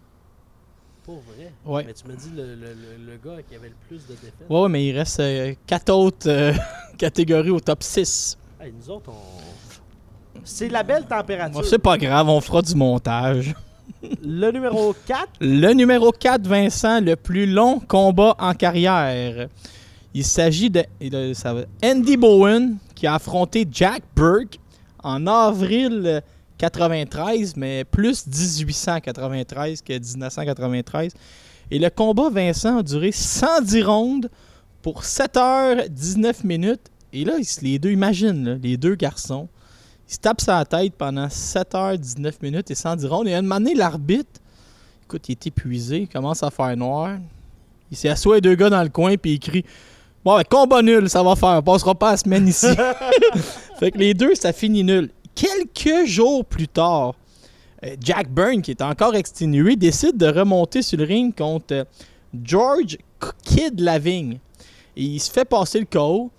Pour 1.10 1.22
vrai. 1.34 1.52
Ouais. 1.66 1.84
Mais 1.86 1.92
tu 1.92 2.06
m'as 2.06 2.14
dit 2.14 2.30
le, 2.36 2.42
le- 2.54 2.74
le- 2.74 3.12
le 3.12 3.16
gars 3.24 3.42
qui 3.48 3.56
avait 3.56 3.68
le 3.68 3.74
plus 3.88 4.06
de 4.06 4.12
défaites. 4.12 4.34
Ouais, 4.48 4.60
ouais, 4.60 4.68
mais 4.68 4.86
il 4.86 4.96
reste 4.96 5.20
4 5.66 5.90
autres 5.92 6.28
euh, 6.28 6.52
catégories 6.98 7.50
au 7.50 7.58
top 7.60 7.82
6. 7.82 8.38
Hey, 8.60 8.72
nous 8.78 8.90
autres, 8.92 9.10
on. 9.10 10.40
C'est 10.44 10.68
la 10.68 10.82
belle 10.84 11.04
température. 11.06 11.60
Bon, 11.60 11.66
c'est 11.66 11.78
pas 11.78 11.98
grave, 11.98 12.28
on 12.28 12.40
fera 12.40 12.62
du 12.62 12.74
montage. 12.76 13.54
Le 14.22 14.50
numéro 14.52 14.94
4, 15.06 15.28
Le 15.40 15.72
numéro 15.72 16.12
4, 16.12 16.46
Vincent, 16.46 17.00
le 17.00 17.16
plus 17.16 17.46
long 17.46 17.80
combat 17.80 18.36
en 18.38 18.54
carrière. 18.54 19.48
Il 20.14 20.24
s'agit 20.24 20.70
de, 20.70 20.84
ça 21.34 21.54
Andy 21.84 22.16
Bowen 22.16 22.76
qui 22.94 23.06
a 23.06 23.14
affronté 23.14 23.66
Jack 23.70 24.02
Burke 24.14 24.58
en 25.02 25.26
avril 25.26 26.02
euh, 26.04 26.20
93, 26.60 27.56
mais 27.56 27.84
plus 27.84 28.26
1893 28.26 29.80
que 29.80 29.92
1993. 29.94 31.12
Et 31.70 31.78
le 31.78 31.88
combat, 31.88 32.28
Vincent, 32.28 32.78
a 32.78 32.82
duré 32.82 33.12
110 33.12 33.82
rondes 33.82 34.30
pour 34.82 35.04
7 35.04 35.36
heures 35.38 35.76
19 35.88 36.44
minutes. 36.44 36.90
Et 37.12 37.24
là, 37.24 37.34
les 37.62 37.78
deux, 37.78 37.92
imagine, 37.92 38.60
les 38.62 38.76
deux 38.76 38.94
garçons, 38.94 39.48
ils 40.08 40.14
se 40.14 40.18
tapent 40.18 40.40
sa 40.40 40.64
tête 40.64 40.94
pendant 40.98 41.30
7 41.30 41.74
heures 41.74 41.98
19 41.98 42.42
minutes 42.42 42.70
et 42.70 42.74
110 42.74 43.06
rondes. 43.06 43.28
Et 43.28 43.34
à 43.34 43.38
un 43.38 43.42
moment 43.42 43.56
donné, 43.56 43.74
l'arbitre, 43.74 44.40
écoute, 45.04 45.28
il 45.28 45.32
est 45.32 45.46
épuisé, 45.46 46.02
il 46.02 46.08
commence 46.08 46.42
à 46.42 46.50
faire 46.50 46.76
noir. 46.76 47.16
Il 47.90 47.96
s'est 47.96 48.12
les 48.34 48.40
deux 48.40 48.54
gars 48.54 48.70
dans 48.70 48.82
le 48.82 48.88
coin 48.88 49.16
puis 49.16 49.32
il 49.32 49.40
crie 49.40 49.64
Bon, 50.22 50.36
ben, 50.36 50.44
combat 50.44 50.82
nul, 50.82 51.08
ça 51.08 51.22
va 51.22 51.34
faire, 51.34 51.56
on 51.58 51.62
passera 51.62 51.94
pas 51.94 52.10
la 52.10 52.16
semaine 52.18 52.46
ici. 52.46 52.66
fait 53.78 53.90
que 53.90 53.96
les 53.96 54.12
deux, 54.12 54.34
ça 54.34 54.52
finit 54.52 54.84
nul. 54.84 55.10
Quelques 55.34 56.06
jours 56.06 56.44
plus 56.44 56.68
tard, 56.68 57.14
euh, 57.84 57.96
Jack 58.02 58.28
Byrne, 58.30 58.62
qui 58.62 58.70
est 58.72 58.82
encore 58.82 59.14
exténué, 59.14 59.76
décide 59.76 60.16
de 60.16 60.26
remonter 60.26 60.82
sur 60.82 60.98
le 60.98 61.04
ring 61.04 61.34
contre 61.34 61.72
euh, 61.74 61.84
George 62.44 62.98
Kid 63.44 63.80
Lavigne. 63.80 64.38
Et 64.96 65.02
il 65.04 65.18
se 65.20 65.30
fait 65.30 65.44
passer 65.44 65.78
le 65.80 65.86
KO, 65.86 66.30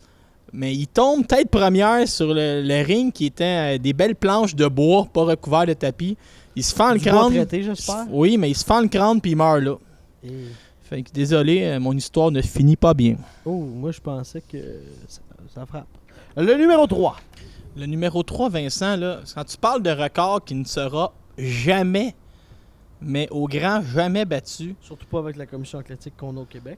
mais 0.53 0.75
il 0.75 0.87
tombe 0.87 1.25
tête 1.25 1.49
première 1.49 2.07
sur 2.07 2.33
le, 2.33 2.61
le 2.61 2.85
ring 2.85 3.11
qui 3.11 3.25
était 3.27 3.75
euh, 3.75 3.77
des 3.77 3.93
belles 3.93 4.15
planches 4.15 4.55
de 4.55 4.67
bois, 4.67 5.07
pas 5.11 5.23
recouvert 5.23 5.65
de 5.65 5.73
tapis. 5.73 6.17
Il 6.55 6.63
se 6.63 6.75
fend 6.75 6.91
le 6.91 6.99
crâne. 6.99 7.15
traité. 7.29 7.63
Oui, 8.11 8.37
mais 8.37 8.49
il 8.51 8.55
se 8.55 8.65
fend 8.65 8.81
le 8.81 8.87
crâne 8.89 9.21
puis 9.21 9.31
il 9.31 9.37
meurt 9.37 9.61
là. 9.61 9.75
Et- 10.23 10.29
Fait 10.83 11.01
que 11.01 11.11
désolé, 11.13 11.79
mon 11.79 11.93
histoire 11.93 12.29
ne 12.31 12.41
finit 12.41 12.75
pas 12.75 12.93
bien. 12.93 13.15
Oh, 13.45 13.51
moi, 13.73 13.91
je 13.93 14.01
pensais 14.01 14.41
que 14.41 14.57
ça, 15.07 15.21
ça 15.55 15.65
frappe. 15.65 15.87
Le 16.35 16.53
numéro 16.55 16.85
3. 16.85 17.15
Le 17.75 17.85
numéro 17.85 18.21
3, 18.23 18.49
Vincent, 18.49 18.97
là, 18.97 19.19
quand 19.33 19.43
tu 19.45 19.57
parles 19.57 19.81
de 19.81 19.91
record 19.91 20.43
qui 20.43 20.55
ne 20.55 20.65
sera 20.65 21.13
jamais, 21.37 22.13
mais 23.01 23.27
au 23.31 23.47
grand 23.47 23.81
jamais 23.81 24.25
battu, 24.25 24.75
Surtout 24.81 25.07
pas 25.07 25.19
avec 25.19 25.37
la 25.37 25.45
commission 25.45 25.79
athlétique 25.79 26.15
qu'on 26.17 26.35
a 26.37 26.41
au 26.41 26.45
Québec. 26.45 26.77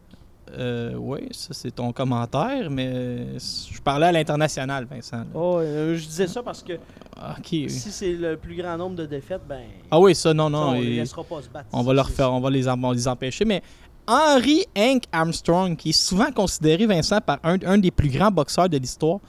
euh, 0.56 0.94
oui, 0.96 1.30
ça 1.32 1.50
c'est 1.54 1.72
ton 1.72 1.92
commentaire, 1.92 2.70
mais 2.70 3.40
je 3.40 3.82
parlais 3.82 4.06
à 4.08 4.12
l'international, 4.12 4.86
Vincent. 4.86 5.24
Oh, 5.34 5.58
euh, 5.60 5.96
je 5.96 6.06
disais 6.06 6.28
ça 6.28 6.44
parce 6.44 6.62
que 6.62 6.74
Ah, 7.18 7.36
si 7.44 7.68
c'est 7.70 8.14
le 8.14 8.38
plus 8.38 8.56
grand 8.56 8.78
nombre 8.78 8.96
de 8.96 9.06
défaites, 9.08 9.42
ben. 9.50 9.64
Ah 9.90 10.00
oui, 10.00 10.14
ça, 10.14 10.32
non, 10.34 10.46
ça, 10.46 10.50
non. 10.52 10.68
on 10.70 10.76
ne 10.76 10.82
laissera 10.84 11.24
pas 11.24 11.42
se 11.42 11.50
battre. 11.50 11.70
On 11.74 11.82
va 11.82 11.94
leur 11.94 12.08
C'est- 12.08 12.14
faire, 12.14 12.32
on 12.32 12.40
va 12.40 12.50
les, 12.52 12.68
en- 12.68 12.78
on 12.84 12.90
va 12.90 12.94
les 12.94 13.08
empêcher. 13.08 13.46
Mais 13.46 13.64
Henry 14.08 14.66
Hank 14.78 15.04
Armstrong, 15.12 15.76
qui 15.76 15.90
est 15.90 15.94
souvent 15.94 16.32
considéré, 16.32 16.86
Vincent, 16.86 17.20
par 17.22 17.40
un, 17.44 17.58
un 17.66 17.78
des 17.80 17.90
plus 17.92 18.10
grands 18.10 18.32
boxeurs 18.32 18.70
de 18.70 18.78
l'histoire. 18.78 19.20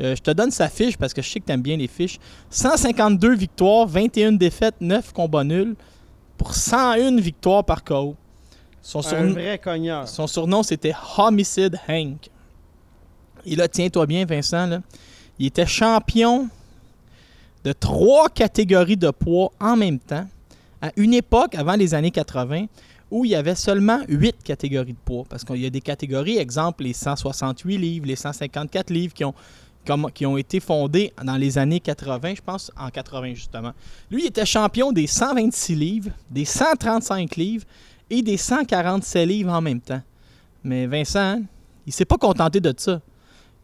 Euh, 0.00 0.14
je 0.14 0.22
te 0.22 0.30
donne 0.30 0.50
sa 0.50 0.68
fiche 0.68 0.96
parce 0.96 1.14
que 1.14 1.22
je 1.22 1.30
sais 1.30 1.40
que 1.40 1.46
tu 1.46 1.52
aimes 1.52 1.62
bien 1.62 1.76
les 1.76 1.88
fiches. 1.88 2.18
152 2.50 3.34
victoires, 3.34 3.86
21 3.86 4.32
défaites, 4.32 4.74
9 4.80 5.12
combats 5.12 5.44
nuls 5.44 5.74
pour 6.36 6.54
101 6.54 7.16
victoires 7.16 7.64
par 7.64 7.82
KO. 7.82 8.14
Son, 8.82 9.00
vrai 9.00 9.60
son 10.06 10.26
surnom, 10.28 10.62
c'était 10.62 10.94
Homicide 11.18 11.76
Hank. 11.88 12.30
Et 13.44 13.56
là, 13.56 13.66
tiens-toi 13.66 14.06
bien, 14.06 14.24
Vincent, 14.24 14.66
là, 14.66 14.80
il 15.38 15.46
était 15.46 15.66
champion 15.66 16.48
de 17.64 17.72
trois 17.72 18.28
catégories 18.28 18.96
de 18.96 19.10
poids 19.10 19.50
en 19.58 19.76
même 19.76 19.98
temps, 19.98 20.26
à 20.80 20.92
une 20.96 21.14
époque, 21.14 21.56
avant 21.56 21.74
les 21.74 21.94
années 21.94 22.12
80, 22.12 22.66
où 23.10 23.24
il 23.24 23.32
y 23.32 23.34
avait 23.34 23.56
seulement 23.56 24.00
huit 24.08 24.36
catégories 24.44 24.92
de 24.92 24.98
poids. 25.04 25.24
Parce 25.28 25.44
qu'il 25.44 25.56
y 25.56 25.66
a 25.66 25.70
des 25.70 25.80
catégories, 25.80 26.38
exemple 26.38 26.84
les 26.84 26.92
168 26.92 27.78
livres, 27.78 28.06
les 28.06 28.14
154 28.14 28.90
livres 28.90 29.14
qui 29.14 29.24
ont, 29.24 29.34
qui 30.12 30.26
ont 30.26 30.36
été 30.36 30.60
fondées 30.60 31.12
dans 31.22 31.36
les 31.36 31.58
années 31.58 31.80
80, 31.80 32.34
je 32.36 32.42
pense 32.42 32.72
en 32.76 32.90
80 32.90 33.34
justement. 33.34 33.72
Lui, 34.10 34.24
il 34.24 34.26
était 34.26 34.46
champion 34.46 34.92
des 34.92 35.06
126 35.06 35.74
livres, 35.74 36.10
des 36.30 36.44
135 36.44 37.36
livres 37.36 37.64
et 38.10 38.22
des 38.22 38.36
147 38.36 39.26
livres 39.26 39.52
en 39.52 39.60
même 39.60 39.80
temps. 39.80 40.02
Mais 40.64 40.86
Vincent, 40.86 41.20
hein, 41.20 41.42
il 41.86 41.92
s'est 41.92 42.04
pas 42.04 42.16
contenté 42.16 42.60
de 42.60 42.74
ça. 42.76 43.00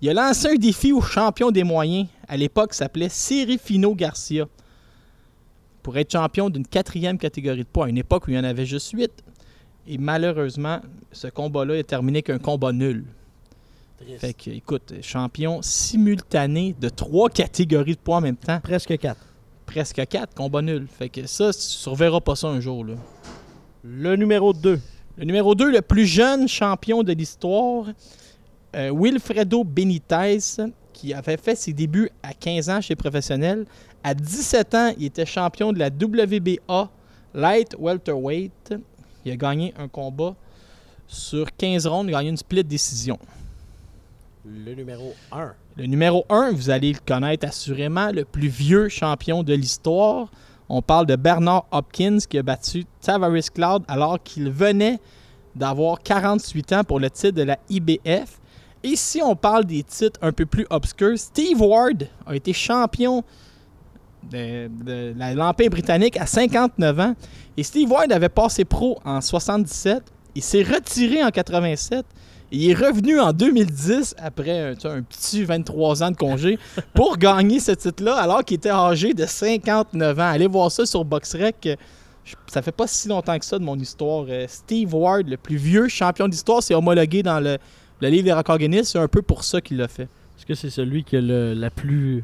Il 0.00 0.08
a 0.10 0.14
lancé 0.14 0.48
un 0.48 0.54
défi 0.56 0.92
au 0.92 1.00
champion 1.00 1.50
des 1.50 1.64
moyens. 1.64 2.08
À 2.28 2.36
l'époque, 2.36 2.74
s'appelait 2.74 3.08
Serifino 3.08 3.94
Garcia. 3.94 4.46
Pour 5.82 5.96
être 5.96 6.12
champion 6.12 6.48
d'une 6.48 6.66
quatrième 6.66 7.18
catégorie 7.18 7.58
de 7.58 7.68
poids, 7.68 7.86
à 7.86 7.88
une 7.88 7.98
époque 7.98 8.26
où 8.26 8.30
il 8.30 8.34
y 8.34 8.38
en 8.38 8.44
avait 8.44 8.66
juste 8.66 8.92
huit. 8.92 9.12
Et 9.86 9.98
malheureusement, 9.98 10.80
ce 11.10 11.26
combat-là 11.26 11.76
est 11.76 11.84
terminé 11.84 12.22
qu'un 12.22 12.38
combat 12.38 12.72
nul. 12.72 13.04
Triste. 14.04 14.20
Fait 14.20 14.34
que, 14.34 14.50
écoute, 14.50 14.94
champion 15.02 15.60
simultané 15.62 16.74
de 16.80 16.88
trois 16.88 17.28
catégories 17.30 17.94
de 17.94 18.00
poids 18.00 18.16
en 18.16 18.20
même 18.20 18.36
temps. 18.36 18.60
Presque 18.60 18.96
4. 18.98 19.16
Presque 19.66 20.06
quatre, 20.06 20.34
combat 20.34 20.60
nul. 20.60 20.86
Fait 20.86 21.08
que 21.08 21.26
ça, 21.26 21.52
tu 21.52 21.60
surveilleras 21.60 22.20
pas 22.20 22.36
ça 22.36 22.48
un 22.48 22.60
jour. 22.60 22.84
Là. 22.84 22.94
Le 23.82 24.16
numéro 24.16 24.52
2. 24.52 24.78
Le 25.16 25.24
numéro 25.24 25.54
2, 25.54 25.70
le 25.70 25.82
plus 25.82 26.06
jeune 26.06 26.48
champion 26.48 27.02
de 27.02 27.12
l'histoire, 27.12 27.86
euh, 28.74 28.90
Wilfredo 28.94 29.64
Benitez, 29.64 30.38
qui 30.92 31.14
avait 31.14 31.36
fait 31.36 31.54
ses 31.54 31.72
débuts 31.72 32.10
à 32.22 32.34
15 32.34 32.70
ans 32.70 32.80
chez 32.80 32.96
professionnel. 32.96 33.66
À 34.04 34.14
17 34.14 34.74
ans, 34.74 34.92
il 34.98 35.06
était 35.06 35.26
champion 35.26 35.72
de 35.72 35.78
la 35.78 35.88
WBA 35.88 36.90
Light 37.34 37.74
Welterweight. 37.78 38.74
Il 39.24 39.32
a 39.32 39.36
gagné 39.36 39.72
un 39.78 39.88
combat 39.88 40.34
sur 41.06 41.54
15 41.56 41.86
rondes, 41.86 42.08
il 42.08 42.14
a 42.14 42.18
gagné 42.18 42.30
une 42.30 42.36
split 42.36 42.64
décision. 42.64 43.18
Le 44.44 44.74
numéro 44.74 45.14
1. 45.30 45.52
Le 45.76 45.86
numéro 45.86 46.24
1, 46.28 46.52
vous 46.52 46.70
allez 46.70 46.92
le 46.92 46.98
connaître 47.06 47.46
assurément, 47.46 48.10
le 48.10 48.24
plus 48.24 48.48
vieux 48.48 48.88
champion 48.88 49.42
de 49.42 49.54
l'histoire. 49.54 50.30
On 50.68 50.82
parle 50.82 51.06
de 51.06 51.16
Bernard 51.16 51.66
Hopkins 51.70 52.18
qui 52.28 52.38
a 52.38 52.42
battu 52.42 52.84
Tavares 53.00 53.52
Cloud 53.54 53.84
alors 53.88 54.20
qu'il 54.22 54.50
venait 54.50 54.98
d'avoir 55.54 56.02
48 56.02 56.72
ans 56.72 56.84
pour 56.84 56.98
le 56.98 57.10
titre 57.10 57.36
de 57.36 57.42
la 57.42 57.58
IBF. 57.68 58.40
Et 58.82 58.96
si 58.96 59.20
on 59.22 59.36
parle 59.36 59.64
des 59.64 59.84
titres 59.84 60.18
un 60.22 60.32
peu 60.32 60.46
plus 60.46 60.66
obscurs, 60.70 61.16
Steve 61.18 61.60
Ward 61.60 62.08
a 62.26 62.34
été 62.34 62.52
champion 62.52 63.22
de, 64.28 64.68
de 64.68 65.14
la- 65.16 65.34
l'Empire 65.34 65.70
britannique 65.70 66.16
à 66.16 66.26
59 66.26 66.98
ans. 67.00 67.14
Et 67.56 67.62
Steve 67.62 67.90
Ward 67.90 68.10
avait 68.10 68.28
passé 68.28 68.64
pro 68.64 68.98
en 69.04 69.20
77. 69.20 70.02
Il 70.34 70.42
s'est 70.42 70.62
retiré 70.62 71.22
en 71.22 71.30
87. 71.30 72.04
Il 72.52 72.70
est 72.70 72.74
revenu 72.74 73.18
en 73.18 73.32
2010 73.32 74.14
après 74.18 74.60
un, 74.72 74.74
sais, 74.78 74.88
un 74.88 75.02
petit 75.02 75.42
23 75.44 76.02
ans 76.02 76.10
de 76.10 76.16
congé 76.16 76.58
pour 76.94 77.16
gagner 77.16 77.58
ce 77.60 77.72
titre-là 77.72 78.14
alors 78.16 78.44
qu'il 78.44 78.56
était 78.56 78.70
âgé 78.70 79.14
de 79.14 79.24
59 79.24 80.18
ans. 80.18 80.22
Allez 80.22 80.46
voir 80.46 80.70
ça 80.70 80.84
sur 80.84 81.04
BoxRec. 81.04 81.66
euh, 81.66 81.76
Ça 82.46 82.60
fait 82.60 82.70
pas 82.72 82.86
si 82.86 83.08
longtemps 83.08 83.38
que 83.38 83.44
ça 83.44 83.58
de 83.58 83.64
mon 83.64 83.78
histoire. 83.78 84.26
Euh, 84.28 84.44
Steve 84.48 84.94
Ward, 84.94 85.26
le 85.28 85.36
plus 85.38 85.56
vieux 85.56 85.88
champion 85.88 86.28
d'histoire, 86.28 86.62
c'est 86.62 86.74
homologué 86.74 87.22
dans 87.22 87.40
le, 87.40 87.56
le 88.00 88.08
livre 88.08 88.24
des 88.24 88.32
records 88.34 88.58
Guinness. 88.58 88.90
C'est 88.90 88.98
un 88.98 89.08
peu 89.08 89.22
pour 89.22 89.44
ça 89.44 89.60
qu'il 89.62 89.78
l'a 89.78 89.88
fait. 89.88 90.02
Est-ce 90.38 90.44
que 90.46 90.54
c'est 90.54 90.70
celui 90.70 91.04
qui 91.04 91.16
a 91.16 91.20
le- 91.22 91.54
la 91.54 91.70
plus 91.70 92.22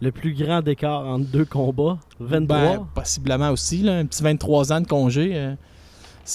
le 0.00 0.10
plus 0.10 0.32
grand 0.34 0.66
écart 0.66 1.06
entre 1.06 1.26
deux 1.26 1.44
combats? 1.44 1.98
23. 2.20 2.56
Ben, 2.58 2.86
possiblement 2.94 3.50
aussi, 3.50 3.82
là, 3.82 3.98
un 3.98 4.06
petit 4.06 4.22
23 4.22 4.72
ans 4.72 4.80
de 4.80 4.86
congé. 4.86 5.36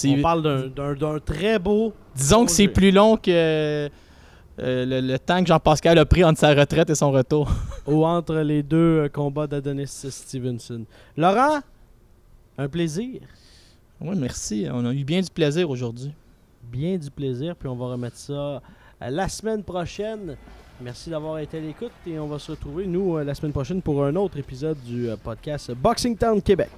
On 0.04 0.22
parle 0.22 0.72
d'un- 0.74 1.18
très 1.18 1.58
beau. 1.58 1.92
Disons 2.14 2.44
que 2.44 2.50
c'est 2.50 2.68
plus 2.68 2.90
long 2.90 3.16
que 3.16 3.30
euh, 3.30 3.88
le, 4.58 5.00
le 5.00 5.18
temps 5.18 5.40
que 5.40 5.46
Jean-Pascal 5.46 5.98
a 5.98 6.04
pris 6.04 6.24
entre 6.24 6.40
sa 6.40 6.52
retraite 6.54 6.90
et 6.90 6.94
son 6.94 7.10
retour. 7.12 7.48
ou 7.86 8.04
entre 8.04 8.34
les 8.36 8.62
deux 8.62 9.04
euh, 9.04 9.08
combats 9.08 9.46
d'Adonis 9.46 9.86
Stevenson. 9.86 10.84
Laurent, 11.16 11.60
un 12.58 12.68
plaisir. 12.68 13.20
Oui, 14.00 14.16
merci. 14.16 14.66
On 14.70 14.84
a 14.84 14.92
eu 14.92 15.04
bien 15.04 15.20
du 15.20 15.30
plaisir 15.30 15.70
aujourd'hui. 15.70 16.12
Bien 16.64 16.96
du 16.98 17.10
plaisir. 17.10 17.54
Puis 17.56 17.68
on 17.68 17.76
va 17.76 17.86
remettre 17.86 18.16
ça 18.16 18.32
euh, 18.32 18.60
la 19.00 19.28
semaine 19.28 19.62
prochaine. 19.62 20.36
Merci 20.80 21.10
d'avoir 21.10 21.38
été 21.38 21.58
à 21.58 21.60
l'écoute 21.60 21.90
et 22.06 22.18
on 22.18 22.26
va 22.28 22.38
se 22.38 22.52
retrouver, 22.52 22.86
nous, 22.86 23.18
la 23.18 23.34
semaine 23.34 23.52
prochaine 23.52 23.82
pour 23.82 24.04
un 24.04 24.14
autre 24.14 24.38
épisode 24.38 24.76
du 24.84 25.08
podcast 25.24 25.72
Boxing 25.72 26.16
Town 26.16 26.40
Québec. 26.40 26.70